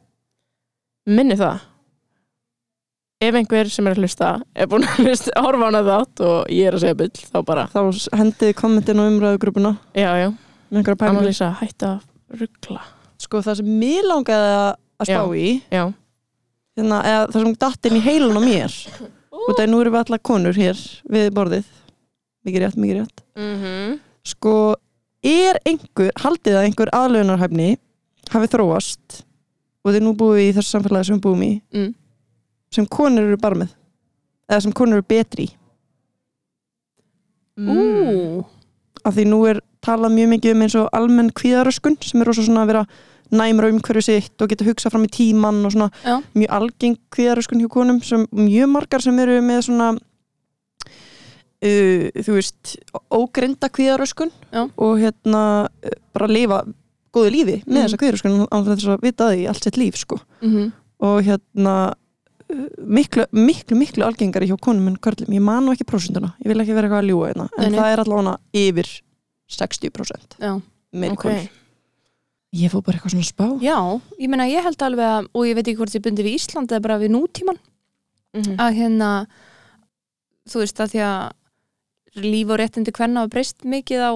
minni 1.09 1.39
það. 1.39 1.63
Ef 3.25 3.35
einhver 3.35 3.71
sem 3.73 3.87
er 3.89 3.97
að 3.97 4.05
hlusta 4.05 4.35
er 4.55 4.69
búin 4.71 4.85
að 4.87 5.01
hlusta, 5.07 5.33
horfa 5.43 5.65
á 5.65 5.69
hana 5.71 5.81
þátt 5.87 6.21
og 6.27 6.53
ég 6.55 6.69
er 6.69 6.77
að 6.77 6.85
segja 6.85 6.99
byll, 7.01 7.25
þá 7.33 7.39
bara 7.49 7.65
þá 7.73 7.81
hendið 8.21 8.53
kommentin 8.61 9.03
og 9.03 9.11
umræðugrupuna. 9.15 9.73
Já, 9.97 10.11
já, 10.21 10.29
með 10.69 10.83
einhverja 10.83 11.01
pælingur 11.01 11.25
Annalisa, 11.25 11.51
hætta 11.63 11.97
að 11.97 12.45
ruggla 12.45 12.85
sko 13.19 13.41
það 13.43 13.61
sem 13.61 13.71
mér 13.81 14.07
langaði 14.07 14.53
að 14.55 15.09
spá 15.09 15.19
Já. 15.19 15.23
í 15.35 15.49
Já, 15.75 15.83
hérna, 16.79 16.99
eða 17.05 17.27
það 17.33 17.43
sem 17.45 17.55
datt 17.65 17.89
inn 17.91 17.99
í 17.99 18.05
heilun 18.05 18.39
á 18.39 18.43
mér. 18.43 18.77
Og 19.39 19.51
það 19.55 19.63
er 19.65 19.71
nú 19.73 19.81
erum 19.83 19.95
við 19.97 20.03
allar 20.05 20.23
konur 20.31 20.57
hér 20.59 20.81
við 21.13 21.31
borðið. 21.37 21.69
Mikið 22.47 22.63
rétt, 22.65 22.79
mikið 22.81 23.01
rétt. 23.03 23.23
Mhm. 23.37 23.99
Sko, 24.29 24.55
er 25.25 25.59
einhver 25.67 26.11
haldið 26.23 26.57
að 26.59 26.65
einhver 26.69 26.91
aðlögunarhæfni 26.95 27.69
hafi 28.31 28.51
þróast 28.53 29.23
og 29.85 29.93
þið 29.95 30.03
nú 30.05 30.13
búið 30.19 30.43
í 30.49 30.53
þessu 30.57 30.75
samfélagi 30.77 31.07
sem 31.09 31.17
við 31.19 31.25
búum 31.27 31.43
í 31.43 31.53
Mm. 31.75 31.95
sem 32.71 32.87
konur 32.87 33.25
eru 33.25 33.37
bara 33.37 33.55
með? 33.57 33.71
Eða 34.51 34.63
sem 34.63 34.73
konur 34.73 34.99
eru 34.99 35.03
betri 35.09 35.49
Mm. 37.59 38.45
Af 39.05 39.15
því 39.17 39.25
nú 39.27 39.41
er 39.51 39.61
talað 39.83 40.15
mjög 40.15 40.29
mikið 40.35 40.55
um 40.55 40.63
eins 40.63 40.75
og 40.79 40.89
almenn 40.95 41.31
kvíðaröskun 41.35 41.97
sem 42.05 42.23
er 42.23 42.31
svona 42.37 42.63
að 42.63 42.71
vera 42.73 42.83
næmra 43.31 43.69
um 43.73 43.81
hverju 43.85 44.03
sitt 44.03 44.43
og 44.43 44.49
geta 44.49 44.65
hugsað 44.65 44.91
fram 44.95 45.05
í 45.05 45.11
tíman 45.13 45.65
og 45.67 45.73
svona 45.75 45.91
Já. 46.05 46.17
mjög 46.35 46.51
algeng 46.59 46.97
kvíðaröskun 47.15 47.61
hjá 47.63 47.69
konum 47.69 48.01
sem 48.03 48.27
mjög 48.33 48.69
margar 48.73 49.01
sem 49.05 49.19
eru 49.19 49.41
með 49.45 49.63
svona 49.69 49.89
uh, 51.63 52.09
þú 52.25 52.37
veist 52.39 52.75
ógrinda 53.15 53.69
kvíðaröskun 53.73 54.31
Já. 54.53 54.65
og 54.77 54.99
hérna 55.03 55.43
uh, 55.69 55.97
bara 56.15 56.29
lifa 56.31 56.63
góðu 57.15 57.31
lífi 57.33 57.57
með 57.65 57.73
Mhm. 57.75 57.85
þessa 57.87 58.01
kvíðaröskun 58.03 58.49
án 58.53 58.67
þess 58.69 58.89
að 58.95 59.03
vita 59.07 59.31
því 59.33 59.47
allt 59.49 59.65
sitt 59.65 59.77
líf 59.81 59.97
sko 59.97 60.19
mhm, 60.43 60.73
og 61.01 61.23
hérna 61.25 61.75
uh, 61.89 62.69
miklu, 62.85 63.25
miklu, 63.33 63.77
miklu 63.79 64.05
algengari 64.07 64.49
hjá 64.49 64.57
konum 64.61 64.89
en 64.89 64.97
körlum, 64.97 65.33
ég 65.33 65.41
man 65.43 65.65
nú 65.67 65.73
ekki 65.75 65.85
prósentuna 65.89 66.35
ég 66.45 66.49
vil 66.53 66.61
ekki 66.61 66.75
vera 66.77 66.89
eitthvað 66.89 67.05
að 67.05 67.11
ljúga 67.13 67.31
hérna 67.33 67.49
en 67.59 67.73
Nei, 67.73 67.79
það 67.79 67.93
er 67.93 68.03
allavega 68.05 68.37
yfir 68.53 68.89
60% 69.49 70.39
já. 70.41 70.61
meiri 70.93 71.13
Ok. 71.17 71.23
konur 71.23 71.49
ég 72.57 72.71
fór 72.73 72.83
bara 72.83 72.97
eitthvað 72.99 73.13
svona 73.15 73.29
spá 73.29 73.47
já, 73.61 73.77
ég 74.19 74.29
meina 74.33 74.47
ég 74.49 74.63
held 74.65 74.83
alveg 74.83 75.05
að 75.05 75.29
og 75.35 75.47
ég 75.47 75.55
veit 75.59 75.67
ekki 75.69 75.77
hvort 75.83 75.95
ég 75.99 76.03
bundi 76.07 76.25
við 76.25 76.39
Ísland 76.39 76.71
eða 76.73 76.83
bara 76.83 76.99
við 76.99 77.13
nútíman 77.17 77.59
Mhm. 78.35 78.57
að 78.61 78.75
hérna 78.77 79.27
þú 80.49 80.61
veist 80.63 80.81
að 80.81 80.91
því 80.93 81.01
að 81.01 81.33
líf 82.25 82.51
og 82.53 82.59
réttindi 82.61 82.93
hvenna 82.93 83.21
hafa 83.25 83.33
breyst 83.33 83.65
mikið 83.65 84.01
á, 84.05 84.13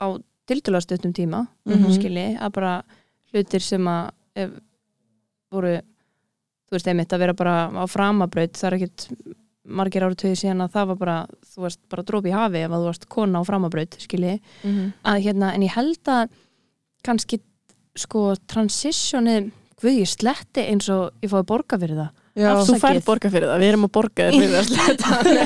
á 0.00 0.06
tildulastöttum 0.46 1.12
tíma 1.12 1.48
Mhm. 1.66 1.90
skilji, 1.94 2.38
að 2.38 2.52
bara 2.52 2.82
hlutir 3.32 3.60
sem 3.62 3.82
að 3.84 4.10
ef, 4.36 4.50
voru 5.52 5.80
þú 6.66 6.72
veist 6.72 6.86
einmitt 6.86 7.12
að 7.12 7.18
vera 7.18 7.32
bara 7.34 7.68
á 7.70 7.84
framabraut 7.86 8.52
það 8.54 8.64
er 8.72 8.78
ekkit 8.78 9.08
margir 9.66 10.02
ára 10.02 10.14
töði 10.14 10.36
síðan 10.38 10.62
að 10.62 10.72
það 10.72 10.86
var 10.86 10.96
bara 10.96 11.26
þú 11.42 11.58
varst 11.66 11.80
bara 11.90 12.02
drópi 12.02 12.30
í 12.30 12.32
hafi 12.32 12.62
ef 12.64 12.70
að 12.70 12.78
þú 12.82 12.86
varst 12.86 13.08
kona 13.08 13.40
á 13.40 13.44
framabraut 13.46 13.96
skilji, 13.98 14.40
Mhm. 14.64 14.92
að 15.04 15.22
hérna 15.24 15.54
en 15.54 15.62
ég 15.62 15.70
held 15.74 16.02
að 16.04 16.28
kannski 17.06 17.40
sko 17.96 18.28
transitionið 18.50 19.50
guð 19.80 19.98
ég 20.02 20.08
sletti 20.10 20.64
eins 20.66 20.88
og 20.92 21.14
ég 21.24 21.32
fóði 21.32 21.48
borga 21.48 21.78
fyrir 21.80 21.98
það. 22.00 22.14
Já, 22.36 22.50
Afsakið. 22.52 22.68
Þú 22.68 22.80
færð 22.82 23.06
borga 23.06 23.28
fyrir 23.32 23.48
það, 23.48 23.62
við 23.62 23.70
erum 23.70 23.86
að 23.86 23.92
borga 23.96 24.24
þér 24.26 24.34
fyrir 24.42 24.56
að 24.58 24.66
sletta. 24.68 25.36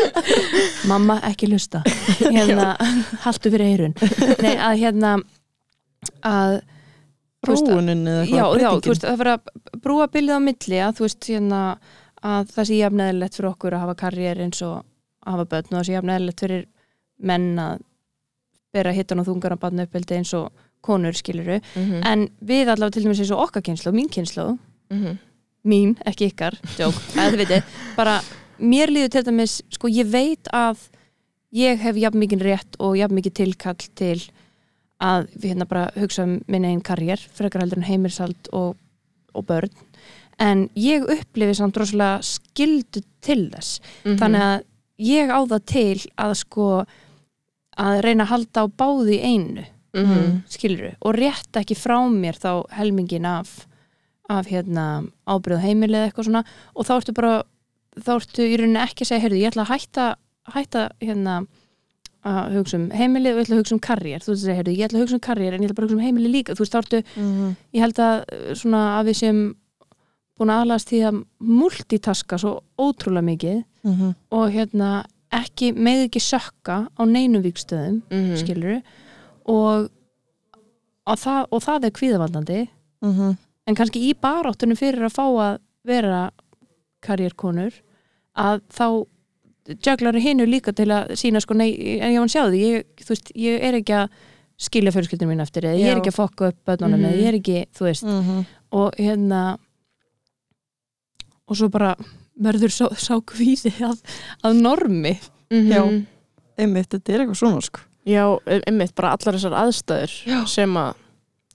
Mamma 0.90 1.16
ekki 1.30 1.48
lusta 1.48 1.80
hérna, 2.20 2.74
haltu 3.24 3.52
fyrir 3.54 3.70
eirun 3.70 3.94
Nei, 4.42 4.52
að 4.52 4.74
hérna 4.82 5.12
að 6.20 6.58
róunin 7.48 8.04
eða 8.04 8.26
já, 8.28 8.42
eitthvað 8.44 8.60
já, 8.60 8.68
þú 8.68 8.92
veist, 8.92 9.06
það 9.06 9.22
fyrir 9.22 9.32
að 9.32 9.80
brúa 9.86 10.08
bylið 10.12 10.36
á 10.36 10.40
milli 10.44 10.82
að 10.84 10.98
þú 10.98 11.06
veist, 11.06 11.30
hérna 11.30 11.62
að 12.24 12.52
það 12.52 12.68
sé 12.68 12.78
jafnæðilegt 12.80 13.38
fyrir 13.38 13.50
okkur 13.50 13.76
að 13.76 13.84
hafa 13.84 13.96
karriér 14.04 14.44
eins 14.44 14.62
og 14.64 14.76
að 14.76 15.34
hafa 15.34 15.48
börn 15.54 15.70
og 15.70 15.78
það 15.78 15.88
sé 15.88 15.96
jafnæðilegt 15.96 16.44
fyrir 16.44 16.64
menn 17.24 17.50
að 17.60 17.82
bera 18.74 18.94
hittan 18.96 19.22
og 19.22 19.28
þungar 19.28 19.56
að 19.56 19.64
barna 19.64 19.88
uppeldi 19.88 20.18
eins 20.18 20.32
og 20.36 20.63
konur 20.84 21.16
skiluru, 21.16 21.60
Mhm. 21.74 22.02
en 22.04 22.28
við 22.44 22.68
allavega 22.68 22.92
til 22.98 23.04
dæmis 23.06 23.20
eins 23.24 23.32
og 23.32 23.42
okkar 23.48 23.62
kynslu, 23.64 23.92
mín 23.96 24.10
kynslu 24.12 24.58
Mhm. 24.90 25.18
mín, 25.64 25.94
ekki 26.06 26.28
ykkar, 26.32 26.58
joke 26.78 26.98
eða 27.16 27.30
þið 27.32 27.40
veitir, 27.40 27.62
bara 27.96 28.20
mér 28.60 28.92
líður 28.92 29.10
til 29.16 29.22
dæmis, 29.24 29.62
sko 29.72 29.88
ég 29.88 30.06
veit 30.12 30.48
að 30.52 30.76
ég 31.54 31.78
hef 31.78 31.96
jafn 31.96 32.18
mikið 32.20 32.42
rétt 32.44 32.76
og 32.80 32.96
jafn 32.98 33.14
mikið 33.16 33.34
tilkall 33.34 33.88
til 33.94 34.20
að 35.00 35.28
við 35.38 35.54
hérna 35.54 35.66
bara 35.68 35.90
hugsa 35.96 36.22
um 36.24 36.40
minn 36.48 36.64
einn 36.64 36.80
karriér, 36.82 37.18
frekar 37.34 37.62
heldur 37.62 37.78
en 37.78 37.88
heimirsald 37.88 38.48
og, 38.52 38.76
og 39.34 39.46
börn 39.46 39.70
en 40.38 40.68
ég 40.76 41.02
upplifi 41.08 41.54
samt 41.54 41.76
rosalega 41.76 42.18
skildu 42.22 43.02
til 43.22 43.48
þess 43.50 43.80
Mhm. 44.04 44.18
þannig 44.18 44.40
að 44.42 44.62
ég 45.00 45.30
á 45.30 45.40
það 45.46 45.64
til 45.66 46.06
að 46.18 46.34
sko 46.36 46.84
að 47.78 48.02
reyna 48.04 48.24
að 48.24 48.32
halda 48.32 48.62
á 48.62 48.66
báði 48.70 49.16
í 49.22 49.44
Mhm. 49.94 50.42
skiluru 50.48 50.92
og 51.02 51.14
rétt 51.14 51.52
ekki 51.60 51.74
frá 51.78 51.98
mér 52.10 52.34
þá 52.38 52.64
helmingin 52.72 53.24
af 53.26 53.66
af 54.28 54.46
hérna 54.48 55.04
ábyrð 55.28 55.60
heimili 55.60 55.94
eða 55.98 56.08
eitthvað 56.10 56.24
svona 56.30 56.44
og 56.74 56.86
þá 56.86 56.92
ertu 56.96 57.12
bara 57.14 57.42
þá 58.00 58.10
ertu 58.16 58.42
í 58.42 58.56
rauninni 58.56 58.80
ekki 58.80 59.04
að 59.04 59.08
segja 59.10 59.22
heyrðu, 59.22 59.40
ég 59.42 59.50
ætla 59.52 59.62
að 59.66 59.72
hætta, 59.74 60.06
hætta 60.54 60.88
hérna 61.00 61.46
að 62.24 62.54
hugsa 62.56 62.76
um 62.80 62.86
heimili 62.90 63.28
og 63.30 63.36
ég 63.36 63.44
ætla 63.44 63.54
að 63.56 63.60
hugsa 63.60 63.74
um 63.76 63.80
karriér 63.84 64.22
þú 64.24 64.30
veist 64.32 64.40
að 64.42 64.48
segja, 64.48 64.56
heyrðu, 64.62 64.76
ég 64.78 64.86
ætla 64.88 64.98
að 64.98 65.02
hugsa 65.04 65.14
um 65.14 65.20
karriér 65.28 65.52
en 65.54 65.60
ég 65.60 65.68
ætla 65.68 65.76
bara 65.76 65.86
að 65.86 65.90
hugsa 65.90 65.98
um 66.00 66.06
heimili 66.06 66.30
líka 66.32 66.54
þú 66.56 66.64
veist, 66.64 66.72
þá 66.72 66.80
ertu, 66.80 67.02
Mhm. 67.20 67.56
ég 67.74 67.80
held 67.84 67.98
að 68.00 68.16
uh, 68.32 68.54
svona 68.54 68.80
að 68.98 69.04
við 69.10 69.16
séum 69.20 69.54
búin 70.40 70.50
að 70.50 70.60
aðlast 70.64 70.88
því 70.88 70.98
að 71.08 71.24
multitaska 71.40 72.38
svo 72.40 72.62
ótrúlega 72.78 73.24
mikið 73.28 73.64
Mhm. 73.84 74.14
og 74.32 74.50
hérna 74.50 75.04
ekki, 75.30 75.72
með 75.76 76.08
ekki 76.08 76.20
sökka 76.24 76.88
á 76.96 77.02
neinum 77.04 77.42
vikstöðum 77.44 78.02
Mhm. 78.10 78.36
skiluru 78.40 78.82
og, 79.44 79.88
og, 81.06 81.16
það, 81.18 81.46
og 81.52 81.62
það 81.62 81.84
er 81.84 81.90
kvíðavaldandi 81.98 82.68
Mhm. 83.04 83.36
en 83.66 83.74
kannski 83.76 84.00
í 84.10 84.14
baráttunum 84.14 84.76
fyrir 84.76 85.04
að 85.04 85.12
fá 85.12 85.24
að 85.28 85.58
vera 85.84 86.30
karriérkonur 87.02 87.72
að 88.36 88.60
þá 88.72 89.06
jöglar 89.84 90.16
hinu 90.20 90.46
líka 90.46 90.72
til 90.76 90.86
að 90.92 91.12
sína 91.16 91.40
sko 91.40 91.54
nei, 91.54 91.98
en 92.00 92.12
ég 92.12 92.18
hann 92.18 92.28
sjáði, 92.28 92.60
ég, 92.60 92.84
veist, 93.08 93.30
ég 93.36 93.60
er 93.62 93.74
ekki 93.74 93.92
að 93.92 94.08
skilja 94.56 94.92
fjölskyldinu 94.92 95.28
mín 95.32 95.40
eftir 95.42 95.64
eða 95.64 95.78
ég 95.80 95.86
er 95.90 95.96
Já. 95.96 96.00
ekki 96.00 96.12
að 96.12 96.18
fokka 96.20 96.48
upp 96.48 96.58
bönnunum 96.64 97.00
Mhm. 97.00 97.04
eða 97.10 97.20
ég 97.20 97.28
er 97.28 97.38
ekki, 97.40 97.66
þú 97.74 97.84
veist, 97.88 98.04
Mhm. 98.04 98.44
og 98.72 98.94
hérna 98.98 99.58
og 101.48 101.56
svo 101.56 101.68
bara 101.70 101.94
verður 102.40 102.72
sá, 102.72 102.86
sá 102.96 103.20
kvíði 103.20 103.72
að, 103.84 104.00
að 104.44 104.60
normi 104.60 105.18
Mhm. 105.50 106.06
einmitt, 106.58 106.88
þetta 106.88 107.12
er 107.14 107.20
eitthvað 107.20 107.36
svona 107.38 107.62
sko 107.62 107.80
Já, 108.04 108.24
einmitt, 108.46 108.94
bara 108.94 109.14
allar 109.16 109.34
þessar 109.38 109.54
aðstæður 109.56 110.14
Já. 110.28 110.44
sem 110.46 110.74
að 110.76 110.94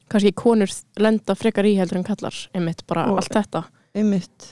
kannski 0.10 0.32
konur 0.34 0.72
lenda 0.98 1.36
frekar 1.38 1.68
í 1.70 1.76
heldur 1.78 1.98
en 2.00 2.04
kallar 2.08 2.34
einmitt, 2.58 2.82
bara 2.88 3.04
Og- 3.12 3.18
allt 3.22 3.30
þetta 3.36 3.64
einmitt 3.96 4.48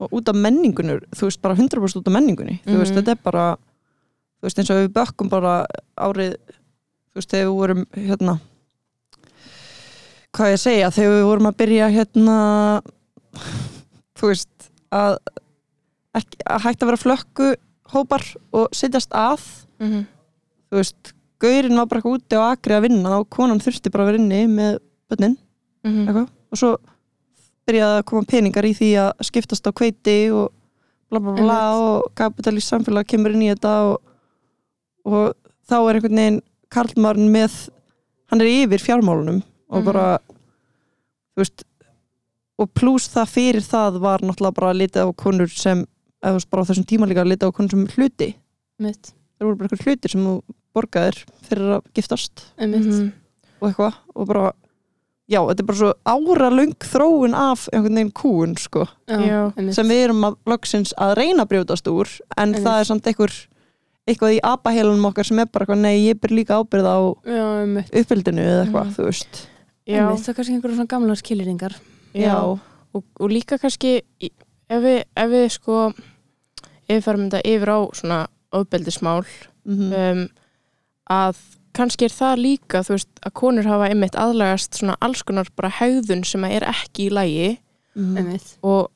og 0.00 0.10
út 0.12 0.28
af 0.28 0.34
menningunur, 0.36 1.00
þú 1.14 1.28
veist 1.30 1.40
bara 1.40 1.54
100% 1.54 1.96
út 2.02 2.06
af 2.08 2.12
menningunni, 2.12 2.58
þú 2.66 2.78
veist 2.82 2.92
Mhm. 2.92 2.98
þetta 2.98 3.10
er 3.10 3.20
bara 3.22 3.56
þú 3.56 4.42
veist 4.42 4.58
eins 4.58 4.70
og 4.70 4.76
við 4.82 4.92
bökkum 4.92 5.28
bara 5.30 5.66
árið, 5.96 6.34
þú 7.14 7.14
veist 7.14 7.30
þegar 7.30 7.46
við 7.46 7.56
vorum 7.56 7.86
hérna 7.94 8.40
hvað 10.36 10.52
ég 10.52 10.60
segja, 10.60 10.90
þegar 10.90 11.14
við 11.16 11.24
vorum 11.30 11.46
að 11.46 11.56
byrja 11.56 11.86
hérna 11.94 12.36
þú 14.16 14.28
veist 14.32 14.48
að, 14.92 15.16
að 16.16 16.60
hægt 16.66 16.82
að 16.82 16.90
vera 16.90 17.00
flökku 17.00 17.48
hópar 17.94 18.24
og 18.52 18.68
setjast 18.76 19.10
að 19.12 19.40
mm 19.80 19.86
-hmm. 19.92 20.06
Þú 20.70 20.80
veist, 20.80 21.12
gaurinn 21.40 21.76
var 21.78 21.86
bara 21.86 22.00
eitthvað 22.00 22.18
úti 22.18 22.36
á 22.38 22.42
akri 22.52 22.74
að 22.76 22.84
vinna 22.88 23.18
og 23.20 23.28
konan 23.30 23.60
þurfti 23.60 23.90
bara 23.92 24.04
að 24.04 24.10
vera 24.12 24.22
inni 24.22 24.42
með 24.48 24.78
bönnin 25.10 25.36
Mhm. 25.84 26.06
eitthvað 26.08 26.28
og 26.52 26.58
svo 26.58 26.70
byrjaði 27.66 27.98
að 28.00 28.04
koma 28.06 28.22
peningar 28.30 28.64
í 28.64 28.72
því 28.74 28.90
að 29.02 29.24
skiptast 29.28 29.66
á 29.66 29.72
kveiti 29.72 30.16
og 30.32 30.52
bla 31.10 31.20
bla 31.20 31.32
bla 31.38 31.58
og 31.78 32.14
kapitalist 32.18 32.70
samfélag 32.72 33.06
kemur 33.06 33.34
inn 33.34 33.42
í 33.46 33.50
þetta 33.54 33.72
og, 33.92 34.00
og 35.04 35.34
þá 35.68 35.74
er 35.90 35.94
einhvern 36.00 36.16
veginn 36.20 36.40
karlmarinn 36.70 37.30
með 37.30 37.68
hann 38.30 38.40
er 38.42 38.46
yfir 38.50 38.82
fjármálunum 38.82 39.42
og 39.70 39.78
Mhm. 39.82 39.84
bara 39.84 40.18
þú 41.36 41.42
veist 41.42 41.64
og 42.58 42.70
pluss 42.74 43.08
það 43.12 43.28
fyrir 43.28 43.60
það 43.62 43.98
var 44.00 44.18
náttúrulega 44.24 44.54
bara 44.54 44.70
að 44.72 44.78
lita 44.80 45.04
á 45.04 45.12
konur 45.14 45.48
sem 45.50 45.84
eða 46.22 46.32
þú 46.32 46.38
veist 46.38 46.50
bara 46.50 46.62
á 46.62 46.66
þessum 46.70 46.86
tíma 46.86 47.06
líka 47.06 47.22
að 47.22 47.28
lita 47.34 47.46
á 47.46 47.52
konur 47.52 47.70
sem 47.70 47.86
hluti 47.86 48.34
mitt, 48.80 49.12
það 49.38 49.46
voru 49.46 49.56
bara 49.56 49.68
einhver 49.70 49.84
hlutir 49.86 50.10
sem 50.10 50.24
þú 50.26 50.34
borgaðir 50.76 51.18
fyrir 51.48 51.74
að 51.78 51.82
giftast 51.96 52.44
mitt. 52.60 52.86
Mhm. 52.86 53.12
og 53.60 53.68
eitthvað 53.70 53.94
og 54.14 54.26
bara 54.28 54.52
já, 55.28 55.40
þetta 55.42 55.60
er 55.60 55.66
bara 55.66 55.78
svo 55.78 55.92
áralöng 56.06 56.74
þróun 56.78 57.34
af 57.34 57.68
einhvern 57.72 57.94
veginn 57.98 58.12
kúun 58.12 58.56
sko 58.58 58.86
Já. 59.08 59.52
sem 59.72 59.88
við 59.88 60.04
erum 60.08 60.22
að 60.28 60.36
loksins 60.46 60.92
að 60.98 61.14
reyna 61.16 61.44
að 61.44 61.48
brjótast 61.54 61.88
úr 61.90 62.06
en 62.36 62.54
Einmitt. 62.54 62.62
það 62.64 62.80
er 62.80 62.84
samt 62.84 63.06
einhver 63.06 63.32
eitthvað 64.06 64.36
í 64.36 64.40
apahélunum 64.44 65.08
okkar 65.10 65.24
sem 65.26 65.38
er 65.42 65.46
bara 65.50 65.64
eitthvað 65.66 65.80
nei, 65.82 65.96
ég 66.06 66.20
ber 66.20 66.30
líka 66.30 66.60
ábyrð 66.62 66.86
á 66.86 66.98
uppeldinu 68.00 68.42
eða 68.44 68.64
eitthvað, 68.66 68.86
Mhm. 68.86 68.94
þú 68.94 69.04
veist 69.04 69.46
Já, 69.86 69.98
einmitt, 70.02 70.20
það 70.22 70.28
er 70.28 70.34
kannski 70.34 70.54
einhverjum 70.54 70.76
svona 70.76 70.88
gamlar 70.88 71.16
skilringar 71.16 71.74
já. 72.14 72.58
Og, 72.94 73.04
og 73.20 73.30
líka 73.30 73.58
kannski 73.58 74.02
ef 74.20 74.82
við, 74.82 75.04
ef 75.16 75.28
við 75.30 75.50
sko 75.50 75.92
ef 76.88 76.88
við 76.88 77.02
farum 77.02 77.28
þetta 77.30 77.42
yfir 77.44 77.68
á 77.68 77.78
svona 77.92 78.26
ofbeldismál 78.60 79.22
mm 79.66 79.92
um, 79.92 80.26
að 81.10 81.36
kannski 81.76 82.06
er 82.08 82.14
það 82.16 82.38
líka 82.40 82.80
þú 82.82 82.94
veist 82.96 83.20
að 83.28 83.32
konur 83.38 83.66
hafa 83.68 83.88
einmitt 83.92 84.16
aðlagast 84.18 84.78
svona 84.80 84.96
alls 85.04 85.20
konar 85.22 85.46
bara 85.56 85.68
hegðun 85.76 86.24
sem 86.26 86.44
er 86.48 86.64
ekki 86.66 87.08
í 87.10 87.12
lægi 87.14 87.58
Mhm. 87.96 88.16
einmitt, 88.18 88.48
og 88.62 88.90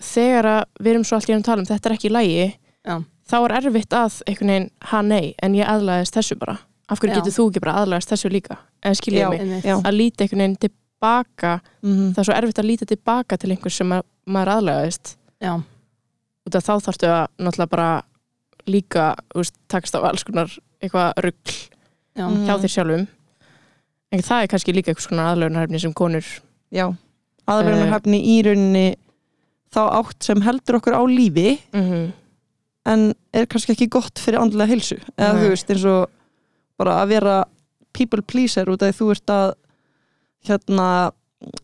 þegar 0.00 0.46
að 0.46 0.64
við 0.80 0.90
erum 0.92 1.04
svo 1.04 1.16
allt 1.16 1.28
í 1.30 1.34
að 1.34 1.44
tala 1.46 1.62
um 1.64 1.66
þetta 1.66 1.86
er 1.90 1.94
ekki 1.96 2.08
í 2.10 2.12
lægi 2.14 2.44
Já. 2.86 2.96
þá 3.30 3.36
er 3.44 3.54
erfitt 3.58 3.96
að 3.98 4.18
einhvern 4.28 4.52
veginn 4.52 4.70
ha 4.92 5.00
nei 5.02 5.34
en 5.42 5.54
ég 5.58 5.66
aðlagast 5.66 6.14
þessu 6.14 6.38
bara. 6.38 6.58
Af 6.88 7.00
hverju 7.00 7.14
Já. 7.14 7.18
getur 7.20 7.34
þú 7.34 7.46
ekki 7.50 7.60
bara 7.64 7.74
aðlagast 7.82 8.08
þessu 8.12 8.30
líka? 8.30 8.56
En 8.82 8.94
Já. 8.94 9.00
skiljið 9.00 9.28
mig 9.30 9.64
að 9.64 9.96
líta 9.98 10.22
einhvern 10.24 10.38
veginn 10.44 10.56
tilbaka 10.62 11.60
mhm, 11.82 12.12
það 12.14 12.18
er 12.18 12.24
svo 12.30 12.34
erfitt 12.38 12.58
að 12.62 12.68
líta 12.70 12.86
tilbaka 12.86 13.36
til 13.38 13.50
einhvers 13.50 13.74
sem 13.82 13.90
að, 13.92 14.02
maður 14.26 14.52
aðlagaðist 14.54 15.16
já, 15.42 15.52
út 16.46 16.54
af 16.54 16.64
þá 16.64 16.72
þarftu 16.86 17.06
að 17.10 17.26
náttúrulega 17.38 17.70
bara 17.74 18.02
líka 18.68 19.14
veist, 19.34 19.54
takast 19.68 19.94
á 19.96 20.00
alls 20.04 20.24
konar 20.24 20.48
eitthvað 20.82 21.12
rugg 21.24 21.52
já, 22.16 22.26
Mhm. 22.28 22.46
hjá 22.46 22.54
þér 22.62 22.72
sjálfum. 22.74 23.06
En 24.12 24.20
það 24.24 24.42
er 24.42 24.48
kannski 24.48 24.72
líka 24.74 24.88
einhvers 24.92 25.08
konar 25.08 25.34
aðlögunarhefni 25.34 25.80
sem 25.80 25.92
konur 25.94 26.24
já. 26.72 26.94
Hefni 27.48 28.20
í 28.24 28.42
rauninni 28.44 28.96
þá 29.72 29.80
átt 30.00 30.22
sem 30.22 30.40
heldur 30.42 30.76
okkur 30.80 30.94
á 30.96 31.02
lífi 31.08 31.58
mm 31.72 32.12
en 32.88 33.12
er 33.34 33.44
kannski 33.44 33.74
ekki 33.74 33.88
gott 33.90 34.14
fyrir 34.16 34.38
andlega 34.40 34.70
heilsu. 34.70 34.96
Eða 35.18 35.34
Nei. 35.34 35.42
þú 35.42 35.48
veist 35.52 35.70
eins 35.74 35.84
og 35.84 36.10
bara 36.78 36.94
að 37.04 37.08
vera 37.08 37.44
people 37.92 38.22
pleaser 38.22 38.64
út 38.64 38.80
af 38.80 38.94
því 38.94 38.96
þú 38.96 39.10
ert 39.10 39.26
að 39.34 39.54
hérna 40.48 41.12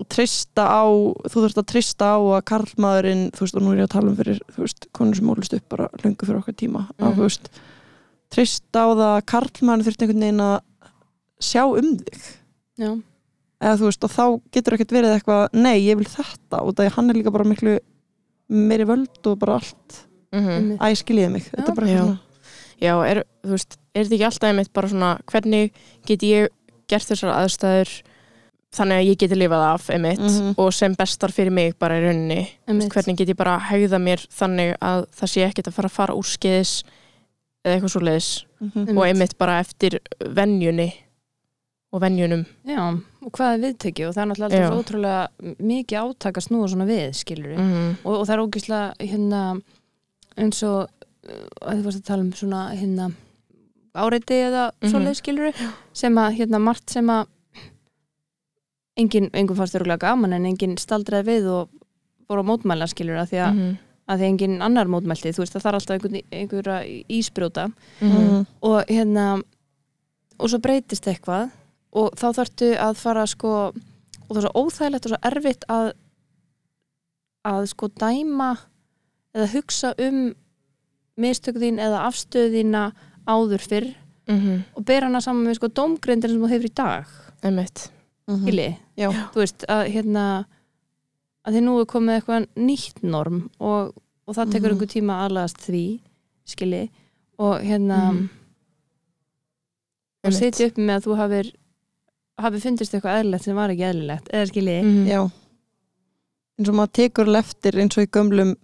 trista 0.08 0.64
á, 0.70 0.86
þú 1.26 1.42
þurft 1.44 1.58
að 1.58 1.66
trista 1.72 2.10
á 2.14 2.18
að 2.38 2.44
karlmaðurinn, 2.50 3.24
þú 3.34 3.42
veist 3.44 3.56
og 3.58 3.64
nú 3.64 3.72
er 3.74 3.80
ég 3.82 3.88
að 3.88 3.94
tala 3.96 4.10
um 4.12 4.18
fyrir, 4.18 4.38
þú 4.54 4.62
veist, 4.64 4.86
konur 4.94 5.18
sem 5.18 5.30
ólust 5.32 5.56
upp 5.56 5.64
bara 5.74 5.88
löngu 6.04 6.28
fyrir 6.28 6.38
okkar 6.40 6.54
tíma, 6.60 6.84
að 6.98 7.08
Mhm. 7.10 7.16
þú 7.18 7.24
veist 7.26 7.48
trista 8.30 8.78
á 8.86 8.88
það 8.94 9.10
að 9.18 9.26
karlmaðurinn 9.32 9.86
þurft 9.88 10.02
einhvern 10.04 10.24
veginn 10.24 10.44
að 10.44 10.60
sjá 11.40 11.62
um 11.66 11.96
þig 11.98 12.22
já, 12.78 12.90
eða 13.60 13.76
þú 13.80 13.84
veist 13.90 14.04
og 14.04 14.10
þá 14.14 14.24
getur 14.52 14.74
ekkert 14.78 14.94
verið 14.94 15.14
eitthvað 15.18 15.48
nei, 15.54 15.76
ég 15.82 15.96
vil 15.98 16.06
þetta 16.06 16.62
og 16.62 16.74
það 16.74 16.92
hann 16.94 17.10
er 17.10 17.14
líka 17.18 17.32
bara 17.34 17.44
miklu 17.44 17.78
meiri 18.48 18.84
völd 18.86 19.26
og 19.26 19.38
bara 19.38 19.54
allt 19.58 20.06
einmitt. 20.32 20.78
æ, 20.78 20.94
skiljiði 20.94 21.30
mig, 21.32 21.50
þetta 21.50 21.68
er 21.70 21.74
bara 21.74 21.86
Já. 21.86 21.98
svona 22.04 22.18
Já, 22.82 22.94
er, 23.06 23.24
þú 23.44 23.50
veist, 23.54 23.76
er 23.94 24.04
þetta 24.04 24.14
ekki 24.14 24.26
alltaf 24.26 24.48
einmitt 24.50 24.72
bara 24.74 24.88
svona 24.88 25.18
hvernig 25.30 25.70
get 26.06 26.20
ég 26.26 26.48
gert 26.90 27.06
þessar 27.06 27.30
aðstæður 27.38 28.02
þannig 28.74 28.98
að 29.00 29.06
ég 29.08 29.18
geti 29.22 29.36
lifað 29.38 29.64
af 29.74 29.88
einmitt 29.90 30.20
Mhm. 30.20 30.54
og 30.58 30.72
sem 30.74 30.94
bestar 30.94 31.30
fyrir 31.32 31.52
mig 31.52 31.78
bara 31.78 31.94
í 31.98 32.02
rauninni 32.04 32.48
einmitt. 32.68 32.90
hvernig 32.92 33.16
get 33.16 33.28
ég 33.28 33.36
bara 33.36 33.58
hegða 33.60 33.98
mér 34.02 34.26
þannig 34.30 34.76
að 34.82 35.06
það 35.14 35.28
sé 35.34 35.46
ekkert 35.48 35.68
að 35.68 35.72
fara 35.78 35.88
að 35.88 35.92
fara 35.98 36.14
úr 36.14 36.24
skeiðis 36.26 36.82
eða 37.64 37.76
eitthvað 37.78 37.90
svo 37.94 38.00
leiðis 38.00 38.44
Mhm. 38.60 38.70
Einmitt. 38.78 38.96
og 38.98 39.04
einmitt 39.06 39.38
bara 39.38 39.60
eftir 39.60 39.98
venjunni 40.20 40.92
og 41.92 42.00
venjunum 42.02 42.44
Já, 42.66 42.80
og 43.22 43.32
hvað 43.32 43.54
er 43.54 43.60
viðtekið 43.64 44.08
og 44.08 44.14
það 44.14 44.22
er 44.22 44.26
náttúrulega 44.26 44.50
alltaf 44.50 44.72
svo 44.72 44.82
ótrúlega 44.82 45.28
mikið 45.60 45.98
átaka 46.02 46.40
snúa 46.42 46.68
svona 46.68 46.86
við, 46.88 47.14
skilur 47.14 47.56
mm 47.56 47.96
og, 48.04 48.14
og 48.20 48.26
það 48.26 48.34
er 48.34 48.44
ógislega 48.46 48.94
hérna 48.98 49.62
eins 50.36 50.62
og 50.64 50.88
uh, 51.28 51.68
að 51.70 51.76
þið 51.78 51.84
varst 51.84 52.00
að 52.00 52.04
tala 52.04 52.20
um 52.22 52.32
svona 52.32 52.62
hérna 52.74 53.12
áreiti 53.94 54.34
eða 54.42 54.70
Mhm. 54.82 54.90
svoleið 54.90 55.16
skilur 55.20 55.52
sem 55.92 56.14
að 56.18 56.36
hérna 56.38 56.58
margt 56.60 56.90
sem 56.90 57.06
að 57.06 57.26
engin, 59.00 59.30
engin 59.32 59.58
fannst 59.58 59.74
þurrulega 59.76 60.08
gaman 60.08 60.36
en 60.36 60.46
engin 60.50 60.76
staldraði 60.80 61.26
við 61.30 61.48
og 61.52 61.72
voru 62.28 62.44
að 62.44 62.50
mótmæla 62.52 62.88
skilur 62.90 63.20
að 63.20 63.32
því 63.32 63.40
að, 63.44 63.56
-hmm. 63.58 63.74
að 64.08 64.20
því 64.20 64.28
engin 64.32 64.62
annar 64.62 64.90
mótmælti, 64.90 65.32
þú 65.34 65.44
veist 65.44 65.56
að 65.56 65.64
það 65.64 65.70
er 65.70 65.78
alltaf 65.80 65.96
einhvern, 65.96 66.20
einhverja 66.32 66.78
ísbrjóta. 67.08 67.66
Mhm. 68.00 68.46
og 68.60 68.84
hérna 68.88 69.42
og 70.38 70.50
svo 70.50 70.58
breytist 70.58 71.06
eitthvað 71.06 71.50
og 71.92 72.14
þá 72.18 72.28
þarftu 72.38 72.70
að 72.76 72.94
fara 72.98 73.26
sko 73.26 73.72
og 74.28 74.30
það 74.30 74.40
er 74.40 74.46
svo 74.46 74.62
óþægilegt 74.62 75.06
og 75.06 75.12
svo 75.12 75.20
erfitt 75.22 75.64
að 75.68 75.92
að 77.44 77.66
sko 77.66 77.88
dæma 77.88 78.56
eða 79.34 79.52
hugsa 79.52 79.94
um 79.98 80.34
mistök 81.20 81.60
þín 81.60 81.78
eða 81.78 82.06
afstöðina 82.08 82.92
áður 83.26 83.60
fyrr 83.60 83.94
Mm 84.26 84.62
og 84.74 84.84
bera 84.84 85.06
hana 85.06 85.20
saman 85.20 85.44
með 85.44 85.58
sko 85.58 85.68
dómgrindin 85.68 86.30
sem 86.30 86.40
þú 86.40 86.48
hefur 86.48 86.64
í 86.64 86.74
dag. 86.74 87.06
Einmitt 87.44 87.90
Mhm. 88.28 88.42
skilji, 88.42 88.76
Já. 88.96 89.10
þú 89.32 89.40
veist 89.42 89.64
að 89.68 89.82
hérna 89.92 90.46
að 91.46 91.52
því 91.54 91.60
nú 91.66 91.80
er 91.80 91.84
komið 91.86 92.14
eitthvað 92.20 92.46
nýtt 92.56 93.02
norm 93.02 93.50
og, 93.60 93.92
og 94.26 94.34
það 94.34 94.52
tekur 94.52 94.70
Mhm. 94.70 94.74
einhver 94.78 94.92
tíma 94.94 95.12
að 95.18 95.24
aðlagast 95.28 95.58
því 95.66 96.00
skilji 96.46 96.90
og 97.38 97.60
hérna 97.60 97.98
Mhm. 98.12 98.28
og 100.24 100.30
Einmitt. 100.32 100.38
sitja 100.40 100.66
upp 100.70 100.76
með 100.78 100.96
að 100.96 101.04
þú 101.06 101.16
hafir 101.20 101.52
hafi 102.40 102.60
fundist 102.64 102.94
eitthvað 102.94 103.18
eðlilegt 103.20 103.44
sem 103.44 103.56
var 103.56 103.68
ekki 103.74 103.86
eðlilegt 103.90 104.28
eða 104.32 104.48
skilji, 104.50 104.82
Mhm. 104.82 105.06
Já 105.08 105.30
eins 106.58 106.68
og 106.68 106.74
maður 106.74 106.92
tekur 106.92 107.26
alveg 107.26 107.44
eftir 107.44 107.72
eins 107.82 107.98
og 107.98 108.04
í 108.06 108.10
gömlum 108.10 108.54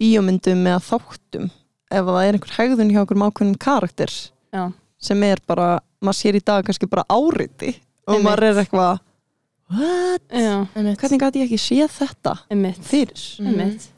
bíómyndum 0.00 0.62
eða 0.66 0.80
þáttum 0.88 1.50
ef 1.90 2.04
það 2.04 2.28
er 2.28 2.32
einhver 2.32 2.56
hegðun 2.56 2.90
hjá 2.92 3.00
einhverjum 3.04 3.26
ákveðnum 3.30 3.58
karakter 3.58 4.30
Já. 4.52 4.72
sem 4.98 5.22
er 5.22 5.36
bara, 5.46 5.80
maður 6.02 6.14
sér 6.22 6.34
í 6.36 6.44
dag 6.44 6.64
kannski 6.64 6.88
bara 6.88 7.04
áriti 7.10 7.76
og 8.06 8.22
maður 8.22 8.44
er 8.50 8.60
eitthvað 8.62 8.98
what? 9.70 10.22
já, 10.30 10.66
einmitt 10.76 10.98
Hvernig 11.02 11.20
gæti 11.22 11.42
ég 11.42 11.48
ekki 11.50 11.58
séð 11.60 11.92
þetta 11.98 12.34
einmitt, 12.50 12.80
fyrir? 12.86 13.22
Mhm. 13.40 13.48
einmitt. 13.48 13.88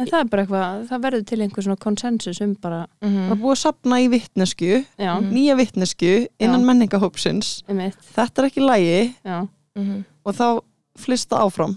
en 0.00 0.06
það 0.08 0.20
er 0.20 0.28
bara 0.32 0.42
eitthvað 0.46 0.84
það 0.88 1.02
verður 1.04 1.24
til 1.28 1.38
einhver 1.44 1.62
svona 1.66 1.76
konsensus 1.82 2.40
um 2.40 2.54
bara, 2.54 2.86
Það 3.02 3.10
Mhm. 3.10 3.32
er 3.32 3.36
búið 3.36 3.52
að 3.56 3.62
sapna 3.64 3.96
í 4.00 4.08
vittnesku 4.08 4.86
Mhm. 4.98 5.30
nýja 5.34 5.56
vittnesku 5.58 6.26
innan 6.40 6.64
menningahópsins 6.64 7.62
þetta 7.68 8.38
er 8.38 8.48
ekki 8.48 8.60
lægi 8.64 9.14
já, 9.24 9.48
Mhm. 9.76 10.04
og 10.24 10.34
þá 10.34 10.60
flista 10.96 11.36
áfram 11.38 11.76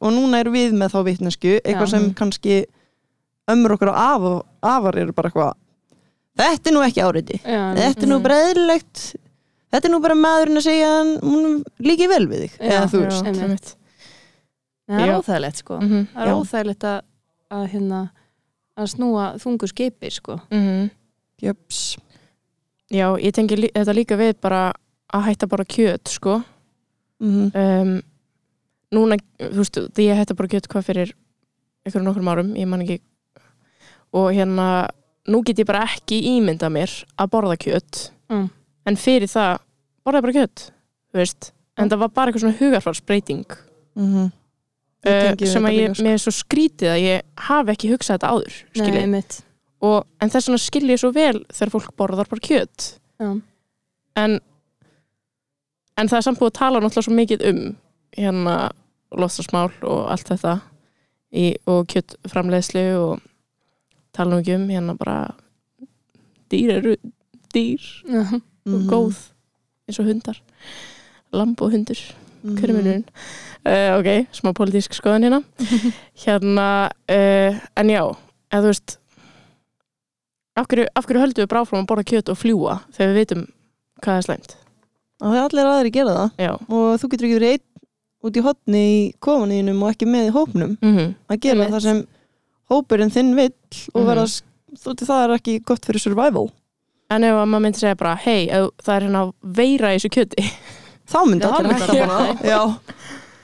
og 0.00 0.12
núna 0.12 0.40
erum 0.40 0.54
við 0.54 0.72
með 0.72 0.90
þá 0.92 1.04
vittnesku 1.04 1.60
eitthvað 1.64 1.86
Já. 1.86 1.90
sem 1.90 2.14
kannski 2.14 2.66
ömmur 3.48 3.72
okkar 3.76 3.88
og 3.88 3.96
af, 3.96 4.44
afar 4.62 4.98
eru 4.98 5.12
bara 5.12 5.30
eitthvað 5.30 5.54
þetta 6.36 6.66
er 6.66 6.72
nú 6.74 6.80
ekki 6.86 7.02
áriði 7.02 7.40
þetta 7.42 8.02
er 8.02 8.06
nú 8.08 8.18
Mhm. 8.18 8.22
Þetta 9.72 9.88
er 9.88 9.92
nú 9.94 10.00
bara 10.04 10.18
maðurinn 10.18 10.60
að 10.60 10.66
segja 10.68 10.90
hann 10.98 11.14
hún 11.24 11.62
líki 11.82 12.08
vel 12.10 12.26
við 12.30 12.46
þig. 12.46 12.58
Já, 12.60 12.72
eða 12.76 12.90
þú 12.92 13.00
Já, 13.00 13.06
veist 13.08 13.76
það 14.92 15.04
er 15.06 15.14
óþægilegt 15.16 15.62
sko. 15.62 15.78
Mhm, 15.80 16.06
það 16.12 16.26
er 16.26 16.36
óþægilegt 16.36 16.86
að, 16.88 17.00
að 17.56 17.66
hérna 17.72 18.00
að 18.76 18.90
snúa 18.92 19.26
þungu 19.42 19.68
skipi 19.70 20.10
sko. 20.12 20.38
Mhm. 20.50 20.90
Jöps. 21.42 21.82
Já, 22.92 23.06
ég 23.18 23.32
tengi 23.34 23.56
lí 23.58 23.70
þetta 23.72 23.94
líka 23.96 24.18
við 24.20 24.34
bara 24.40 24.72
að 25.12 25.26
hætta 25.28 25.48
bara 25.48 25.64
kjöt, 25.64 26.08
sko. 26.08 26.42
Mhm. 27.22 27.52
um, 27.54 28.02
núna, 28.92 29.16
þú 29.38 29.60
veist, 29.62 29.78
því 29.94 30.08
ég 30.10 30.18
hætti 30.18 30.36
bara 30.36 30.48
kjöt 30.48 30.68
hvað 30.68 30.84
fyrir 30.84 31.12
einhverjum 31.86 32.04
nokkrum 32.08 32.28
árum, 32.28 32.50
ég 32.56 32.66
man 32.68 32.82
ekki. 32.82 33.00
Og 34.12 34.32
hérna 34.34 34.88
nú 35.28 35.42
get 35.44 35.58
ég 35.58 35.66
bara 35.66 35.86
ekki 35.86 36.20
ímynda 36.36 36.68
mér 36.68 36.90
að 37.16 37.30
borða 37.30 37.56
kjöt. 37.56 38.10
Mm. 38.28 38.50
En 38.86 38.98
fyrir 38.98 39.30
það 39.30 39.58
borða 40.02 40.20
ég 40.20 40.26
bara 40.26 40.38
kjöt 40.40 40.64
þú 41.12 41.20
veist, 41.20 41.50
en 41.78 41.90
það 41.92 42.02
var 42.02 42.12
bara 42.16 42.30
eitthvað 42.30 42.46
svona 42.46 42.60
hugarfarsbreyting. 42.60 43.58
Mhm. 43.98 44.30
Ég 45.02 45.16
uh, 45.16 45.24
tengi 45.26 45.44
við 45.44 45.50
sem 45.50 45.66
að 45.66 45.76
ég, 45.76 45.94
sko. 45.98 46.06
er 46.06 46.20
svo 46.22 46.32
skrítið 46.36 46.92
að 46.92 47.00
ég 47.02 47.24
hafi 47.48 47.72
ekki 47.72 47.88
hugsað 47.90 48.20
þetta 48.20 48.28
áður 48.30 48.52
Nei, 48.54 48.76
skilji, 48.78 49.22
og, 49.82 49.96
en 50.22 50.30
þess 50.30 50.46
vegna 50.48 50.60
skil 50.62 50.84
ég 50.92 51.00
svo 51.02 51.10
vel 51.16 51.40
þegar 51.50 51.72
fólk 51.74 51.96
borðar 51.98 52.30
bara 52.30 52.44
kjöt. 52.46 52.86
Já. 53.18 53.30
en 54.22 54.38
en 55.98 56.08
það 56.08 56.18
er 56.18 56.26
samt 56.26 56.38
búið 56.38 56.52
að 56.52 56.58
tala 56.60 56.80
náttúrulega 56.82 57.06
svo 57.08 57.16
mikið 57.16 57.44
um 57.50 57.60
hérna 58.16 58.54
loftasmál 59.10 59.72
og 59.82 60.06
allt 60.12 60.30
þetta 60.30 60.54
í, 61.34 61.44
og 61.66 61.84
kjöttframleiðslu 61.92 62.86
og 63.00 63.26
tala 64.14 64.36
nú 64.36 64.40
ekki 64.42 64.56
um 64.56 64.70
hérna 64.70 64.96
bara 64.98 65.18
dýr 66.52 66.76
eru 66.78 66.96
dýr 67.52 67.90
Já. 68.64 68.72
og 68.74 68.80
Mhm. 68.80 68.88
góð 68.90 69.16
eins 69.88 69.98
og 70.00 70.06
hundar. 70.06 70.36
Lamb 71.32 71.60
og 71.62 71.70
hundur, 71.72 71.96
er 72.44 72.72
munurinn? 72.72 73.04
Uh, 73.66 73.98
ok, 73.98 74.26
smá 74.32 74.52
pólitísk 74.52 74.92
skoðan 74.94 75.22
hérna. 75.24 75.42
Hérna 76.24 76.90
uh, 77.08 77.60
en 77.76 77.88
já, 77.90 78.02
eða 78.52 78.62
þú 78.62 78.66
veist 78.72 78.98
af 80.56 80.66
hverju, 80.68 80.86
af 80.94 81.06
hverju 81.06 81.20
höldum 81.22 81.44
við 81.46 81.50
bráfram 81.52 81.82
að 81.84 81.88
borða 81.90 82.04
kjöt 82.10 82.28
og 82.32 82.38
fljúa 82.38 82.74
þegar 82.92 83.12
við 83.12 83.18
veitum 83.22 83.44
hvað 84.04 84.16
er 84.18 84.26
slæmt? 84.26 84.56
Það 85.22 85.36
er 85.38 85.44
allir 85.46 85.68
aðri 85.70 85.92
gera 85.94 86.14
það. 86.16 86.30
Já, 86.42 86.52
og 86.68 86.88
þú 87.00 87.10
getur 87.12 87.26
ekki 87.28 87.38
verið 87.38 87.52
einn 87.54 87.68
út 88.22 88.36
í 88.38 88.42
hotni 88.44 88.82
í 88.82 89.12
kofaninum 89.22 89.82
og 89.86 89.92
ekki 89.94 90.06
með 90.10 90.28
í 90.28 90.34
hópnum. 90.36 90.74
Mm 90.82 91.14
að 91.32 91.40
gera 91.46 91.68
það 91.72 91.82
sem 91.86 92.02
hópurinn 92.70 93.10
þinn 93.14 93.34
vill 93.38 93.54
og 93.94 94.02
Mhm. 94.02 94.08
verða 94.10 94.26
þú 94.82 94.86
veit 94.92 95.06
það 95.08 95.22
er 95.24 95.34
ekki 95.38 95.54
gott 95.64 95.84
fyrir 95.86 96.00
survival 96.02 96.50
en 97.14 97.24
ef 97.28 97.36
að 97.40 97.48
maður 97.52 97.64
myndi 97.66 97.80
segja 97.82 97.98
bara 98.00 98.14
hei, 98.24 98.42
ef 98.48 98.68
það 98.86 98.94
er 98.96 99.06
hérna 99.06 99.22
veira 99.60 99.92
í 99.92 99.98
þessu 99.98 100.10
kjöti. 100.16 100.44
Þá 101.12 101.18
myndi 101.28 101.44
Já, 101.46 101.52
hætta 101.52 101.62
allir 101.62 102.06
bara 102.06 102.18
hætta. 102.26 102.48
já, 102.48 102.60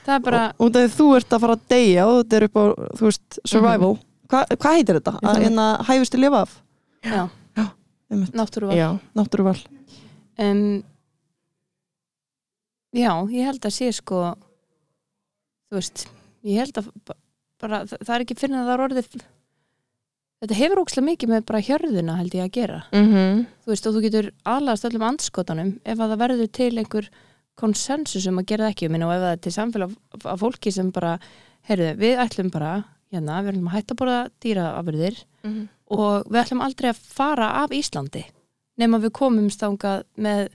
það 0.05 0.13
er 0.15 0.23
bara 0.27 0.43
og 0.57 0.71
þegar 0.75 0.93
þú 0.97 1.07
ert 1.19 1.33
að 1.37 1.43
fara 1.45 1.55
að 1.57 1.65
deyja 1.73 2.05
og 2.09 2.15
þetta 2.21 2.37
er 2.39 2.45
upp 2.49 2.55
á, 2.59 2.63
þú 2.99 3.07
veist, 3.09 3.39
survival. 3.53 3.91
Hva, 4.29 4.43
hvað 4.55 4.77
heitir 4.79 4.99
þetta? 4.99 5.13
Að 5.25 5.41
hérna 5.45 5.65
hæfist 5.89 6.13
til 6.15 6.21
lifa 6.23 6.41
af? 6.45 6.55
já, 7.03 7.21
Einmitt. 8.09 8.33
náttúruval. 8.37 8.75
Já, 8.77 8.87
Náttúruval. 9.17 9.57
Um, 10.39 10.61
já, 12.95 13.11
ég 13.29 13.45
held 13.49 13.65
að 13.69 13.75
sé 13.75 13.89
sko 13.93 14.21
þú 15.69 15.77
veist 15.77 16.05
ég 16.47 16.57
held 16.63 16.79
að 16.81 16.87
ba- 17.05 17.17
bara, 17.61 17.81
það 17.85 18.01
það 18.07 18.15
er 18.15 18.23
ekki 18.25 18.37
fyrir 18.39 18.55
að 18.57 18.69
það 18.69 18.73
er 18.77 18.83
orðið 18.87 19.09
þetta 20.39 20.59
hefur 20.59 20.83
ókslega 20.83 21.07
mikið 21.09 21.33
með 21.33 21.47
bara 21.49 21.63
hjörðina 21.63 22.19
held 22.19 22.35
ég 22.37 22.45
að 22.45 22.53
gera. 22.55 22.83
Mm 22.93 23.45
þú 23.63 23.73
veist 23.73 23.87
og 23.87 23.95
þú 23.95 24.03
getur 24.05 24.31
aðlast 24.45 24.85
öllum 24.87 25.03
andskotanum 25.05 25.73
ef 25.85 25.99
að 25.99 26.09
það 26.09 26.21
verður 26.23 26.47
til 26.57 26.77
einhver 26.77 27.09
konsensus 27.59 28.27
um 28.27 28.39
að 28.39 28.47
gera 28.49 28.65
það 28.65 28.73
ekki 28.73 28.87
um 28.87 28.95
og 29.03 29.13
ef 29.13 29.21
það 29.21 29.33
er 29.33 29.43
til 29.43 29.51
samfélag 29.51 29.91
af 30.23 30.39
fólki 30.39 30.71
sem 30.71 30.91
bara 30.91 31.19
heyrðu, 31.67 31.91
við 31.99 32.21
ætlum 32.23 32.49
bara 32.53 32.71
hérna, 33.11 33.41
við 33.43 33.51
ætlum 33.53 33.69
að 33.69 33.75
hætta 33.75 33.93
að 33.93 33.99
borða 33.99 34.19
dýraafurðir 34.43 35.19
og 35.89 36.29
við 36.29 36.41
ætlum 36.43 36.63
aldrei 36.65 36.89
að 36.89 37.01
fara 37.03 37.51
af 37.63 37.75
Íslandi 37.75 38.23
nema 38.79 38.99
við 39.03 39.11
komum 39.19 39.49
stangað 39.51 40.05
með, 40.15 40.49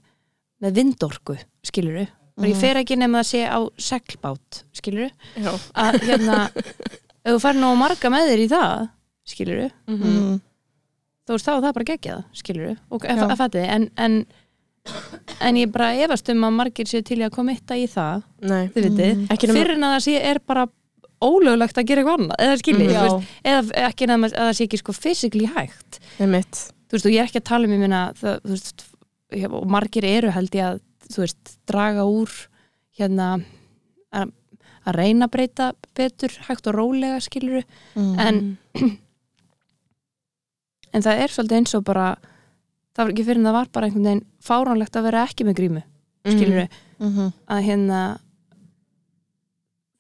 með 0.63 0.75
vindorku 0.81 1.37
skiluru, 1.63 2.07
bara 2.39 2.49
ég 2.49 2.61
fer 2.61 2.81
ekki 2.81 2.97
nema 2.97 3.21
að 3.21 3.31
sé 3.31 3.45
á 3.45 3.61
seglbát, 3.77 4.65
skiluru 4.73 5.11
já. 5.37 5.53
að 5.75 6.01
hérna 6.09 6.49
ef 7.25 7.35
þú 7.35 7.41
fær 7.43 7.61
nú 7.61 7.75
marga 7.77 8.11
með 8.11 8.31
þér 8.33 8.45
í 8.45 8.51
það 8.53 8.89
skiluru, 9.25 9.69
mm. 9.89 10.41
þú 11.25 11.37
veist 11.37 11.47
þá 11.49 11.53
er 11.57 11.63
það 11.65 11.75
bara 11.79 11.89
geggjað 11.91 12.25
skiluru, 12.37 12.77
og 12.91 13.05
Já. 13.23 13.33
að 13.33 13.39
fætti 13.43 13.63
en, 13.77 13.87
en 13.97 14.17
en 15.41 15.57
ég 15.57 15.71
bara 15.73 15.95
efast 16.05 16.29
um 16.29 16.43
að 16.45 16.57
margir 16.59 16.89
séu 16.91 17.01
til 17.09 17.23
að 17.25 17.31
komitta 17.33 17.77
í 17.81 17.87
það 17.89 18.25
þið 18.45 18.89
Mm. 19.15 19.29
Fyrir 19.57 19.71
en 19.79 19.87
að 19.89 19.95
það 19.95 20.03
sé 20.05 20.17
er 20.29 20.41
bara 20.45 20.67
ólöglegt 21.25 21.79
að 21.81 21.87
gera 21.89 22.03
eitthvað 22.03 22.19
annað 22.21 22.43
eða 22.45 22.59
skilji, 22.61 22.85
Mm. 22.85 22.93
þú 22.93 23.25
eða 23.49 23.87
ekki 23.89 24.05
að 24.05 24.13
að 24.37 24.45
það 24.45 24.57
sé 24.59 24.65
ekki 24.69 24.79
sko 24.83 24.93
physically 24.93 25.47
hægt 25.55 26.01
einmitt 26.21 26.55
þú 26.91 26.93
veist, 26.99 27.07
og 27.07 27.13
ég 27.15 27.21
er 27.23 27.29
ekki 27.31 27.41
að 27.41 27.49
tala 27.49 27.65
um 27.65 27.73
ég 27.73 27.81
minna, 27.81 28.03
þú 28.21 28.51
og 29.57 29.67
margir 29.73 30.05
eru 30.05 30.31
held 30.31 30.51
ég 30.55 30.65
að, 30.69 30.81
þú 31.09 31.25
veist, 31.25 31.57
draga 31.67 32.05
úr 32.05 32.31
hérna 32.99 33.31
að, 34.13 34.31
að 34.85 34.95
reyna 35.01 35.27
að 35.27 35.33
breyta 35.33 35.73
betur 35.97 36.37
hægt 36.51 36.67
og 36.69 36.75
rólega 36.77 37.21
skiluru 37.25 37.65
Mm. 37.97 38.19
En- 38.21 38.59
en 40.95 41.03
það 41.05 41.23
er 41.25 41.33
svolítið 41.35 41.59
eins 41.61 41.75
og 41.79 41.85
bara 41.89 42.07
það 42.95 43.03
var 43.05 43.13
ekki 43.15 43.25
fyrir 43.27 43.41
en 43.43 43.49
það 43.49 43.57
var 43.59 43.71
bara 43.75 43.89
einhvern 43.89 44.07
veginn 44.09 44.25
fáránlegt 44.47 44.97
að 45.01 45.07
vera 45.09 45.25
ekki 45.29 45.47
með 45.49 45.59
grímu 45.61 45.83
Mhm. 47.05 47.33
að 47.51 47.63
hérna 47.67 48.01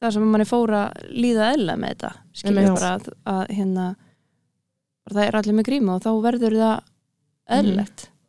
það 0.00 0.12
sem 0.16 0.26
manni 0.30 0.46
fór 0.48 0.72
að 0.76 1.04
líða 1.16 1.48
eðla 1.54 1.74
með 1.80 1.94
þetta 1.94 2.10
skiluru 2.36 2.62
Einmitt. 2.64 2.80
bara 2.80 2.92
að, 2.98 3.08
að 3.32 3.54
hérna 3.56 3.86
bara 5.04 5.14
það 5.18 5.26
er 5.28 5.38
allir 5.40 5.56
með 5.58 5.66
grímu 5.68 5.94
og 5.94 6.02
þá 6.04 6.10
verður 6.24 6.56
það 6.60 6.80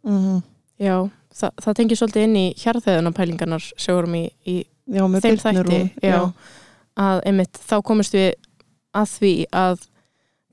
Mhm. 0.06 0.44
já, 0.80 0.96
það, 1.34 1.52
það 1.64 1.74
tengir 1.80 1.98
svolítið 2.02 2.24
inn 2.28 2.36
í 2.36 2.46
hjarðheðunapælingarnar 2.62 3.64
sjórum 3.80 4.16
í, 4.20 4.24
í 4.46 4.56
Já, 4.88 5.02
þeim 5.02 5.40
þætti. 5.42 5.80
Já, 6.04 6.32
að 6.98 7.22
einmitt 7.26 7.58
þá 7.58 7.82
komumst 7.82 8.14
við 8.14 8.34
að 8.94 9.08
því 9.18 9.32
að 9.52 9.88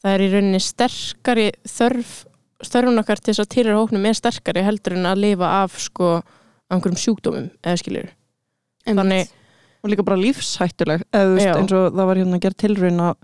það 0.03 0.15
er 0.17 0.25
í 0.25 0.31
rauninni 0.33 0.61
sterkari 0.63 1.49
þörf 1.69 2.15
þörfun 2.63 3.03
okkar 3.03 3.19
til 3.23 3.33
þess 3.33 3.43
að 3.43 3.53
tilhera 3.57 3.79
hóknum 3.81 4.05
er 4.07 4.19
sterkari 4.19 4.63
heldur 4.63 4.95
en 4.99 5.09
að 5.11 5.23
lifa 5.25 5.49
af 5.63 5.79
sko 5.83 6.11
einhverjum 6.73 6.99
sjúkdómum 7.03 7.49
eða 7.63 7.81
skiljur 7.81 8.11
þannig, 8.87 9.31
og 9.83 9.91
líka 9.93 10.05
bara 10.07 10.21
lífshættuleg 10.21 11.03
eða 11.15 11.57
eins 11.59 11.75
og 11.75 11.89
það 11.97 12.07
var 12.11 12.21
hérna 12.21 12.39
að 12.39 12.45
gera 12.47 12.61
tilraun 12.63 13.01
að, 13.09 13.17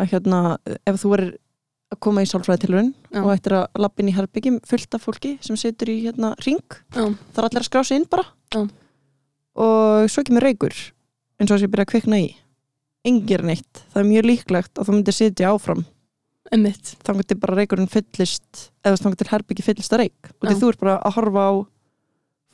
að 0.00 0.08
hérna 0.14 0.40
ef 0.88 1.02
þú 1.02 1.12
verður 1.12 1.34
að 1.94 2.00
koma 2.02 2.24
í 2.24 2.26
sálfræði 2.26 2.64
tilraun 2.64 2.88
og 3.22 3.30
ættir 3.36 3.54
að 3.60 3.66
lappin 3.84 4.08
í 4.10 4.16
herbyggjum 4.16 4.56
fullt 4.66 4.96
af 4.98 5.04
fólki 5.06 5.36
sem 5.44 5.56
situr 5.60 5.92
í 5.92 6.00
hérna 6.08 6.32
ring 6.44 6.80
er 6.96 7.44
allir 7.44 7.62
að 7.62 7.68
skrá 7.68 7.84
sig 7.86 8.00
inn 8.00 8.08
bara. 8.10 8.24
Já. 8.52 8.64
og 9.56 10.10
svo 10.10 10.24
kemur 10.26 10.42
reykur 10.48 10.74
eins 10.74 11.50
og 11.50 11.54
þess 11.54 11.60
að 11.60 11.66
ég 11.68 11.72
byrja 11.76 11.86
að 11.86 11.92
kvikna 11.92 12.18
í 12.24 12.26
engir 13.06 13.44
neitt, 13.46 13.84
það 13.92 14.02
er 14.02 14.08
mjög 14.10 14.26
líklegt 14.30 14.78
að 14.80 14.88
þú 14.88 14.96
myndir 14.96 15.16
sitja 15.16 15.52
áfram. 15.54 15.84
Einmitt. 16.54 16.92
þannig 17.02 17.26
til 17.26 17.36
bara 17.42 17.56
reykurinn 17.58 17.88
fyllist 17.90 18.68
eða 18.86 19.00
þannig 19.02 19.18
til 19.18 19.26
herbyggi 19.32 19.64
fyllist 19.66 19.94
að 19.96 20.04
reyk. 20.04 20.28
Og 20.38 20.46
því 20.46 20.54
þú 20.60 20.68
ert 20.70 20.82
bara 20.84 20.94
að 21.02 21.16
horfa 21.16 21.42
á 21.50 21.52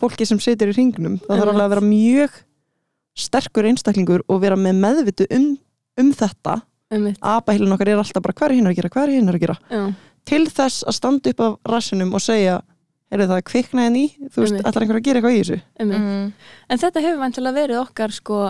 fólki 0.01 0.27
sem 0.27 0.41
situr 0.41 0.73
í 0.73 0.77
ringnum 0.79 1.19
það 1.21 1.29
þarf 1.29 1.43
Einmitt. 1.43 1.53
alveg 1.53 1.67
að 1.67 1.75
vera 1.75 1.85
mjög 1.91 2.39
sterkur 3.23 3.69
einstaklingur 3.69 4.25
og 4.33 4.41
vera 4.43 4.57
með 4.57 4.81
meðvitu 4.81 5.27
um, 5.37 5.51
um 6.01 6.13
þetta. 6.17 6.57
Einmitt. 6.93 7.21
abaheilin 7.21 7.73
okkar 7.77 7.89
er 7.93 8.01
alltaf 8.01 8.25
bara 8.25 8.35
hvað 8.37 8.51
er 8.51 8.57
hinn 8.59 8.69
að 8.69 8.77
gera, 8.81 8.89
hvað 8.93 9.05
er 9.09 9.15
hinn 9.17 9.29
að 9.33 9.39
gera? 9.45 9.55
Já. 9.73 9.85
til 10.29 10.43
þess 10.49 10.83
að 10.89 10.97
standa 10.99 11.31
upp 11.33 11.41
af 11.41 11.55
rassinum 11.73 12.13
og 12.17 12.21
segja 12.25 12.59
heyrðu 13.13 13.29
það 13.31 13.39
er 13.41 13.47
kviknaði 13.49 13.93
ný 13.93 14.03
þú 14.33 14.43
veist, 14.43 14.59
ætlar 14.61 14.85
einhver 14.85 14.99
að 15.01 15.07
gera 15.07 15.21
eitthvað 15.21 15.37
í 15.37 15.41
þessu? 15.43 15.57
Einmitt. 15.81 16.03
mm, 16.05 16.27
En 16.69 16.83
þetta 16.83 17.05
hefur 17.05 17.21
vantilega 17.23 17.59
verið 17.61 17.81
okkar 17.81 18.13
sko 18.17 18.43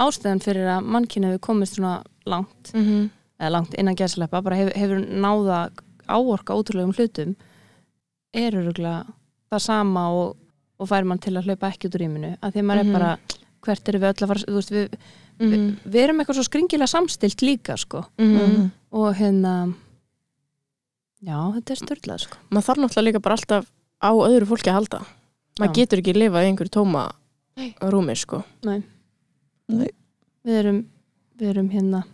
ástæðan 0.00 0.40
fyrir 0.44 0.68
að 0.76 0.86
mannkynni 0.96 1.30
hefur 1.30 1.42
komist 1.50 1.76
svona 1.78 2.00
langt, 2.26 2.72
mm, 2.74 3.10
eða 3.40 3.50
langt 3.56 3.74
innan 3.78 3.96
gæsleppa, 3.98 4.40
bara 4.42 4.56
hefur, 4.56 4.74
hefur 4.80 5.04
náða 5.06 5.60
áorka 6.08 6.56
ótrúlegum 6.56 6.94
hlutum 6.96 7.34
er 8.34 8.52
öruglega 8.58 9.04
það 9.50 9.62
sama 9.66 10.04
og, 10.14 10.36
og 10.80 10.88
fær 10.88 11.04
mann 11.04 11.18
til 11.22 11.34
að 11.36 11.48
hlaupa 11.50 11.70
ekki 11.72 11.88
út 11.90 11.96
úr 11.98 12.04
rýminu, 12.06 12.32
að 12.42 12.52
því 12.56 12.62
maður 12.66 12.84
Mhm. 12.84 12.88
er 12.94 12.98
bara 12.98 13.18
hvert 13.60 13.88
eru 13.88 13.98
við 14.00 14.08
öll 14.14 14.24
að 14.24 14.28
fara, 14.30 14.40
þú 14.48 14.56
veist, 14.56 14.70
við, 14.72 14.88
mm, 15.40 15.50
við, 15.50 15.64
við 15.92 16.02
erum 16.04 16.20
eitthvað 16.20 16.38
svo 16.38 16.44
skringilega 16.48 16.88
samstilt 16.88 17.42
líka 17.44 17.76
sko, 17.78 18.04
mm, 18.18 18.70
og 18.92 19.14
hérna 19.16 19.74
já, 21.20 21.36
þetta 21.56 21.74
er 21.74 21.80
störlað 21.82 22.22
sko 22.24 22.38
maður 22.50 22.66
þarf 22.68 22.80
náttúrulega 22.84 23.08
líka 23.10 23.22
bara 23.24 23.36
alltaf 23.36 23.66
á 24.00 24.10
öðru 24.16 24.48
fólki 24.48 24.70
að 24.72 24.78
halda 24.80 25.00
maður 25.60 25.74
Já. 25.74 25.76
getur 25.82 26.00
ekki 26.00 26.14
lifað 26.16 26.46
í 26.46 26.50
einhverju 26.50 26.72
tóma 26.78 27.02
Nei. 27.60 27.74
rúmi 27.92 28.16
sko 28.16 28.42
Nei. 28.64 28.80
Nei. 29.70 29.90
Við 30.44 30.58
erum, 30.62 30.78
við 31.38 31.48
erum 31.54 31.68
hérna 31.70 32.04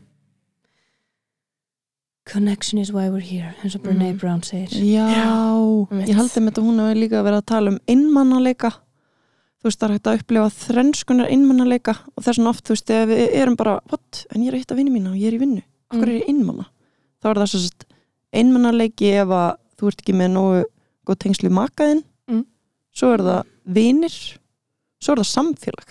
connection 2.27 2.79
is 2.81 2.91
why 2.93 3.09
we're 3.09 3.21
here 3.23 3.55
eins 3.63 3.75
og 3.77 3.83
Brene 3.85 4.13
Mhm. 4.13 4.19
Brown 4.19 4.43
segir 4.43 4.69
Já, 4.69 5.07
einmitt. 5.07 6.09
ég 6.09 6.15
held 6.17 6.31
að 6.31 6.49
þetta 6.51 6.63
hún 6.65 6.81
hefur 6.83 6.99
líka 7.01 7.23
verið 7.23 7.39
að 7.43 7.47
tala 7.47 7.71
um 7.71 7.79
einmannaleika 7.87 8.71
þú 9.61 9.65
veist 9.71 9.79
það 9.81 9.89
er 9.89 9.95
hægt 9.97 10.09
að 10.11 10.19
upplifa 10.21 10.51
þrennskunar 10.67 11.31
einmannaleika 11.31 11.95
og 12.17 12.25
þess 12.25 12.39
vegna 12.39 12.49
oft 12.51 12.65
þú 12.65 12.75
veist 12.75 12.91
ef 12.91 13.09
við 13.09 13.35
erum 13.43 13.57
bara, 13.57 13.81
what, 13.91 14.27
en 14.35 14.43
ég 14.43 14.49
er 14.49 14.55
að 14.55 14.59
hitta 14.65 14.75
vinni 14.75 14.91
mína 14.91 15.11
og 15.11 15.17
ég 15.17 15.29
er 15.29 15.39
í 15.39 15.41
vinnu, 15.41 15.63
okkur 15.91 16.03
Mm. 16.07 16.09
er 16.09 16.21
ég 16.21 16.29
einmanna 16.29 16.67
þá 17.23 17.31
er 17.31 17.35
það 17.35 17.49
svo 17.53 17.61
sett 17.63 17.85
einmannaleiki 18.35 19.13
ef 19.23 19.29
að 19.29 19.57
þú 19.79 19.87
ert 19.89 20.03
ekki 20.03 20.15
með 20.19 20.31
nógu 20.35 20.65
góð 21.07 21.19
tengslu 21.23 21.51
makaðinn 21.51 22.03
Mm. 22.29 22.45
svo 22.93 23.13
er 23.15 23.19
það 23.23 23.45
vinir 23.69 24.39
svo 25.01 25.13
er 25.13 25.19
það 25.23 25.31
samfélag 25.37 25.89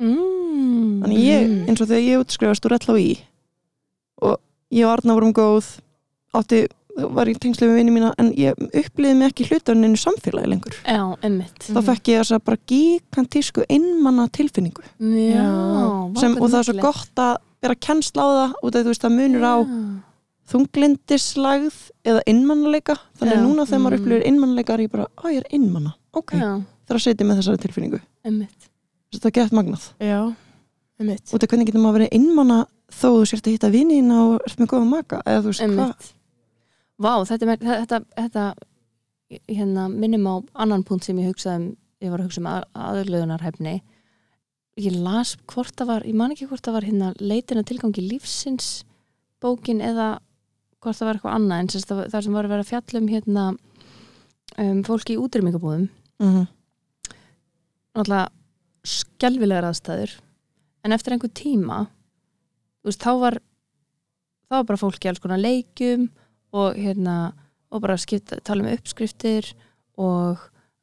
mm. 0.00 1.02
þannig 1.02 1.18
ég, 1.26 1.48
Mhm. 1.48 1.68
eins 1.68 1.80
og 1.80 1.88
þegar 1.88 2.06
ég 2.08 2.20
útskrifast 2.24 2.64
úr 2.68 2.76
LHI 2.78 3.18
og 4.22 4.38
ég 4.72 4.84
og 4.86 4.92
Arna 4.98 5.14
vorum 5.14 5.32
góð 5.32 5.78
átti, 6.34 6.66
var 6.96 7.26
í 7.26 7.34
tengslu 7.40 7.66
við 7.68 7.76
vinni 7.80 7.92
mína 7.92 8.12
en 8.18 8.32
ég 8.36 8.52
uppliði 8.76 9.16
mig 9.16 9.32
ekki 9.32 9.46
hlutarninu 9.48 9.96
samfélagi 9.96 10.46
lengur. 10.52 10.74
Já, 10.84 11.16
emmitt 11.24 11.58
þá 11.72 11.80
fekk 11.88 12.04
ég 12.12 12.20
þess 12.20 12.32
að 12.36 12.44
bara 12.44 12.58
gigantísku 12.68 13.64
einmanna 13.68 14.28
tilfinningu 14.28 14.82
já, 15.00 15.48
sem, 16.20 16.36
og 16.36 16.50
það 16.50 16.58
er 16.58 16.68
svo 16.68 16.80
gott 16.82 17.14
að 17.16 17.36
vera 17.62 17.74
kennsla 17.74 18.22
á 18.22 18.28
það 18.36 18.52
og 18.62 18.72
það, 18.72 18.84
veist, 18.90 19.02
það 19.02 19.16
munur 19.16 19.42
á 19.48 19.56
þunglindislægð 20.52 21.76
eða 22.04 22.22
einmannleika 22.28 22.96
þannig 23.18 23.32
Já. 23.32 23.38
að 23.40 23.46
núna 23.46 23.64
þegar 23.68 23.82
maður 23.84 23.92
Mm. 23.96 24.02
upplifir 24.02 24.26
einmannleika 24.28 24.74
er 24.74 24.80
ég 24.84 24.90
bara, 24.90 25.06
á 25.16 25.24
ég 25.30 25.36
er 25.38 25.46
einmanna, 25.52 25.94
ok. 26.12 26.30
Já, 26.36 26.60
það 26.60 26.90
er 26.90 26.96
að 26.98 27.04
setja 27.06 27.26
með 27.26 27.38
þessari 27.40 27.60
tilfinningu. 27.62 28.00
Emmitt 28.24 28.68
þetta 29.12 29.30
er 29.30 29.36
gett 29.38 29.54
magnað. 29.56 29.86
Já, 30.02 30.20
og 31.02 31.36
það 31.36 31.48
hvernig 31.50 31.68
getur 31.68 31.82
maður 31.82 31.98
verið 32.00 32.16
einmanna 32.18 32.58
þó 32.92 33.06
þú 33.08 33.22
sért 33.28 33.48
að 33.48 33.56
hitta 33.56 33.70
vinina 33.72 34.18
og 34.26 34.34
ert 34.46 34.60
með 34.60 34.70
góða 34.72 34.88
maka 34.88 35.22
eða 35.26 35.40
þú 35.44 35.52
veist 35.52 35.64
hvað. 35.72 36.10
Vá, 37.02 37.12
þetta, 37.26 37.56
þetta, 37.62 38.00
þetta 38.18 38.44
hérna, 39.48 39.86
minnum 39.90 40.28
á 40.28 40.34
annan 40.64 40.84
punkt 40.86 41.08
sem 41.08 41.18
ég 41.18 41.32
hugsaði 41.32 41.58
um, 41.58 41.66
ég 42.02 42.12
var 42.12 42.20
að 42.22 42.28
hugsa 42.28 42.42
um 42.42 42.50
að, 42.50 42.66
aðurlöðunarhæfni 42.86 43.74
ég 44.82 44.98
las 45.04 45.34
hvort 45.50 45.74
það 45.76 45.90
var, 45.90 46.06
ég 46.08 46.18
man 46.18 46.34
ekki 46.34 46.48
hvort 46.50 46.64
það 46.64 46.78
var 46.78 46.88
hérna 46.88 47.10
leitina 47.20 47.64
tilgangi 47.66 48.04
lífsins 48.04 48.70
bókin 49.42 49.82
eða 49.84 50.14
hvort 50.82 50.98
það 50.98 51.08
var 51.08 51.18
eitthvað 51.18 51.36
annað 51.38 51.62
en 51.62 51.72
það, 51.74 52.04
það 52.12 52.26
sem 52.26 52.36
var 52.38 52.48
að 52.48 52.54
vera 52.54 52.66
að 52.66 52.70
fjalla 52.72 53.02
um 53.02 53.10
hérna 53.10 53.46
um, 53.52 54.82
fólki 54.86 55.16
í 55.16 55.22
útrýmingabúðum 55.22 55.88
mm 56.22 56.44
náttúrulega 57.92 58.30
skelvilegar 58.86 59.68
aðstæður 59.68 60.16
en 60.84 60.92
eftir 60.96 61.14
einhver 61.14 61.30
tíma 61.34 61.84
veist, 62.84 63.02
þá 63.02 63.12
var 63.20 63.36
þá 64.50 64.56
var 64.58 64.64
bara 64.70 64.80
fólki 64.80 65.08
alls 65.10 65.22
konar 65.22 65.38
leikjum 65.42 66.08
og 66.52 66.74
hérna 66.76 67.32
og 67.72 67.80
bara 67.80 67.96
skipta, 67.96 68.40
tala 68.44 68.64
um 68.66 68.72
uppskriftir 68.74 69.52
og 69.96 70.42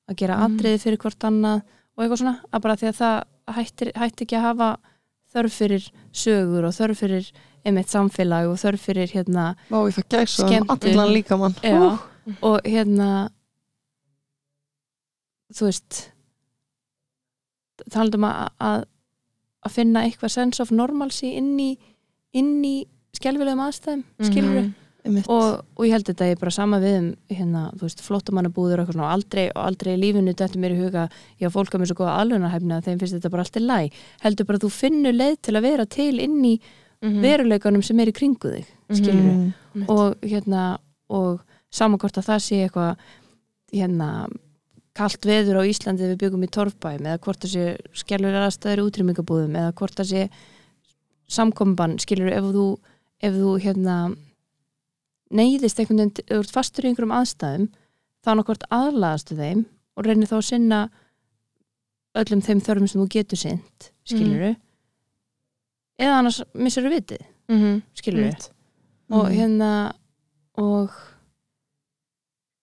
að 0.10 0.16
gera 0.18 0.38
Mm. 0.40 0.56
atriði 0.58 0.80
fyrir 0.82 0.98
hvort 1.04 1.24
annað 1.28 1.62
og 1.62 2.02
eitthvað 2.04 2.22
svona, 2.22 2.40
að 2.54 2.62
bara 2.64 2.76
því 2.80 2.88
að 2.90 2.98
það 3.02 3.18
hættir, 3.60 3.92
hætti 3.96 4.26
ekki 4.26 4.38
að 4.40 4.48
hafa 4.48 4.70
þörf 5.34 5.54
fyrir 5.60 5.90
sögur 6.14 6.66
og 6.66 6.74
þörf 6.74 6.98
fyrir 7.04 7.28
einmitt 7.66 7.92
samfélag 7.92 8.48
og 8.50 8.58
þörf 8.58 8.80
fyrir 8.88 9.12
hérna 9.14 9.56
líka 11.14 11.38
mann 11.38 11.54
Já, 11.62 12.00
og 12.42 12.62
hérna 12.66 13.30
þú 15.54 15.68
veist 15.70 16.00
talandum 17.92 18.24
að, 18.30 18.50
að 18.60 18.84
að 19.68 19.72
finna 19.76 20.04
eitthvað 20.08 20.32
sense 20.32 20.62
of 20.64 20.72
normalcy 20.72 21.34
inn 21.36 21.58
í, 21.60 21.78
inn 22.34 22.64
í 22.64 22.86
skelfilegum 23.18 23.60
aðstæðum, 23.66 24.04
skilur 24.24 24.62
Mhm. 24.62 24.74
einmitt 25.06 25.28
og, 25.32 25.66
og 25.76 25.86
ég 25.86 25.92
held 25.92 26.06
þetta 26.08 26.26
er 26.32 26.36
bara 26.40 26.52
sama 26.52 26.80
við 26.80 26.96
um 27.00 27.10
hérna, 27.32 27.62
þú 27.76 27.82
veist, 27.88 28.02
flottamannabúður 28.04 28.82
og 28.88 29.00
aldrei, 29.04 29.50
aldrei 29.56 29.98
lífinu 29.98 30.34
þetta 30.36 30.60
mér 30.60 30.76
í 30.76 30.80
huga 30.84 31.10
já, 31.40 31.50
fólk 31.50 31.74
er 31.76 31.80
með 31.80 31.88
svo 31.92 31.96
góða 32.04 32.18
alvunarhæfni 32.20 32.74
að 32.78 32.84
þeim 32.88 33.00
finnst 33.00 33.16
þetta 33.18 33.32
bara 33.32 33.44
allt 33.44 33.60
í 33.60 33.66
læ, 33.66 33.90
heldur 34.24 34.46
bara 34.46 34.58
að 34.60 34.64
þú 34.68 34.72
finnur 34.72 35.14
leið 35.16 35.38
til 35.42 35.56
að 35.56 35.62
vera 35.62 35.86
til 35.86 36.20
inn 36.20 36.44
í 36.46 36.60
Mhm. 37.02 37.22
veruleikanum 37.24 37.84
sem 37.84 38.00
er 38.00 38.08
í 38.08 38.14
kringu 38.14 38.52
þig 38.56 38.66
skilur 38.92 39.24
Mm. 39.24 39.54
Einmitt. 39.76 39.90
og 39.90 40.16
hérna 40.22 40.78
og 41.10 41.42
saman 41.72 41.98
hvort 42.00 42.18
að 42.18 42.26
það 42.28 42.40
sé 42.44 42.68
eitthvað 42.68 42.98
hérna 43.74 44.28
kalt 45.00 45.26
veður 45.30 45.62
á 45.62 45.70
Íslandi 45.70 46.08
við 46.12 46.18
byggum 46.26 46.44
í 46.46 46.52
torfbæm 46.52 47.06
eða 47.08 47.20
hvort 47.24 47.44
það 47.46 47.54
sé 47.56 47.66
skellur 48.04 48.36
aðstæður 48.44 48.82
útrýmingabúðum 48.90 49.56
eða 49.62 49.74
hvort 49.80 49.96
það 50.00 50.10
sé 50.12 50.24
samkomban, 51.30 51.98
skilur 52.02 52.32
ef 52.34 52.48
þú, 52.56 52.66
ef 53.22 53.36
þú 53.38 53.52
hérna 53.64 53.98
neyðist 55.30 55.80
einhvern 55.80 56.00
veginn, 56.02 56.16
ef 56.26 56.32
þú 56.34 56.40
ert 56.44 56.56
fastur 56.56 56.86
í 56.88 56.90
einhverjum 56.92 57.14
aðstæðum 57.20 57.68
þá 58.26 58.30
nokkvort 58.40 58.66
aðlaðastu 58.74 59.38
þeim 59.38 59.62
og 59.96 60.08
reynir 60.08 60.30
þá 60.32 60.36
að 60.40 60.48
sinna 60.50 60.80
öllum 62.20 62.42
þeim 62.44 62.64
þörfum 62.66 62.90
sem 62.90 63.02
þú 63.04 63.08
getur 63.14 63.40
sint 63.44 63.92
skilur 64.10 64.56
eða 66.00 66.18
annars 66.20 66.42
missur 66.58 66.88
þú 66.88 66.96
vitið 66.98 67.26
Mhm. 67.50 67.82
skilur 67.98 68.24
Einmitt. 68.26 68.50
og 69.12 69.26
Mhm. 69.30 69.36
hérna 69.38 69.94
og 70.58 70.92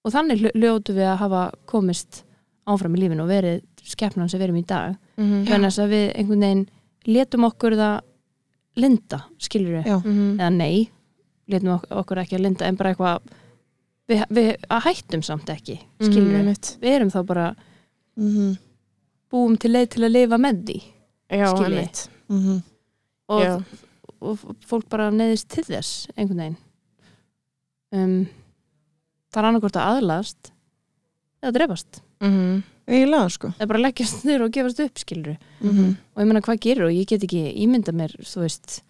og 0.04 0.12
þannig 0.14 0.42
hljótu 0.54 0.94
við 0.94 1.06
að 1.10 1.18
hafa 1.18 1.42
komist 1.66 2.22
áfram 2.66 2.96
í 2.96 3.00
lífinu 3.00 3.22
og 3.22 3.28
verið 3.30 3.62
skeppnan 3.86 4.28
sem 4.28 4.40
við 4.40 4.48
erum 4.48 4.60
í 4.60 4.66
dag 4.66 4.96
þannig 5.16 5.78
að 5.78 5.92
við 5.92 6.06
einhvern 6.18 6.40
veginn 6.46 6.64
letum 7.06 7.44
okkur 7.46 7.76
það 7.78 8.00
linda, 8.76 9.20
skilur 9.38 9.78
við 9.78 9.86
Já. 9.86 9.96
Mhm. 10.02 10.40
eða 10.40 10.50
nei, 10.56 10.90
letum 11.48 11.70
ok 11.76 11.84
okkur 12.02 12.18
ekki 12.24 12.36
að 12.36 12.42
linda 12.42 12.66
en 12.66 12.76
bara 12.76 12.90
eitthvað 12.92 13.20
við, 14.08 14.24
við 14.30 14.50
hættum 14.84 15.22
samt 15.24 15.48
ekki, 15.54 15.78
skilur 16.02 16.32
við 16.34 16.40
Einmitt. 16.42 16.76
við 16.82 16.96
erum 16.98 17.10
þá 17.14 17.20
bara 17.26 17.46
Mhm. 18.16 18.56
búum 19.30 19.56
til 19.58 19.70
leið 19.72 19.88
til 19.90 20.02
að 20.04 20.12
lifa 20.12 20.36
með 20.38 20.64
því 20.64 20.82
Já, 21.30 21.46
Skil 21.56 21.64
ég. 21.64 21.78
einmitt 21.78 22.08
Mhm. 22.28 22.62
og, 23.28 23.42
Já. 23.42 23.64
og 24.20 24.38
fólk 24.66 24.88
bara 24.88 25.10
neðist 25.10 25.48
til 25.48 25.64
þess 25.64 26.06
einhvern 26.16 26.36
veginn 26.38 26.56
um, 27.92 28.28
það 29.32 29.40
er 29.42 29.48
annarkvort 29.48 29.76
að 29.76 29.96
aðlast 29.96 30.50
eða 31.42 31.52
drefast 31.52 32.00
Mhm. 32.20 32.62
eiginlega 32.88 33.30
sko 33.30 33.48
eða 33.58 33.66
bara 33.68 33.80
leggjast 33.82 34.24
niður 34.24 34.44
og 34.46 34.52
gefast 34.52 34.80
upp 34.80 34.98
skilur 34.98 35.36
Mhm. 35.60 35.96
og 36.14 36.22
ég 36.22 36.26
meina 36.26 36.40
hvað 36.40 36.60
gerir 36.60 36.84
og 36.86 36.92
ég 36.94 37.06
get 37.06 37.22
ekki 37.22 37.42
ímynda 37.64 37.92
mér 37.92 38.14
þú 38.22 38.40
veist 38.46 38.82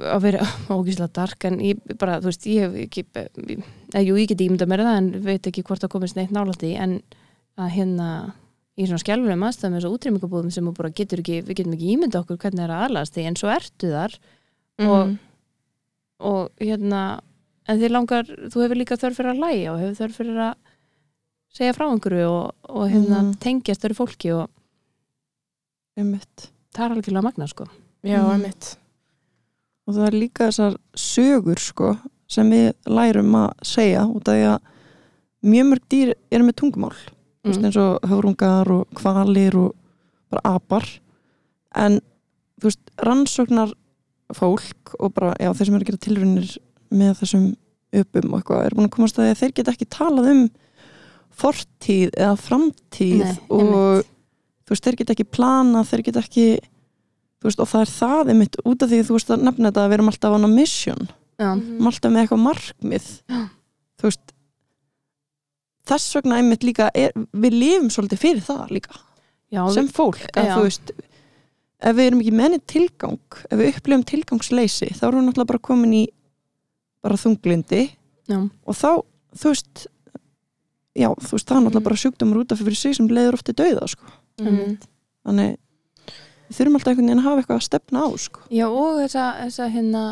að 0.00 0.22
vera 0.24 0.44
ógíslega 0.74 1.12
dark 1.12 1.44
en 1.44 1.58
ég 1.60 1.80
bara, 2.00 2.20
þú 2.22 2.30
veist, 2.30 2.46
ég 2.48 2.60
hef 2.64 2.76
ekki 2.86 3.04
eða 3.14 4.04
jú, 4.06 4.16
ég 4.16 4.28
get 4.32 4.40
ímynda 4.46 4.66
mér 4.70 4.82
það 4.86 4.98
en 5.00 5.10
veit 5.26 5.48
ekki 5.50 5.62
hvort 5.66 5.82
það 5.84 5.92
komist 5.96 6.16
neitt 6.16 6.32
nálægt 6.32 6.64
í 6.66 6.72
en 6.80 7.00
að 7.60 7.72
hérna 7.76 8.10
í 8.80 8.86
svona 8.88 9.02
skjálfulegum 9.02 9.44
aðstæðum 9.44 9.74
eins 9.76 9.84
og 9.84 9.96
útrýmingabúðum 9.98 10.52
sem 10.54 10.70
bara 10.72 10.88
getur 10.96 11.20
ekki, 11.20 11.42
við 11.44 11.58
getum 11.60 11.74
ekki 11.76 11.90
ímynda 11.98 12.22
okkur 12.22 12.38
hvernig 12.40 12.62
það 12.62 12.68
er 12.70 12.74
að 12.78 12.84
aðlast 12.86 13.16
því 13.18 13.26
en 13.28 13.36
svo 13.36 13.50
ertu 13.52 13.90
þar 13.92 14.14
Og- 14.80 15.06
Mhm. 15.10 15.18
og 16.20 16.50
hérna 16.58 17.20
en 17.68 17.78
þið 17.78 17.90
langar, 17.92 18.24
þú 18.24 18.62
hefur 18.64 18.78
líka 18.80 18.96
þörf 18.96 19.16
fyrir 19.20 19.34
að 19.34 19.42
læja 19.44 19.72
og 19.74 19.80
hefur 19.82 19.98
þörf 20.00 20.16
fyrir 20.16 20.38
að 20.40 20.54
segja 21.50 21.74
frá 21.76 21.86
einhverju 21.90 22.26
og, 22.30 22.54
og 22.68 22.88
hérna 22.90 23.22
Mhm. 23.22 23.34
tengjast 23.42 23.84
öru 23.84 23.94
fólki 23.98 24.30
og 24.34 24.48
einmitt 25.98 26.50
það 26.74 26.84
er 26.86 26.94
algjörlega 26.96 27.22
magna 27.26 27.46
sko 27.50 27.66
Já, 28.04 28.20
Mhm. 28.22 28.30
einmitt 28.34 28.76
og 29.86 29.94
það 29.94 30.06
er 30.06 30.18
líka 30.20 30.48
þessar 30.48 30.76
sögur 30.94 31.58
sko 31.58 31.98
sem 32.28 32.50
við 32.50 32.72
lærum 32.86 33.32
að 33.34 33.52
segja 33.62 34.04
út 34.06 34.28
af 34.28 34.34
því 34.34 34.46
að 34.54 34.60
mjög 35.42 35.66
mörg 35.70 35.84
dýr 35.90 36.14
eru 36.30 36.44
með 36.44 36.56
tungumál 36.60 36.96
þú 37.42 37.48
veist 37.50 37.60
mm. 37.60 37.64
eins 37.64 37.76
og 37.76 38.00
höfrungar 38.02 38.70
og 38.70 38.86
kvalir 38.94 39.54
og 39.56 39.74
bara 40.30 40.54
apar 40.54 40.86
en 41.74 42.00
þú 42.60 42.68
veist 42.68 42.90
rannsóknar 42.98 43.72
fólk 44.32 44.94
og 45.00 45.12
bara 45.14 45.34
já 45.40 45.50
þeir 45.52 45.66
sem 45.66 45.74
eru 45.74 45.84
að 45.84 45.86
gera 45.90 46.04
tilraunir 46.06 46.58
með 46.92 47.14
þessum 47.20 47.56
uppum 47.92 48.32
og 48.34 48.40
eitthvað 48.42 48.64
er 48.66 48.74
búin 48.76 48.86
að 48.86 48.94
komast 48.94 49.18
að 49.18 49.24
því 49.26 49.30
að 49.34 49.40
þeir 49.40 49.54
geta 49.54 49.72
ekki 49.72 49.88
talað 49.90 50.30
um 50.30 50.50
fortíð 51.40 52.10
eða 52.14 52.34
framtíð 52.40 53.24
Nei, 53.24 53.38
og 53.56 54.02
þú 54.64 54.74
veist 54.74 54.86
þeir 54.86 55.00
geta 55.00 55.16
ekki 55.16 55.30
plana 55.30 55.84
þeir 55.88 56.04
geta 56.08 56.24
ekki 56.24 56.48
veist 57.40 57.62
og 57.62 57.70
það 57.70 57.86
er 57.86 57.94
það 57.94 58.34
einmitt 58.34 58.60
út 58.64 58.84
af 58.84 58.90
því 58.90 59.00
að 59.00 59.08
þú 59.08 59.16
veist 59.16 59.32
að 59.32 59.46
nefna 59.46 59.70
þetta 59.70 59.84
að 59.84 59.88
við 59.90 59.98
erum 59.98 60.10
alltaf 60.12 60.34
á 60.34 60.36
hana 60.36 60.50
mission. 60.52 61.06
Við 61.40 61.46
erum 61.48 61.88
alltaf 61.88 62.12
með 62.12 62.22
eitthvað 62.24 62.42
markmið. 62.44 63.08
Já. 63.30 63.40
þú 64.00 64.08
veist 64.10 64.34
þess 65.90 66.16
vegna 66.18 66.40
einmitt 66.40 66.66
líka 66.66 66.88
er, 66.96 67.14
við 67.32 67.56
lifum 67.56 67.92
svolítið 67.92 68.22
fyrir 68.22 68.44
það 68.44 68.74
líka 68.76 68.98
já, 69.50 69.62
sem 69.74 69.88
fólk 69.90 70.22
að 70.38 70.52
veist 70.64 70.92
ef 71.80 71.96
við 71.96 72.10
erum 72.10 72.22
ekki 72.22 72.36
menni 72.36 72.60
tilgang 72.70 73.38
ef 73.48 73.56
við 73.56 73.72
upplifum 73.72 74.04
tilgangsleysi 74.12 74.90
þá 74.96 75.06
erum 75.08 75.22
við 75.22 75.30
náttúrulega 75.30 75.52
bara 75.52 75.64
komin 75.70 75.96
í 75.96 76.04
bara 77.04 77.18
þunglindi 77.20 77.86
já, 78.30 78.38
og 78.40 78.76
þá, 78.76 78.90
þú 79.40 79.54
veist 79.54 79.86
já, 81.00 81.08
þú 81.16 81.32
veist, 81.36 81.48
það 81.48 81.56
er 81.56 81.64
náttúrulega 81.64 81.80
Mm. 81.80 81.88
bara 81.88 82.00
sjúkdómur 82.02 82.40
út 82.44 82.52
af 82.52 82.58
fyrir 82.60 82.76
sig 82.76 82.94
sem 82.96 83.08
leiður 83.08 83.34
oft 83.38 83.48
í 83.48 83.56
dauða 83.56 83.88
sko. 83.88 84.04
Mhm. 84.40 84.78
þannig 85.26 85.56
við 86.50 86.56
þurfum 86.58 86.74
alltaf 86.78 86.90
einhvern 86.92 87.06
veginn 87.08 87.20
að 87.20 87.28
hafa 87.28 87.40
eitthvað 87.42 87.58
að 87.60 87.68
stefna 87.68 87.98
á 88.04 88.08
sko. 88.18 88.40
já 88.50 88.66
og 88.68 88.98
þessa, 89.00 89.24
þessa 89.44 89.68
hérna 89.74 90.04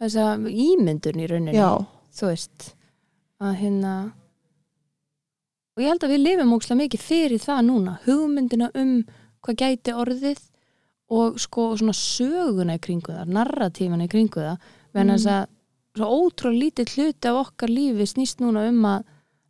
þessa 0.00 0.24
ímyndun 0.48 1.20
í 1.22 1.26
rauninni 1.30 1.54
já, 1.58 1.70
þú 2.14 2.26
veist 2.32 2.74
að 3.40 3.54
hérna 3.60 3.92
og 5.76 5.82
ég 5.84 5.88
held 5.92 6.04
að 6.06 6.12
við 6.14 6.22
lifum 6.24 6.54
ókslega 6.56 6.80
mikið 6.82 7.02
fyrir 7.04 7.42
það 7.42 7.60
núna 7.68 7.98
hugmyndina 8.06 8.70
um 8.74 8.94
hvað 9.46 9.58
gæti 9.62 9.94
orðið 9.94 10.40
og 11.14 11.38
sko 11.40 11.68
svona 11.78 11.94
söguna 11.96 12.74
í 12.76 12.82
kringu 12.82 13.12
það, 13.14 13.30
narratífana 13.36 14.08
í 14.08 14.10
kringu 14.12 14.42
það 14.42 14.58
venn 14.96 15.12
þess 15.14 15.28
að 15.34 15.46
svo 15.98 16.08
ótrúlega 16.18 16.62
lítið 16.64 16.92
hluti 16.96 17.30
af 17.30 17.38
okkar 17.46 17.68
lífi 17.72 18.06
snýst 18.10 18.42
núna 18.42 18.66
um 18.68 18.82
að, 18.90 19.04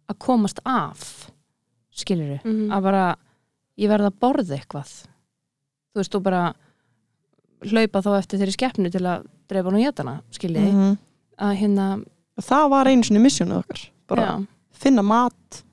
að 0.08 0.18
komast 0.18 0.58
af 0.64 1.30
skilur 1.98 2.38
við, 2.38 2.44
Mhm. 2.44 2.70
að 2.72 2.82
bara 2.82 3.16
ég 3.78 3.88
verð 3.90 4.06
að 4.10 4.18
borða 4.20 4.58
eitthvað. 4.58 4.90
Þú 5.94 6.00
veist, 6.02 6.14
og 6.14 6.22
bara 6.22 6.54
hlaupa 7.62 8.02
þá 8.02 8.18
eftir 8.18 8.38
þeirri 8.40 8.54
skeppnu 8.56 8.90
til 8.92 9.02
að 9.02 9.24
dreifa 9.50 9.70
nú 9.72 9.80
jætana, 9.82 10.20
skiljið 10.30 10.68
mm. 10.68 10.74
Mhm. 10.78 10.98
að 11.38 11.56
hérna, 11.58 12.04
það 12.40 12.70
var 12.70 12.86
einu 12.86 13.02
sinni 13.04 13.20
missjónuð 13.22 13.64
okkar. 13.64 13.88
Bara 14.08 14.22
já. 14.26 14.46
finna 14.72 15.02
mat 15.02 15.64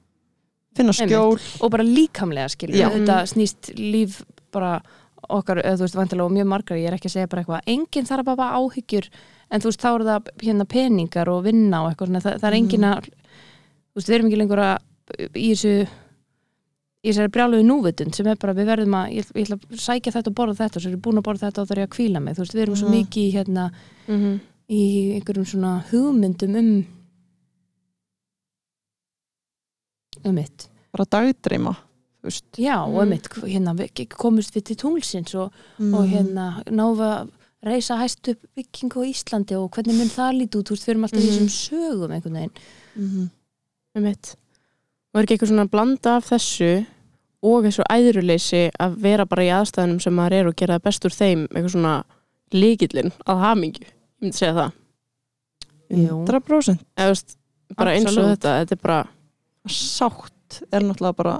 finna 0.75 0.91
skjól. 0.91 1.39
Og 1.61 1.71
bara 1.71 1.83
líkamlega 1.83 2.49
skilur 2.51 2.75
Já. 2.75 2.89
þetta 2.91 3.21
snýst 3.31 3.75
líf 3.79 4.23
bara 4.51 4.81
okkar, 5.29 5.61
eða 5.63 5.77
þú 5.77 5.85
veist, 5.85 5.95
vantilega 5.95 6.25
og 6.25 6.31
mjög 6.31 6.47
margar 6.47 6.77
ég 6.77 6.87
er 6.87 6.93
ekki 6.97 7.07
að 7.09 7.15
segja 7.15 7.29
bara 7.29 7.43
eitthvað, 7.43 7.61
enginn 7.67 8.05
þarf 8.05 8.25
bara 8.25 8.49
áhyggjur 8.59 9.07
en 9.51 9.61
þú 9.61 9.69
veist, 9.71 9.81
þá 9.81 9.95
eru 9.95 10.05
það 10.05 10.27
hérna 10.43 10.65
peningar 10.67 11.27
og 11.29 11.43
vinna 11.43 11.83
og 11.83 11.91
eitthvað 11.93 12.07
svona, 12.11 12.21
það, 12.21 12.39
það 12.41 12.49
er 12.49 12.57
enginn 12.59 12.83
að 12.83 13.03
þú 13.05 13.11
veist, 13.95 14.09
við 14.09 14.15
erum 14.15 14.27
ekki 14.29 14.39
lengur 14.41 14.59
að 14.59 14.77
í 15.35 15.47
þessu 15.53 15.87
í 17.05 17.11
þessari 17.11 17.29
brjáluðu 17.35 17.65
núvitund 17.67 18.15
sem 18.17 18.25
er 18.27 18.35
bara, 18.41 18.53
við 18.57 18.65
verðum 18.65 18.95
að 18.97 19.11
ég, 19.13 19.27
ég 19.37 19.45
ætla 19.45 19.57
að 19.61 19.77
sækja 19.77 20.11
þetta 20.15 20.31
og 20.31 20.35
borða 20.39 20.55
þetta 20.57 20.75
og 20.79 20.81
svo 20.81 20.89
er 20.89 20.95
ég 20.97 21.01
búin 21.05 21.19
að 21.21 21.27
borða 21.27 21.45
þetta 21.51 21.61
og 21.61 21.67
það 21.69 21.75
er 21.77 21.81
ég 21.83 21.89
að 21.89 21.95
kvíla 21.95 22.21
mig, 22.25 22.33
þú 22.35 22.41
veist, 22.41 22.55
við 22.55 22.63
erum 22.65 22.75
svo 22.75 22.89
Mhm. 22.89 22.95
mikið 22.97 23.33
hérna, 23.35 23.71
Mhm. 24.07 24.39
í 24.69 24.81
einhverjum 25.19 25.45
svona 25.45 25.73
hugmyndum 25.91 26.55
um 26.57 26.85
um 30.25 30.33
mitt 30.35 30.67
bara 30.91 31.05
dagdreima 31.05 31.75
þú 31.75 32.29
veist 32.31 32.57
Já, 32.57 32.77
og 32.81 32.93
Mm. 32.95 33.01
einmitt, 33.03 33.27
hérna, 33.45 33.75
við 33.77 34.07
komust 34.09 34.53
við 34.55 34.63
til 34.65 34.75
tunglsins 34.75 35.35
og, 35.35 35.51
Mm. 35.79 35.93
og 35.93 36.07
hérna 36.09 36.63
náðu 36.65 37.01
að 37.05 37.29
reysa 37.63 37.97
hæst 37.99 38.27
upp 38.29 38.39
byggingu 38.57 38.97
á 38.97 39.05
Íslandi 39.05 39.53
og 39.53 39.69
hvernig 39.71 39.97
mun 39.97 40.07
það 40.09 40.39
líti 40.41 40.57
út, 40.57 40.65
þú 40.65 40.73
veist, 40.73 40.85
við 40.85 40.89
erum 40.89 41.03
alltaf 41.03 41.19
í 41.19 41.29
Mhm. 41.29 41.31
þessum 41.37 41.49
sögum 41.69 42.11
einhvern 42.11 42.33
veginn. 42.33 43.29
Mhm. 43.95 44.01
Einmitt. 44.03 44.35
Og 45.13 45.19
er 45.19 45.25
ekki 45.25 45.37
eitthvað 45.37 45.53
svona 45.53 45.71
blanda 45.71 46.17
af 46.19 46.29
þessu 46.29 46.85
og 47.45 47.65
þessu 47.65 47.85
æðruleysi 47.91 48.63
að 48.81 48.97
vera 49.05 49.25
bara 49.29 49.45
í 49.45 49.51
aðstæðunum 49.53 50.01
sem 50.03 50.15
maður 50.17 50.37
er 50.39 50.49
og 50.49 50.55
gera 50.59 50.77
það 50.77 50.87
best 50.89 51.07
úr 51.07 51.15
þeim 51.15 51.47
eitthvað 51.47 51.73
svona 51.75 51.95
líkillin 52.55 53.11
að 53.25 53.41
hamingju, 53.43 53.85
ég 53.85 54.23
myndi 54.25 54.39
segja 54.39 54.55
það 54.59 54.71
100% 55.95 56.85
eða 56.97 57.09
þú 57.09 57.11
veist, 57.13 57.35
bara 57.77 57.95
eins 57.95 58.07
og 58.07 58.13
Absolutt. 58.13 58.31
þetta 58.31 58.53
þetta 58.61 58.75
er 58.77 58.81
bara, 58.85 59.01
sátt 59.69 60.59
er 60.71 60.85
náttúrulega 60.85 61.19
bara 61.19 61.35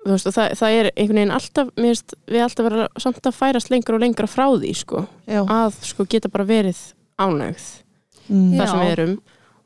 þú 0.00 0.14
veist, 0.14 0.30
og 0.30 0.36
það, 0.36 0.54
það 0.60 0.78
er 0.78 0.90
einhvern 0.94 1.20
veginn 1.20 1.34
alltaf, 1.36 1.74
mér 1.76 1.92
veist, 1.94 2.16
við 2.30 2.46
alltaf 2.46 2.68
vera 2.70 2.88
samt 3.04 3.30
að 3.30 3.38
færast 3.40 3.72
lengra 3.72 3.98
og 3.98 4.04
lengra 4.04 4.30
frá 4.30 4.46
því, 4.48 4.72
sko 4.80 5.04
já, 5.28 5.42
að, 5.44 5.80
sko, 5.90 6.08
geta 6.08 6.32
bara 6.32 6.48
verið 6.48 6.80
ánægð 7.20 7.68
mm. 8.28 8.50
Þar 8.56 8.72
sem 8.72 8.82
við 8.84 8.94
erum 8.96 9.14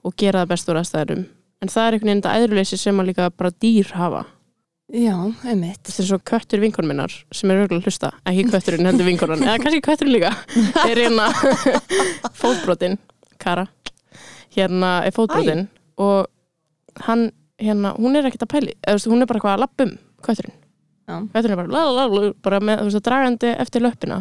og 0.05 0.17
gera 0.21 0.43
það 0.43 0.55
best 0.55 0.71
úr 0.71 0.81
aðstæðurum 0.83 1.27
en 1.65 1.73
það 1.73 1.87
er 1.87 1.97
einhvern 1.97 2.11
veginn 2.11 2.23
þetta 2.23 2.39
æðruleysi 2.41 2.79
sem 2.81 3.01
að 3.01 3.11
líka 3.11 3.29
bara 3.33 3.53
dýr 3.65 3.93
hafa. 3.97 4.25
Já, 4.93 5.15
einmitt. 5.49 5.81
Þetta 5.81 6.03
er 6.03 6.09
svo 6.11 6.19
köttur 6.29 6.61
vinkonum 6.61 6.93
minnar 6.93 7.15
sem 7.35 7.51
er 7.51 7.63
að 7.65 7.87
hlusta, 7.87 8.11
ekki 8.29 8.45
kötturinn 8.53 8.89
heldur 8.91 9.09
vinkonan. 9.09 9.45
Eða 9.47 9.63
kannski 9.63 9.81
kötturinn 9.87 10.15
líka. 10.19 10.35
Er 10.91 11.01
hérna 11.01 11.31
fótbrotin 12.41 12.99
Kara, 13.41 13.65
hérna 14.55 14.99
er 15.09 15.17
fótbrotin 15.17 15.67
og 16.01 16.29
hann 17.09 17.31
hérna, 17.61 17.95
hún 17.97 18.19
er 18.19 18.29
ekkert 18.29 18.45
að 18.47 18.53
pæli 18.53 18.77
eða 18.77 18.93
þú 18.93 18.99
veist, 18.99 19.11
hún 19.15 19.25
er 19.25 19.31
bara 19.31 19.41
eitthvað 19.41 19.57
að 19.57 19.65
lappum 19.65 19.97
kötturinn. 20.27 20.57
Já. 21.09 21.17
kötturinn 21.33 21.57
er 21.57 21.61
bara, 21.63 21.73
la, 21.75 21.83
la, 21.89 22.07
la, 22.13 22.31
bara 22.45 22.61
með, 22.61 22.83
þú 22.83 22.91
veist, 22.91 23.01
að 23.01 23.09
dragandi 23.09 23.53
eftir 23.65 23.85
löppina 23.85 24.21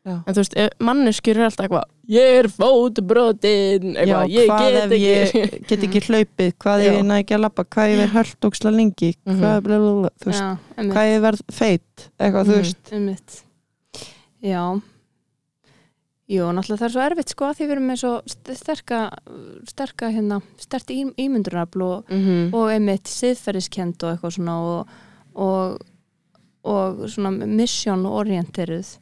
Já. 0.00 0.14
en 0.26 0.32
þú 0.32 0.40
veist, 0.40 0.54
manneskjur 0.80 1.36
er 1.36 1.44
alltaf 1.44 1.66
eitthvað 1.66 1.82
ég 2.08 2.36
er 2.40 2.46
fótbrotin 2.48 3.90
já, 3.92 4.00
eitthvað, 4.00 4.30
ég 4.32 4.46
hvað 4.48 4.62
get 4.64 4.78
ef 4.80 4.94
ekki 4.96 5.10
ég 5.10 5.66
get 5.68 5.82
ekki 5.88 6.00
hlaupið 6.08 6.54
hvað 6.64 6.84
ég 6.86 7.02
næ 7.04 7.18
ekki 7.20 7.34
að 7.36 7.42
lappa, 7.44 7.64
hvað 7.64 7.84
ef 7.90 7.98
ég 7.98 8.04
er 8.06 8.14
höllt 8.14 8.48
óksla 8.48 8.72
lengi, 8.72 9.10
Mhm. 9.26 9.40
hvað, 9.42 9.58
blablabla, 9.66 10.10
veist, 10.24 10.40
Já, 10.40 10.56
hvað 10.78 11.02
ef 11.04 11.12
ég 11.12 11.20
verð 11.26 11.42
feit 11.52 12.06
eitthvað, 12.18 12.46
þú 12.48 12.54
Mhm. 12.54 12.62
veist 12.62 12.92
Einmitt. 12.96 13.42
Já. 14.40 14.80
Jú, 16.30 16.44
náttúrulega 16.54 16.78
það 16.78 16.86
er 16.86 16.92
svo 16.94 17.02
erfitt 17.10 17.28
sko 17.34 17.44
að 17.50 17.56
því 17.58 17.64
við 17.66 17.72
erum 17.74 17.86
með 17.90 17.98
svo 18.04 18.10
st- 18.30 18.54
sterka, 18.56 18.98
sterka 19.66 20.10
hérna, 20.14 20.36
sterti 20.62 20.94
í, 21.02 21.04
ímyndunarafl 21.18 21.82
og, 21.82 22.04
Mhm. 22.08 22.54
og 22.54 22.70
einmitt 22.70 23.04
siðferðiskend 23.10 23.98
og 24.04 24.12
eitthvað 24.16 24.36
svona 24.38 24.54
og, 24.62 24.88
og, 25.34 25.80
og 26.64 26.96
svona 27.10 27.32
mission 27.46 28.04
orienteruð 28.06 28.96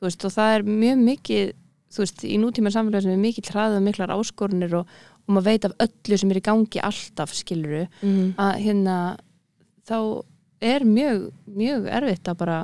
þú 0.00 0.08
veist 0.08 0.24
og 0.24 0.32
það 0.32 0.54
er 0.56 0.62
mjög 0.62 0.98
mikið 1.04 1.52
þú 1.90 1.98
veist 2.04 2.24
í 2.24 2.36
nútíma 2.38 2.70
samfélagi 2.72 3.02
sem 3.02 3.12
er 3.12 3.24
mikið 3.24 3.50
hraðið 3.52 3.76
og 3.76 3.82
miklar 3.88 4.12
áskorunir 4.14 4.74
og, 4.78 4.86
og 5.26 5.34
maður 5.34 5.44
veit 5.50 5.64
af 5.64 5.72
öllu 5.86 6.18
sem 6.18 6.30
er 6.30 6.38
í 6.40 6.44
gangi 6.48 6.80
alltaf 6.80 7.32
skiluru 7.34 7.86
Mhm. 8.02 8.34
að 8.38 8.52
hérna 8.64 8.96
þá 9.86 10.22
er 10.62 10.80
mjög, 10.84 11.32
mjög 11.48 11.86
erfitt 11.88 12.28
að 12.28 12.36
bara 12.36 12.58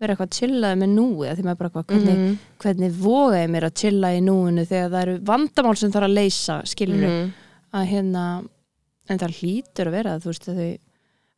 vera 0.00 0.14
eitthvað 0.14 0.30
chillaði 0.38 0.78
með 0.80 0.90
núi 0.94 1.26
að 1.28 1.36
því 1.38 1.44
maður 1.44 1.58
bara 1.58 1.68
eitthvað, 1.70 1.86
hvernig, 1.86 2.18
Mhm. 2.18 2.38
hvernig 2.58 2.92
voga 2.92 3.36
ég 3.44 3.50
mér 3.50 3.64
að 3.68 3.74
chilla 3.74 4.08
í 4.14 4.20
núinu 4.22 4.66
þegar 4.66 4.90
það 4.90 5.02
eru 5.02 5.18
vandamál 5.20 5.76
sem 5.76 5.90
þarf 5.92 6.04
að 6.08 6.14
leysa 6.14 6.62
skiluru 6.64 7.08
Mhm. 7.08 7.32
að 7.74 7.86
hérna 7.88 8.48
en 9.08 9.18
það 9.18 9.34
hlýtur 9.40 9.86
að 9.86 9.90
vera 9.90 10.18
þú 10.18 10.24
veist 10.26 10.48
að 10.48 10.78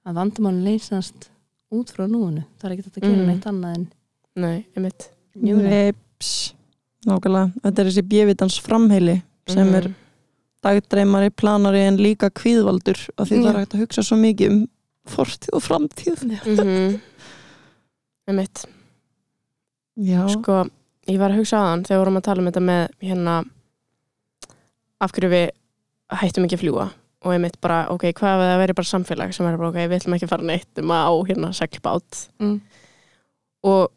að 0.06 0.14
vandamálin 0.14 0.64
leysast 0.64 1.28
út 1.72 1.90
frá 1.92 2.06
núinu 2.08 2.44
það 2.58 2.64
er 2.64 2.76
ekki 2.76 2.84
þetta 2.84 3.00
að 3.00 3.02
gera 3.02 3.22
Mhm. 3.22 3.26
neitt 3.26 3.44
annað 3.46 3.74
en 3.76 3.92
Nei, 4.36 4.64
einmitt 4.76 5.08
njúni 5.40 5.68
Neps, 5.70 6.30
nákvæmlega 7.06 7.52
þetta 7.64 7.78
er 7.84 7.90
þessi 7.90 8.06
bjöfitans 8.10 8.58
framheili 8.60 9.22
sem 9.48 9.74
er 9.74 9.88
Mhm. 9.88 9.94
dagdreimari, 10.62 11.30
planari 11.30 11.80
en 11.88 11.96
líka 11.98 12.28
kvíðvaldur 12.30 12.98
af 13.18 13.28
því 13.28 13.36
það 13.40 13.44
Já. 13.44 13.50
er 13.54 13.60
hægt 13.64 13.74
að 13.74 13.80
hugsa 13.84 14.02
svo 14.04 14.16
mikið 14.20 14.50
um 14.50 14.68
fortíð 15.08 15.54
og 15.56 15.62
framtíð 15.62 16.24
Mhm. 16.28 17.00
Einmitt 18.28 18.64
já, 19.98 20.28
Sko, 20.28 20.68
ég 21.08 21.18
var 21.18 21.30
að 21.32 21.38
hugsa 21.40 21.56
á 21.58 21.64
þann 21.72 21.84
þegar 21.84 21.96
við 21.96 22.04
vorum 22.04 22.16
að 22.20 22.22
tala 22.28 22.40
um 22.42 22.46
þetta 22.52 22.62
með 22.62 22.88
hérna 23.02 23.44
af 25.00 25.12
hverju 25.12 25.30
við 25.32 25.50
hættum 26.20 26.44
ekki 26.46 26.58
að 26.58 26.62
fljúa 26.64 26.86
og 27.22 27.32
einmitt 27.34 27.58
bara, 27.60 27.86
ok, 27.92 28.02
hvað 28.16 28.40
ef 28.40 28.46
það 28.48 28.58
veri 28.62 28.72
bara 28.78 28.90
samfélag 28.90 29.34
sem 29.34 29.46
er 29.46 29.56
bara, 29.60 29.68
ok, 29.68 29.80
við 29.88 29.96
ætlum 30.00 30.14
ekki 30.16 30.24
að 30.28 30.32
fara 30.34 30.42
neitt 30.48 30.78
um 30.78 30.92
að 30.94 31.08
á 31.08 31.12
hérna 31.28 31.50
seglbát 31.56 32.28
mm. 32.40 32.60
og 33.64 33.90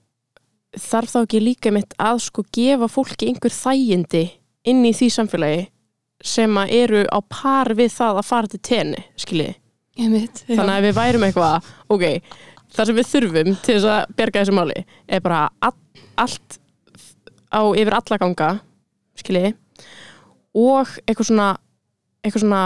þarf 0.79 1.11
þá 1.13 1.19
ekki 1.23 1.41
líka 1.43 1.69
einmitt 1.69 1.93
að 2.01 2.23
sko 2.27 2.45
gefa 2.55 2.89
fólki 2.91 3.29
einhver 3.29 3.53
þægindi 3.53 4.23
inn 4.69 4.85
í 4.87 4.93
því 4.95 5.09
samfélagi 5.13 5.67
sem 6.23 6.57
að 6.59 6.73
eru 6.77 7.03
á 7.11 7.19
par 7.27 7.73
við 7.75 7.91
það 7.97 8.21
að 8.21 8.27
fara 8.29 8.51
til 8.51 8.61
tenni, 8.63 9.03
já. 10.47 10.55
þannig 10.55 10.75
að 10.75 10.85
við 10.87 10.95
værum 10.97 11.25
eitthvað 11.27 11.71
ok, 11.93 12.05
það 12.73 12.89
sem 12.89 12.99
við 12.99 13.09
þurfum 13.11 13.57
til 13.65 13.75
þess 13.75 13.89
að 13.93 14.13
berga 14.17 14.43
þessu 14.43 14.55
máli 14.57 14.85
er 15.07 15.25
bara 15.25 15.41
all, 15.59 15.75
allt 16.23 16.57
á 17.53 17.61
yfir 17.75 17.97
alla 17.99 18.21
ganga 18.21 18.53
skiljiði 19.19 19.53
og 20.57 20.95
eitthvað 21.03 21.29
svona 21.29 21.49
eitthvað 22.23 22.45
svona 22.45 22.63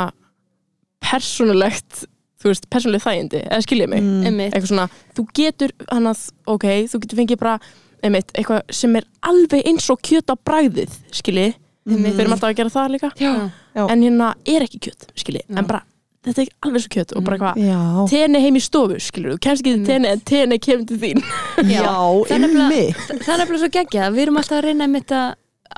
persónulegt 1.03 2.05
þú 2.38 2.51
veist, 2.51 2.68
persónuleg 2.72 3.01
þægindi, 3.01 3.41
eða 3.47 3.66
skiljiði 3.66 3.89
mig? 3.91 4.05
Mm, 4.05 4.39
eitthvað 4.47 4.72
svona, 4.72 4.88
þú 5.18 5.26
getur 5.39 5.74
hann 5.89 6.10
að, 6.12 6.24
ok, 6.53 6.66
þú 6.91 7.01
getur 7.03 7.22
fengið 7.22 7.39
bara 7.41 7.55
einmitt, 8.04 8.32
eitthvað 8.38 8.62
sem 8.72 8.95
er 9.00 9.06
alveg 9.26 9.66
eins 9.68 9.89
og 9.93 10.02
kjöt 10.06 10.30
á 10.30 10.36
bragðið, 10.38 10.98
skiljiði 11.12 11.54
Einmitt. 11.88 12.14
við 12.18 12.20
erum 12.26 12.34
alltaf 12.36 12.50
að 12.52 12.58
gera 12.60 12.70
það 12.74 12.89
líka 12.98 13.12
Já. 13.22 13.32
Já. 13.78 13.84
en 13.89 14.02
hérna 14.04 14.34
er 14.45 14.66
ekki 14.68 14.80
kjöt, 14.88 15.08
skiljiði 15.16 15.45
Já. 15.48 15.58
en 15.62 15.66
bara, 15.70 15.82
þetta 16.28 16.41
er 16.43 16.50
alveg 16.68 16.84
svo 16.84 16.91
kjöt 16.98 17.14
og 17.16 17.24
bara 17.24 17.38
eitthvað 17.38 17.64
já, 17.64 17.80
tenni 18.12 18.41
heim 18.43 18.56
í 18.60 18.64
stofu, 18.66 19.00
skilur 19.00 19.36
þú, 19.36 19.39
kemst 19.48 19.64
ekki 19.64 19.74
til 19.78 19.86
tenni 19.88 20.12
en 20.12 20.20
tenni 20.28 20.60
kemur 20.60 20.86
til 20.89 21.00
þín 21.00 21.24
Já. 21.72 21.82
já, 21.82 21.95
Það 22.28 22.36
er 22.36 22.36
er 22.36 22.45
nefnilega 22.45 23.64
svo 23.64 23.72
geggjað 23.78 24.14
við 24.18 24.26
erum 24.28 24.38
alltaf 24.43 24.58
að 24.60 24.68
reyna 24.68 24.88
einmitt 24.89 25.12
að, 25.16 25.30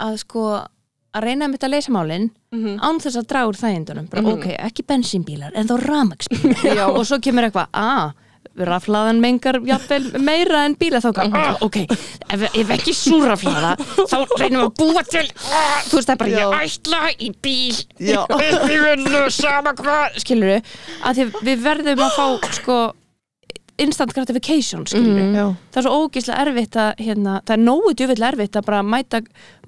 að 0.10 0.18
sko 0.24 0.48
að 0.60 1.24
reyna 1.26 1.46
einmitt 1.48 1.64
að 1.66 1.72
leysa 1.76 1.94
málin 1.94 2.28
án 2.54 3.00
þess 3.02 3.18
að 3.22 3.28
draga 3.32 3.50
úr 3.50 3.58
þægindunum 3.62 4.10
bara, 4.10 4.22
Mhm. 4.22 4.34
ok, 4.34 4.46
ekki 4.66 4.84
bensínbílar, 4.90 5.52
en 5.56 5.68
þá 5.70 5.78
ramagsbílar 5.86 6.90
og 6.98 7.06
svo 7.06 7.18
kemur 7.22 7.46
eitthvað, 7.48 7.70
að 7.74 8.12
raflaðan 8.68 9.20
mengar 9.24 9.60
jafnvel 9.66 10.10
meira 10.26 10.66
en 10.68 10.76
bíla 10.80 11.00
þá, 11.04 11.10
ah, 11.30 11.58
ok, 11.66 11.78
ef, 12.36 12.44
ef 12.54 12.70
ekki 12.76 12.94
súraflaða, 12.98 13.76
þá 14.10 14.18
reynum 14.40 14.62
við 14.62 14.68
að 14.68 14.76
búa 14.82 15.04
til 15.08 15.26
ah, 15.54 15.82
þú 15.88 15.96
veist 16.00 16.10
það 16.10 16.16
er 16.16 16.22
bara, 16.24 16.36
ég 16.36 16.56
ætla 16.60 17.02
í 17.20 17.32
bíl. 17.42 17.80
Já. 18.00 18.22
upp 18.28 18.70
í 18.70 18.80
vinnu, 18.84 19.26
sama 19.32 19.74
hvað. 19.78 20.20
Skilur 20.26 20.54
við, 20.56 20.74
að 21.04 21.20
því 21.22 21.28
við 21.50 21.64
verðum 21.70 22.06
að 22.08 22.18
fá 22.20 22.54
sko 22.60 22.80
instant 23.80 24.12
gratification 24.14 24.84
skilur 24.86 25.22
Mhm. 25.24 25.36
já, 25.40 25.46
það 25.72 25.78
er 25.80 25.86
svo 25.86 26.00
ógeðslega 26.04 26.42
erfitt 26.46 26.76
að 26.76 26.90
hérna, 27.00 27.36
það 27.48 27.54
er 27.56 27.62
nógu 27.64 27.94
djúvill 27.96 28.26
erfitt 28.28 28.58
að 28.60 28.66
bara 28.66 28.82
mæta, 28.84 29.22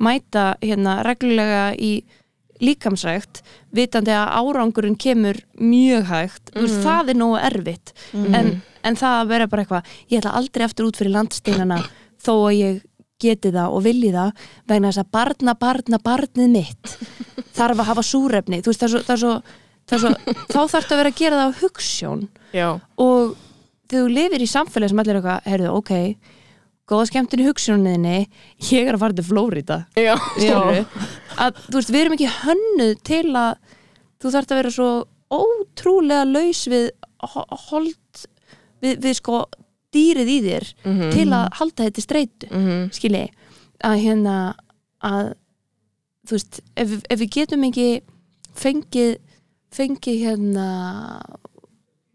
mæta 0.03 0.43
hérna, 0.61 0.97
reglulega 1.07 1.61
í 1.79 2.03
líkamsrækt 2.61 3.41
vitandi 3.75 4.13
að 4.13 4.31
árangurinn 4.41 4.97
kemur 4.99 5.39
mjög 5.59 6.05
hægt. 6.11 6.51
Mm 6.55 6.61
Mhm. 6.61 6.83
það 6.85 7.09
er 7.09 7.17
nógu 7.19 7.39
erfitt. 7.41 7.93
En, 8.13 8.61
en 8.83 8.95
það 8.95 9.17
að 9.21 9.27
vera 9.27 9.47
bara 9.47 9.63
eitthvað 9.63 9.85
ég 10.09 10.19
ætla 10.21 10.33
aldrei 10.37 10.65
aftur 10.65 10.85
út 10.89 10.97
fyrir 10.97 11.11
landsteinana 11.15 11.81
þó 12.21 12.33
að 12.47 12.57
ég 12.59 12.81
geti 13.21 13.51
það 13.53 13.69
og 13.75 13.83
vilji 13.85 14.11
það 14.13 14.31
vegna 14.67 14.89
þess 14.91 15.03
að 15.03 15.11
barna, 15.11 15.53
barna, 15.53 15.97
barnið 16.01 16.49
mitt 16.49 16.97
þarf 17.57 17.79
að 17.79 17.85
hafa 17.91 18.01
súrefni. 18.05 18.61
Veist, 18.65 18.79
það 18.81 18.87
er 18.87 18.93
svo, 18.93 19.01
það 19.05 19.15
er 19.15 19.21
svo, 19.21 19.33
það 19.87 19.95
er 19.95 20.01
svo 20.01 20.35
þá 20.49 20.59
þarf 20.75 20.91
að 20.91 20.97
vera 21.01 21.09
að 21.11 21.19
gera 21.21 21.37
það 21.41 21.49
á 21.51 21.59
hugssjón. 21.61 22.27
Já, 22.53 22.69
og 22.97 23.35
þegar 23.89 24.05
þú 24.07 24.13
lifir 24.15 24.41
í 24.41 24.47
samfélagi 24.49 24.89
sem 24.93 24.99
allir 25.03 25.15
er 25.15 25.19
eitthvað, 25.21 25.49
heyrðu, 25.51 25.73
ok 25.77 25.91
góða 26.91 27.07
skemmtun 27.09 27.41
í 27.43 27.47
hugssjóninni 27.47 28.15
ég 28.71 28.87
er 28.89 28.97
að 28.97 29.03
fara 29.05 29.15
til 29.17 29.27
Flórida 29.29 29.77
að 31.41 31.61
þú 31.69 31.77
veist, 31.79 31.91
við 31.93 32.01
erum 32.03 32.15
ekki 32.17 32.31
hönnuð 32.41 32.93
til 33.07 33.23
að 33.31 33.55
þú 34.21 34.33
þarft 34.35 34.51
að 34.53 34.59
vera 34.61 34.73
svo 34.75 34.89
ótrúlega 35.31 36.25
laus 36.27 36.65
við 36.69 36.89
ho- 37.31 37.47
hold 37.69 38.25
við, 38.83 38.97
við 39.05 39.13
sko 39.21 39.45
dýrið 39.95 40.29
í 40.31 40.39
þér 40.47 40.65
Mhm. 40.85 41.11
til 41.11 41.27
að 41.35 41.47
halda 41.59 41.83
þetta 41.87 42.01
í 42.01 42.05
streitu 42.07 42.47
Mhm. 42.51 42.91
skilji, 42.95 43.29
að 43.83 43.95
hérna 44.03 44.35
að 45.03 45.33
þú 46.27 46.31
veist, 46.37 46.59
ef, 46.77 46.91
ef 47.09 47.19
við 47.19 47.29
getum 47.37 47.63
ekki 47.69 48.01
fengið 48.55 49.17
fengið 49.71 50.17
hérna 50.25 50.67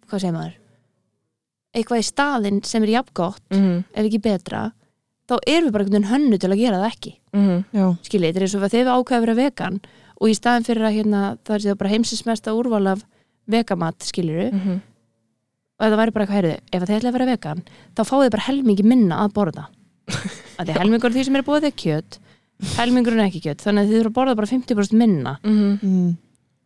hvað 0.08 0.20
segir 0.20 0.32
maður 0.36 0.54
eitthvað 1.76 2.00
í 2.02 2.06
staðinn 2.08 2.64
sem 2.64 2.82
er 2.82 2.94
jafngott 2.96 3.42
Mhm. 3.52 3.84
ef 3.94 4.04
ekki 4.08 4.20
betra 4.22 4.72
þá 5.28 5.36
erum 5.46 5.68
við 5.68 5.72
bara 5.72 5.84
einhvern 5.84 5.96
veginn 6.02 6.10
hönnu 6.12 6.38
til 6.40 6.50
að 6.50 6.58
gera 6.58 6.80
það 6.80 6.92
ekki 6.92 7.12
Mhm. 7.34 7.64
já, 7.74 7.86
skiljið, 8.02 8.32
þetta 8.32 8.36
er 8.36 8.42
eins 8.46 8.54
og 8.54 8.62
þegar 8.70 8.84
við 8.84 8.94
ákveða 8.96 9.16
að 9.16 9.24
vera 9.26 9.34
vegan 9.42 9.80
og 10.20 10.28
í 10.28 10.34
staðin 10.34 10.64
fyrir 10.64 10.84
að 10.88 10.94
hérna, 10.96 11.38
það 11.44 11.54
er 11.54 11.60
sér 11.66 11.76
bara 11.78 11.90
heimsinsmesta 11.90 12.54
úrval 12.56 12.86
af 12.92 13.04
vegamat, 13.48 13.98
skiljuru 14.00 14.52
Mhm. 14.52 14.80
og 15.78 15.86
ef 15.86 15.92
það 15.92 15.98
væri 16.00 16.12
bara 16.12 16.24
eitthvað 16.26 16.38
heyrðu, 16.40 16.58
ef 16.72 16.82
þið 16.82 16.96
ætla 16.96 17.08
að 17.08 17.12
vera 17.12 17.26
vegan 17.36 17.62
þá 17.94 18.00
fáið 18.04 18.24
þið 18.26 18.30
bara 18.30 18.46
helmingi 18.48 18.82
minna 18.84 19.16
að 19.26 19.32
borða 19.32 19.66
að 20.58 20.66
því 20.66 20.78
helmingur 20.78 21.10
af 21.10 21.12
því 21.16 21.24
sem 21.24 21.36
er 21.36 21.42
búið 21.42 21.64
er 21.64 21.72
kjöt 21.76 22.18
helmingurinn 22.78 23.20
er 23.20 23.28
ekki 23.28 23.42
kjöt 23.44 23.60
þannig 23.60 23.82
að 23.84 23.88
þið 23.90 23.98
þurfa 24.00 24.10
að 24.10 24.16
borða 24.16 24.36
bara 24.36 24.46
50% 24.46 24.92
minna 24.96 25.38
Mhm. 25.44 25.78
mm. 25.82 26.16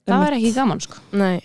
það 0.06 0.24
væri 0.26 0.36
ekki 0.38 0.54
gaman 0.54 0.80
sko 0.80 0.96
Nei. 1.12 1.42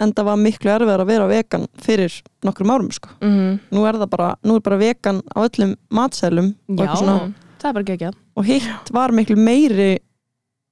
En 0.00 0.12
það 0.16 0.24
var 0.30 0.36
miklu 0.40 0.70
erfiðar 0.72 1.02
að 1.04 1.10
vera 1.12 1.26
vegan 1.30 1.66
fyrir 1.84 2.14
nokkrum 2.46 2.70
árum 2.74 2.90
sko. 2.92 3.08
Mhm. 3.20 3.58
nú 3.72 3.86
er 3.88 3.98
það 4.00 4.10
bara, 4.10 4.28
nú 4.44 4.56
er 4.56 4.60
bara 4.60 4.78
vegan 4.80 5.22
á 5.36 5.38
öllum 5.44 5.74
matsælum 5.90 6.54
og, 6.68 6.78
Já. 6.86 6.94
svona, 6.96 7.34
það 7.60 7.68
er 7.68 7.72
bara 7.72 7.84
ekki 7.96 8.12
og 8.36 8.44
hitt 8.46 8.90
var 8.92 9.10
miklu 9.12 9.36
meiri 9.36 9.98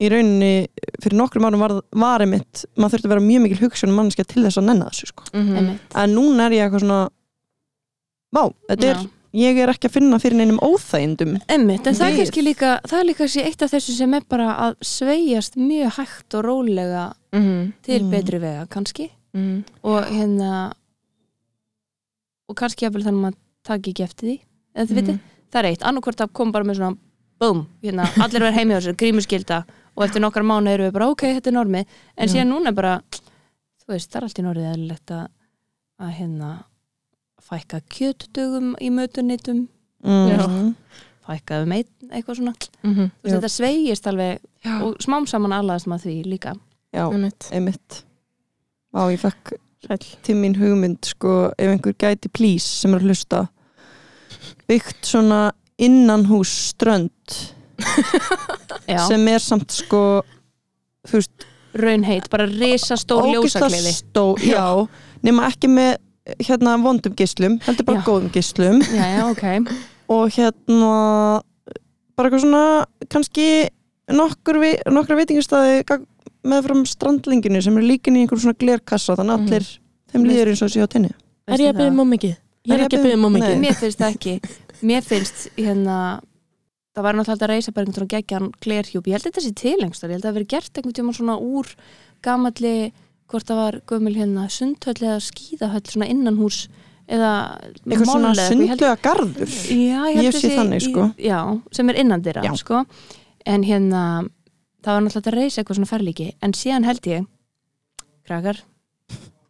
í 0.00 0.08
rauninni 0.08 0.68
fyrir 1.02 1.16
nokkrum 1.18 1.44
árum 1.48 1.58
var, 1.60 1.80
var 1.92 2.20
einmitt 2.22 2.64
maður 2.78 2.94
þurfti 2.98 3.08
að 3.08 3.14
vera 3.16 3.26
mjög 3.26 3.42
mikil 3.42 3.60
hugsun 3.66 3.90
mannskja 3.96 4.24
til 4.30 4.44
þess 4.44 4.58
að 4.60 4.64
nenna 4.70 4.88
þessu 4.92 5.06
sko. 5.10 5.24
Mhm. 5.34 5.78
en 5.94 6.14
núna 6.14 6.46
er 6.46 6.52
ég 6.56 6.64
eitthvað 6.70 6.84
svona 6.86 7.08
vá, 8.34 8.44
þetta 8.70 8.84
er, 8.92 8.94
Já. 9.02 9.08
ég 9.34 9.58
er 9.62 9.68
ekki 9.72 9.88
að 9.88 9.94
finna 9.98 10.18
fyrir 10.22 10.38
neinum 10.38 10.58
óþægindum 10.64 11.36
Einmitt, 11.48 11.86
en 11.86 11.94
það 11.98 12.08
er 12.12 12.16
kannski 12.22 12.44
líka 12.46 12.70
það 12.86 12.98
er 13.00 13.08
líka 13.10 13.28
eitt 13.44 13.62
af 13.66 13.70
þessu 13.74 13.96
sem 13.98 14.14
er 14.14 14.22
bara 14.28 14.48
að 14.68 14.76
sveigjast 14.84 15.56
mjög 15.60 15.92
hægt 15.98 16.34
og 16.38 16.44
rólega 16.44 17.12
Mhm. 17.32 17.72
til 17.82 18.02
Mm. 18.04 18.10
betri 18.10 18.38
vega 18.40 18.66
kannski 18.70 19.10
Mhm. 19.38 19.64
og 19.84 20.04
hérna 20.04 20.52
og 22.48 22.56
kannski 22.58 22.86
jafnvel 22.86 23.04
þannig 23.06 23.18
að 23.20 23.24
maður 23.26 23.38
taki 23.68 23.92
ekki 23.92 24.04
eftir 24.06 24.28
því 24.28 24.36
eða 24.74 24.86
þið 24.88 24.96
Mhm. 24.96 25.06
viti, 25.06 25.20
það 25.52 25.58
er 25.60 25.68
eitt, 25.70 25.82
annarkvort 25.82 26.20
að 26.24 26.32
koma 26.32 26.52
bara 26.52 26.64
með 26.64 26.76
svona 26.78 26.98
búm, 27.40 27.66
hérna, 27.82 28.04
allir 28.24 28.40
verður 28.42 28.56
heimi 28.58 28.74
á 28.74 28.80
sér 28.82 28.96
grímuskylda 28.96 29.64
og 29.96 30.04
eftir 30.06 30.20
nokkar 30.22 30.42
mánu 30.46 30.68
eru 30.72 30.88
við 30.88 30.92
bara 30.92 31.08
ok, 31.10 31.22
þetta 31.38 31.46
er 31.52 31.56
normið, 31.58 31.86
en 32.16 32.28
Já. 32.28 32.32
síðan 32.34 32.52
núna 32.52 32.74
bara 32.74 33.02
þú 33.12 33.88
veist, 33.94 34.10
það 34.10 34.16
er 34.16 34.22
allt 34.28 34.38
í 34.38 34.42
normið 34.46 34.72
eðlilegt 34.74 35.10
að, 35.10 35.28
að 36.00 36.12
hérna 36.18 36.50
fækka 37.48 37.80
kjötdögum 37.88 38.74
í 38.80 38.90
mötunitum 38.90 39.68
mm. 40.04 40.74
fækka 41.28 41.62
um 41.62 41.72
einn, 41.72 41.88
eitthvað 42.10 42.36
svona 42.40 42.54
Mhm. 42.82 43.10
Þú 43.10 43.22
veist, 43.24 43.36
þetta 43.36 43.50
sveigist 43.50 44.06
alveg 44.06 44.38
Já. 44.64 44.82
og 44.82 44.96
smám 44.98 45.26
saman 45.28 45.52
allaðast 45.52 45.86
maður 45.86 46.08
því 46.08 46.24
líka 46.26 46.54
já, 46.94 47.04
Einmitt. 47.52 48.04
Vá, 48.98 49.06
ég 49.14 49.22
fekk 49.22 49.54
til 50.26 50.36
mín 50.40 50.56
hugmynd 50.58 51.06
sko, 51.06 51.52
ef 51.54 51.70
einhver 51.70 51.94
gæti 51.98 52.30
please 52.34 52.66
sem 52.66 52.94
er 52.96 53.02
að 53.02 53.12
hlusta. 53.12 53.44
Byggt 54.68 55.06
svona 55.06 55.52
innanhús 55.78 56.50
strönd 56.72 57.36
sem 59.08 59.28
er 59.30 59.42
samt 59.42 59.70
sko 59.72 60.02
þú 61.06 61.20
veist, 61.20 61.46
raunheit, 61.78 62.26
bara 62.32 62.48
risastór 62.50 63.30
ljósakliði 63.30 63.94
stó, 63.94 64.32
já, 64.42 64.64
nema 65.22 65.46
ekki 65.52 65.70
með 65.70 65.94
hérna 66.44 66.74
vondum 66.82 67.14
gislum, 67.16 67.56
heldur 67.64 67.86
bara 67.88 68.02
Já. 68.02 68.06
góðum 68.08 68.32
gislum 68.34 68.82
Já, 68.82 69.04
já, 69.14 69.22
ok. 69.30 69.44
Og 70.14 70.32
hérna 70.34 70.90
bara 72.16 72.28
eitthvað 72.28 72.42
svona 72.42 72.64
kannski 73.12 73.48
nokkur, 74.12 74.58
nokkur 74.92 75.18
veitingastæði 75.20 75.82
með 76.44 76.62
fram 76.68 76.84
strandlinginu 76.86 77.62
sem 77.62 77.76
er 77.78 77.82
líkin 77.82 78.16
í 78.16 78.22
einhver 78.26 78.38
svona 78.38 78.58
glerkassa 78.58 79.16
þannig 79.16 79.34
að 79.34 79.40
Mhm. 79.40 79.46
allir 79.48 79.66
þeim 80.12 80.24
líður 80.28 80.48
eins 80.52 80.62
og 80.62 80.70
sé 80.70 80.80
á 80.82 80.88
tinni 80.88 81.10
Er 81.48 81.58
ég 81.58 81.74
að 81.74 81.80
það? 81.80 81.94
mjög 81.96 82.08
mikið? 82.14 82.36
Ég 82.68 82.74
Er 82.74 82.80
ekki 82.84 82.96
að 82.98 83.02
byggja 83.04 83.16
mjög 83.18 83.32
mikið. 83.32 83.58
Mér 83.60 83.74
finnst 83.74 83.98
það 83.98 84.14
ekki 84.14 84.40
Mér 84.82 85.02
finnst 85.02 85.48
hérna 85.56 86.20
það 86.94 87.02
var 87.02 87.14
náttúrulega 87.14 87.46
að 87.46 87.52
reysa 87.54 87.72
bara 87.72 87.84
einhvern 87.86 87.94
svona 87.94 88.12
geggjan 88.14 88.52
glerhjúp 88.60 89.04
ég 89.06 89.12
held 89.12 89.22
þetta 89.22 89.40
sé 89.42 89.52
tilengstar, 89.54 90.10
ég 90.10 90.14
held 90.18 90.24
að 90.24 90.30
það 90.32 90.38
verið 90.38 90.48
gert 90.48 90.72
einhvern 90.78 90.96
tíma 90.98 91.14
svona 91.14 91.36
úr 91.40 91.66
gamalli 92.22 92.92
hvort 93.28 93.44
það 93.46 93.56
var 93.60 93.80
gömul 93.86 94.14
hérna 94.16 94.48
sundhöll 94.50 95.02
eða 95.04 95.20
skíðahöll 95.20 95.84
svona 95.86 96.08
innanhús 96.08 96.68
eða 97.08 97.30
eitthvað 97.86 98.04
svona 98.04 98.28
moll 98.28 98.34
eða 98.34 98.48
eitthvað. 98.48 98.68
Held- 98.68 98.68
sundlega 98.68 98.96
garður 99.02 99.48
Já, 99.48 100.00
ég, 100.08 100.14
held 100.14 100.24
Ég 100.24 100.34
að 100.34 100.40
sé 100.40 100.50
þannig, 100.56 100.80
í- 100.82 100.88
sko. 100.92 101.14
Já, 101.18 101.38
sem 101.72 101.88
er 101.90 101.94
innan 102.02 102.22
Já. 102.22 102.54
sko. 102.56 102.84
en 103.46 103.62
hérna 103.62 104.28
það 104.84 104.94
var 104.94 105.04
náttúrulega 105.06 105.32
að 105.32 105.38
reysa 105.38 105.60
eitthvað 105.62 105.78
svona 105.80 105.90
ferlíki 105.92 106.28
en 106.44 106.54
síðan 106.56 106.86
held 106.88 107.08
ég 107.10 107.26
krakkar, 108.28 108.60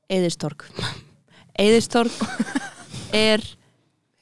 Eðistorg 0.09 0.65
Eðistorg 1.65 2.15
er 3.17 3.43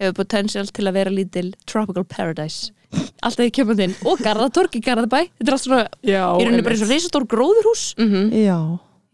hefur 0.00 0.16
potential 0.22 0.66
til 0.72 0.86
að 0.88 0.96
vera 0.98 1.12
lítil 1.12 1.50
tropical 1.68 2.04
paradise. 2.08 2.72
Alltaf 3.24 3.42
því 3.46 3.52
kemur 3.56 3.76
þinn. 3.78 3.94
Og 4.08 4.20
Garðatorg 4.24 4.76
í 4.76 4.82
Garðabæ. 4.84 5.22
Þetta 5.38 5.48
er 5.50 5.56
allt 5.56 5.64
svona, 5.64 5.86
Já, 6.04 6.22
í 6.36 6.44
rauninni 6.46 6.64
bara 6.66 6.76
eins 6.76 6.84
og 6.84 6.92
reisastór 6.92 7.26
gróðurhús. 7.32 7.84
Mhm. 8.00 8.28
já, 8.36 8.58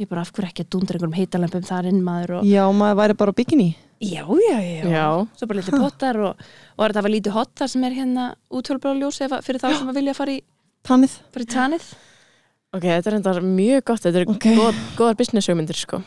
ég 0.03 0.11
bara 0.11 0.25
af 0.27 0.33
hverju 0.35 0.51
ekki 0.51 0.65
að 0.67 0.71
dundra 0.75 0.99
einhverjum 0.99 1.17
heitalempum 1.19 1.67
þar 1.67 1.89
inn 1.91 2.03
maður 2.03 2.35
og 2.41 2.47
já, 2.51 2.63
maður 2.75 2.99
væri 3.03 3.17
bara 3.23 3.35
á 3.35 3.39
bikini. 3.39 3.69
Já, 4.03 4.25
já, 4.27 4.59
já, 4.59 4.83
Já. 4.91 5.07
svo 5.39 5.47
bara 5.47 5.61
litli 5.61 5.79
pottar 5.79 6.17
og, 6.19 6.35
og 6.75 6.83
er 6.85 6.91
þetta 6.91 6.99
að 6.99 7.07
vera 7.07 7.15
lítið 7.15 7.37
hot 7.37 7.53
þar 7.61 7.69
sem 7.71 7.85
er 7.87 7.93
hérna 7.95 8.25
útvölbráð 8.51 8.99
ljós 8.99 9.21
ef, 9.23 9.35
fyrir 9.47 9.63
þá 9.63 9.69
sem 9.79 9.93
að 9.93 9.99
vilja 10.01 10.15
fara 10.19 10.35
í, 10.35 10.41
tannið 10.89 11.19
fara 11.33 11.47
í 11.47 11.53
tanið 11.53 11.93
Ok, 12.73 12.87
þetta 12.89 13.11
er 13.11 13.15
enda 13.19 13.33
mjög 13.45 13.83
gott, 13.91 14.01
þetta 14.07 14.21
er 14.23 14.31
Ok. 14.33 14.47
góð, 14.57 14.77
góðar 14.97 15.17
business 15.19 15.49
hugmyndir 15.51 15.77
sko. 15.77 15.99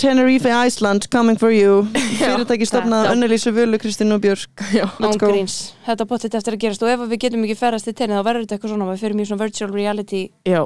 Tenerife 0.00 0.50
Iceland 0.66 1.06
coming 1.12 1.36
for 1.38 1.52
you 1.54 1.84
fyrirtæki 2.18 2.66
stofnað 2.66 3.10
Önnelísu 3.12 3.52
Völu, 3.54 3.78
Kristín 3.78 4.10
og 4.16 4.22
Björk 4.24 4.64
Já. 4.78 4.86
Ángríns, 4.98 5.74
þetta 5.86 6.06
bóttið 6.10 6.34
eftir 6.40 6.56
að 6.56 6.62
gerast 6.64 6.82
og 6.82 6.90
ef 6.94 7.04
við 7.12 7.20
getum 7.26 7.44
ekki 7.46 7.58
ferðast 7.60 7.90
í 7.90 7.94
tenið 7.94 8.18
þá 8.18 8.24
verður 8.26 8.46
þetta 8.46 8.56
eitthvað 8.58 8.72
svona 8.74 8.88
við 8.90 9.02
fyrir 9.04 9.18
mjög 9.20 9.30
svona 9.30 9.42
virtual 9.44 9.70
reality 9.76 10.22
Já. 10.48 10.62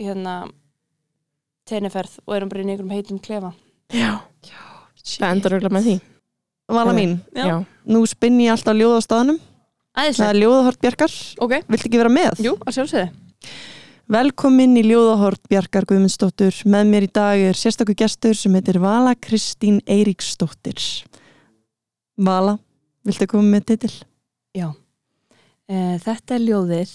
hérna 0.00 0.34
teniferð 1.70 2.18
og 2.26 2.34
erum 2.36 2.50
bara 2.52 2.60
í 2.60 2.66
einhverjum 2.66 2.92
heitum 2.98 3.20
klefa 3.24 3.52
Já. 3.94 4.18
Það 5.04 5.30
endar 5.30 5.54
auðvitað 5.54 5.74
með 5.76 5.86
því. 5.88 5.94
Vala 6.74 6.92
mín, 6.96 7.18
Já. 7.36 7.56
nú 7.88 8.04
spinn 8.08 8.38
ég 8.40 8.52
alltaf 8.54 8.76
ljóð 8.76 8.94
staðnum 9.94 10.02
það 10.02 10.08
æðislega, 10.08 10.30
er 10.32 10.40
ljóðahort 10.42 10.80
Bjarkar, 10.82 11.12
ok, 11.44 11.52
vilt 11.70 11.86
ekki 11.86 12.00
vera 12.00 12.10
með? 12.10 12.40
jú, 12.42 12.56
að 12.66 12.76
sjálfsögðu. 12.78 13.10
Velkomin 14.14 14.76
í 14.76 14.82
ljóðahort 14.84 15.40
Bjarkar 15.48 15.86
Guðmundsdóttur. 15.88 16.56
Með 16.68 16.90
mér 16.90 17.06
í 17.06 17.10
dag 17.14 17.40
er 17.40 17.56
sérstakur 17.56 17.96
gestur 17.96 18.34
sem 18.36 18.52
heitir 18.52 18.76
Vala 18.82 19.14
Kristín 19.16 19.78
Eiríksdóttir. 19.86 20.82
Vala, 22.20 22.58
viltu 23.06 23.28
koma 23.30 23.46
með 23.54 23.64
titil? 23.70 23.92
Já, 24.54 24.68
e, 25.70 25.96
þetta 26.04 26.36
er 26.36 26.44
ljóðið 26.44 26.94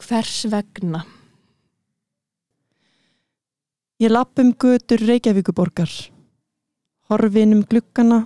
Hvers 0.00 0.46
vegna? 0.48 1.04
Ég 4.00 4.12
lapp 4.12 4.38
um 4.40 4.54
götur 4.56 5.02
Reykjavíkuborgar 5.04 5.92
horfin 7.10 7.56
um 7.56 7.64
gluggana 7.66 8.24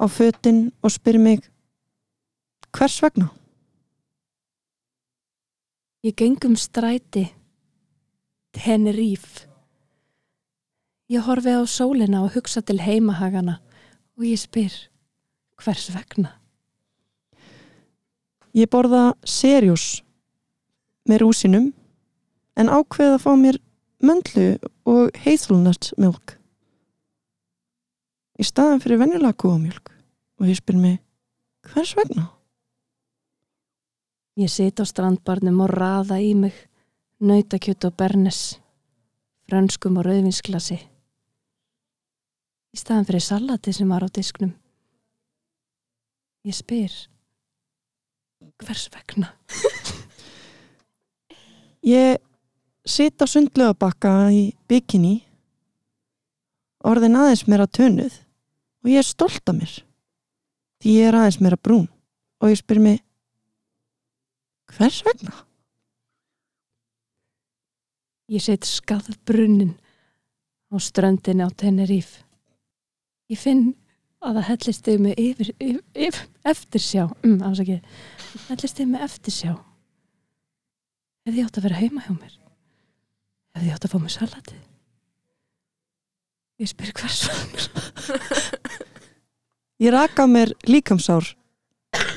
á 0.00 0.06
fötin 0.08 0.72
og 0.82 0.90
spyr 0.90 1.18
mig 1.18 1.44
hvers 2.72 3.02
vegna? 3.02 3.28
Ég 6.02 6.16
geng 6.16 6.40
um 6.44 6.56
stræti 6.56 7.28
Teneríf 8.56 9.50
Ég 11.10 11.24
horfi 11.26 11.50
á 11.50 11.66
sólina 11.66 12.22
og 12.22 12.32
hugsa 12.36 12.60
til 12.62 12.80
heimahagana 12.80 13.58
og 14.16 14.24
ég 14.24 14.38
spyr, 14.38 14.70
hvers 15.58 15.88
vegna? 15.90 16.36
Ég 18.54 18.70
borða 18.70 19.16
serjós 19.26 20.04
með 21.10 21.24
rúsinum 21.24 21.66
en 22.54 22.70
ákveð 22.70 23.16
að 23.16 23.24
fá 23.24 23.32
mér 23.34 23.58
möndlu 24.06 24.46
og 24.86 25.18
hazelnut 25.24 25.90
milk 25.98 26.36
í 28.38 28.46
staðan 28.46 28.80
fyrir 28.80 29.02
venjulega 29.02 29.34
kúamjölk 29.34 29.89
og 30.40 30.48
ég 30.48 30.58
spyr 30.58 30.78
mig 30.80 30.98
hvers 31.68 31.92
vegna? 31.98 32.30
Ég 34.40 34.48
sit 34.48 34.80
á 34.80 34.84
strandbarnum 34.88 35.60
og 35.60 35.72
raða 35.74 36.16
í 36.22 36.32
mig 36.34 36.56
nautakjöt 37.20 37.84
og 37.84 37.96
bernes, 38.00 38.56
frönskum 39.44 39.98
og 40.00 40.06
rauðvinsklasi. 40.06 40.78
Í 42.70 42.78
staðan 42.78 43.08
fyrir 43.08 43.24
salati 43.24 43.74
sem 43.76 43.90
var 43.90 44.06
á 44.06 44.08
disknum. 44.08 44.54
Ég 46.46 46.56
spyr, 46.56 46.94
hvers 48.64 48.86
vegna? 48.94 49.34
Ég 51.84 52.20
sit 52.86 53.20
á 53.20 53.26
sundlögabakka 53.28 54.30
í 54.32 54.50
bikini 54.68 55.20
orðin 56.84 57.18
aðeins 57.20 57.46
meira 57.48 57.66
tönuð 57.68 58.18
og 58.84 58.90
ég 58.92 59.00
er 59.00 59.06
stolt 59.06 59.48
af 59.48 59.56
mér 59.56 59.72
því 60.80 60.96
ég 60.96 61.10
er 61.10 61.18
aðeins 61.18 61.40
meira 61.42 61.60
brún 61.60 61.86
og 62.40 62.52
ég 62.52 62.60
spyr 62.60 62.80
mig 62.82 63.00
hvers 64.70 65.00
vegna? 65.04 65.34
Ég 68.30 68.42
set 68.44 68.66
skað 68.68 69.10
brunnin 69.26 69.74
á 70.70 70.78
ströndinni 70.78 71.42
á 71.42 71.50
Teneríf. 71.50 72.20
Ég 73.30 73.38
finn 73.38 73.72
að 74.22 74.38
það 74.38 74.46
hellist 74.50 74.86
þig 74.86 75.00
með 75.02 75.22
yfir, 75.24 75.50
yfir, 75.58 75.80
yfir, 76.06 76.28
eftirsjá. 76.52 77.06
Mm, 77.24 77.40
afsakið. 77.48 77.98
Hellist 78.46 78.78
þig 78.78 78.90
með 78.92 79.06
eftirsjá. 79.08 79.54
Hefði 81.26 81.42
ég 81.42 81.50
átt 81.50 81.58
að 81.58 81.66
vera 81.66 81.80
heima 81.80 82.04
hjá 82.06 82.12
mér? 82.14 82.36
Hefði 83.56 83.70
ég 83.70 83.74
átt 83.74 83.88
að 83.88 83.94
fá 83.94 83.98
mér 84.04 84.14
salatið? 84.14 84.62
Ég 86.60 86.70
spyr 86.70 86.94
hvers 87.00 87.24
vegna. 87.26 88.88
Ég 89.80 89.90
raka 89.90 90.26
mér 90.26 90.52
líkamsár 90.68 91.24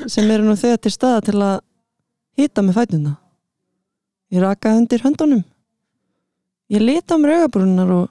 sem 0.05 0.27
eru 0.29 0.43
nú 0.43 0.55
þegar 0.59 0.81
til 0.83 0.91
staða 0.91 1.19
til 1.23 1.37
að 1.39 1.61
hýta 2.35 2.59
með 2.59 2.75
fætuna. 2.75 3.13
Ég 4.35 4.43
raka 4.43 4.73
undir 4.75 5.03
höndunum. 5.05 5.45
Ég 6.67 6.83
lita 6.83 7.15
á 7.15 7.21
mér 7.21 7.37
augabrúnar 7.37 7.93
og 7.95 8.09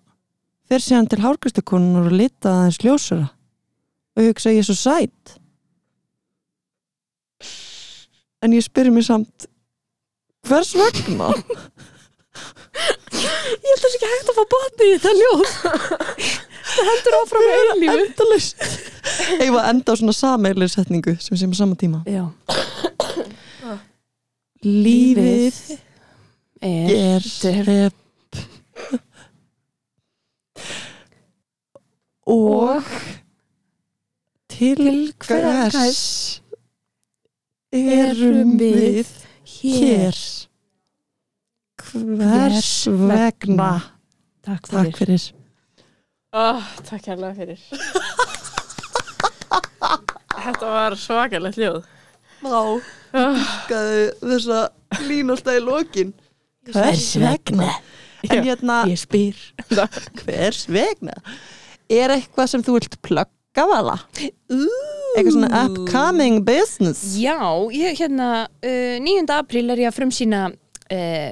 fer 0.71 0.81
síðan 0.81 1.09
til 1.11 1.21
hárgristakonunar 1.21 2.09
og 2.09 2.17
lita 2.17 2.49
aðeins 2.49 2.81
ljósara 2.81 3.29
og 4.17 4.29
hugsa 4.31 4.55
ég 4.55 4.63
er 4.63 4.69
svo 4.71 4.77
sætt. 4.79 5.35
En 8.41 8.57
ég 8.57 8.65
spyrir 8.65 8.95
mér 8.95 9.05
samt 9.05 9.51
hvers 10.49 10.73
vegna? 10.81 11.29
Ég 13.13 13.69
held 13.69 13.77
að 13.77 13.85
það 13.85 13.93
sé 13.93 14.01
ekki 14.01 14.13
hægt 14.15 14.33
að 14.33 14.41
fá 14.41 14.45
botni 14.57 14.89
í 14.89 14.97
þetta 14.97 15.13
ljóð. 15.21 15.45
Það 16.73 16.91
hendur 16.91 17.19
áfram 17.21 17.47
með 17.47 17.57
eilífu. 17.61 17.95
Endalaust. 18.07 18.67
Ég 19.39 19.55
var 19.55 19.71
enda 19.71 19.93
á 19.93 19.95
svona 19.99 20.17
sameilir 20.17 20.71
setningu 20.73 21.17
sem 21.21 21.39
sem 21.41 21.53
á 21.53 21.57
sama 21.59 21.79
tíma. 21.79 22.03
Já. 22.09 22.29
Lífið 24.63 25.57
Er, 26.63 27.25
hrepp 27.43 28.37
og 32.31 32.85
til 34.47 35.11
hvers 35.27 35.81
erum 37.75 38.55
við 38.61 39.11
hér 39.57 40.21
hvers 41.83 42.73
vegna 42.87 43.73
Takk 44.47 44.71
fyrir. 44.99 45.33
Oh, 46.33 46.63
takk 46.89 47.05
hérlega 47.11 47.35
fyrir. 47.37 47.59
Þetta 50.43 50.69
var 50.73 50.95
svakalegt 50.99 51.59
ljóð. 51.61 51.83
Ná, 52.43 52.61
skaðu 53.13 54.07
þessa 54.23 54.61
línasta 55.05 55.53
í 55.59 55.61
lokin. 55.63 56.15
Hvers 56.73 57.11
vegna? 57.21 57.69
En 58.31 58.41
hérna 58.47 58.79
Ég 58.89 58.99
spyr. 59.03 59.37
Hvers 60.23 60.65
vegna? 60.73 61.13
Er 61.93 62.09
eitthvað 62.17 62.49
sem 62.55 62.65
þú 62.65 62.79
vilt 62.79 62.97
plugga 63.05 63.65
vala? 63.69 63.99
Eitthvað 64.17 65.33
svona 65.37 65.53
upcoming 65.67 66.41
business? 66.49 67.01
Já, 67.21 67.37
ég 67.77 68.01
hérna 68.01 68.31
uh, 68.49 68.97
9. 69.05 69.29
apríl 69.37 69.69
er 69.75 69.85
ég 69.85 69.93
að 69.93 69.99
frumsýna 70.01 70.47
uh, 70.49 71.31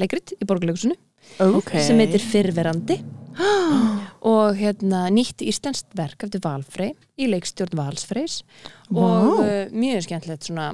leikrit 0.00 0.32
í 0.40 0.48
borgarleikusinu 0.48 0.96
Ok. 1.52 1.76
sem 1.84 2.00
heitir 2.00 2.24
Fyrverandi 2.24 2.96
og 4.32 4.56
hérna 4.58 5.06
nýtt 5.12 5.44
íslenskt 5.44 5.92
verk 5.98 6.24
eftir 6.26 6.42
Valfrey 6.44 6.94
í 7.18 7.28
leikstjórn 7.30 7.76
Valsfreys. 7.78 8.40
Og 8.92 9.02
Vá. 9.02 9.42
uh, 9.42 9.74
mjög 9.74 10.06
skemmtilegt 10.06 10.48
svona 10.48 10.72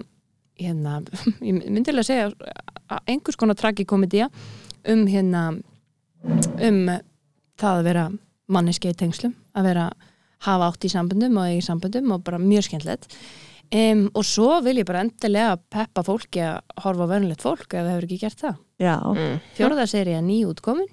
hérna, 0.58 1.00
ég 1.46 1.58
myndilega 1.68 2.06
segja 2.06 2.30
að 2.88 3.12
einhvers 3.14 3.38
konar 3.38 3.58
tragikomedía 3.58 4.30
um 4.88 5.04
hérna 5.10 5.48
um 6.58 6.80
það 7.58 7.74
að 7.74 7.84
vera 7.86 8.06
manneski 8.48 8.90
í 8.90 8.96
tengslum, 8.96 9.34
að 9.54 9.68
vera 9.70 9.90
hafa 10.46 10.70
átt 10.70 10.86
í 10.86 10.90
sambundum 10.92 11.36
og 11.40 11.52
í 11.52 11.60
sambundum 11.64 12.14
og 12.14 12.24
bara 12.26 12.40
mjög 12.42 12.68
skemmtilegt. 12.68 13.08
Um, 13.68 14.06
og 14.16 14.24
svo 14.24 14.62
vil 14.64 14.78
ég 14.80 14.86
bara 14.88 15.02
endilega 15.04 15.58
peppa 15.68 16.00
fólki 16.06 16.40
að 16.40 16.62
horfa 16.80 17.04
á 17.04 17.10
verðanlegt 17.10 17.44
fólk 17.44 17.66
ef 17.66 17.82
það 17.82 17.90
hefur 17.90 18.06
ekki 18.06 18.20
gert 18.22 18.44
það. 18.44 18.60
Já, 18.80 18.94
mm. 19.12 19.34
Fjórða 19.58 19.84
seri 19.90 20.14
að 20.16 20.24
nýjútkomin 20.30 20.88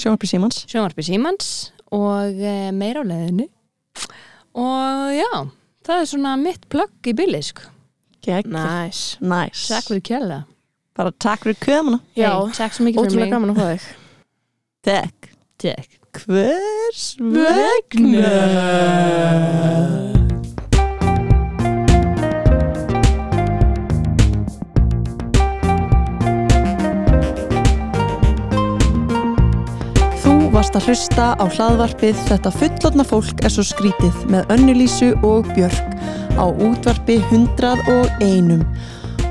sjónarpi 0.00 0.30
Símans 0.30 0.62
sjónvarpi 0.70 1.04
Símans 1.06 1.50
og 1.92 2.38
e, 2.38 2.70
meira 2.76 3.02
á 3.02 3.08
leiðinu 3.08 3.48
og 4.52 5.12
já, 5.16 5.32
það 5.86 5.98
er 5.98 6.08
svona 6.12 6.36
mitt 6.40 6.64
plugg 6.72 7.08
í 7.08 7.14
billi 7.16 7.40
sko. 7.44 7.68
Nice. 8.22 9.18
Nice. 9.20 9.66
Takk 9.72 9.88
fyrir 9.90 10.04
kjærlega 10.06 10.42
bara 10.96 11.12
takk 11.24 11.46
fyrir 11.46 11.56
kömuna. 11.62 11.98
Já, 12.16 12.30
hey, 12.36 12.52
Takk 12.56 12.76
svo 12.76 12.84
mikið 12.86 12.98
fyrir 13.00 13.10
ótrúlega 13.10 13.24
mig. 13.24 13.32
gaman 13.32 13.50
að 13.52 13.56
fá 13.58 13.66
þig. 13.72 13.84
Takk 14.82 15.30
Takk 15.62 16.00
hvers 16.26 17.04
vegna 17.22 18.32
varst 30.62 30.76
að 30.78 30.92
hlusta 30.92 31.24
á 31.42 31.44
hlaðvarpið 31.56 32.18
Þetta 32.28 32.50
fullotna 32.54 33.04
fólk 33.06 33.40
er 33.42 33.50
svo 33.50 33.64
skrítið 33.66 34.18
með 34.30 34.52
Önnulísu 34.54 35.08
og 35.26 35.48
Björk 35.56 35.96
á 36.38 36.46
útvarpi 36.46 37.16
101 37.32 38.62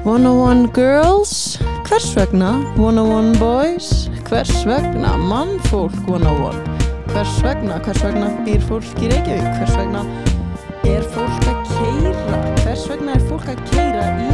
101 0.04 0.66
Girls 0.76 1.56
Hvers 1.88 2.10
vegna? 2.18 2.52
101 2.76 3.40
Boys 3.40 4.10
Hvers 4.28 4.52
vegna? 4.68 5.14
Mannfólk 5.30 5.96
101 6.10 6.60
Hvers 7.14 7.40
vegna, 7.46 7.80
hvers 7.86 8.04
vegna 8.04 8.34
býr 8.44 8.68
fólk 8.68 9.00
í 9.00 9.14
Reykjavík? 9.14 9.56
Hvers 9.62 9.80
vegna 9.80 10.04
er 10.92 11.08
fólk 11.16 11.48
að 11.48 11.64
keira 11.72 12.44
Hvers 12.66 12.86
vegna 12.92 13.16
er 13.16 13.26
fólk 13.32 13.48
að 13.56 13.66
keira 13.72 14.12
í 14.28 14.31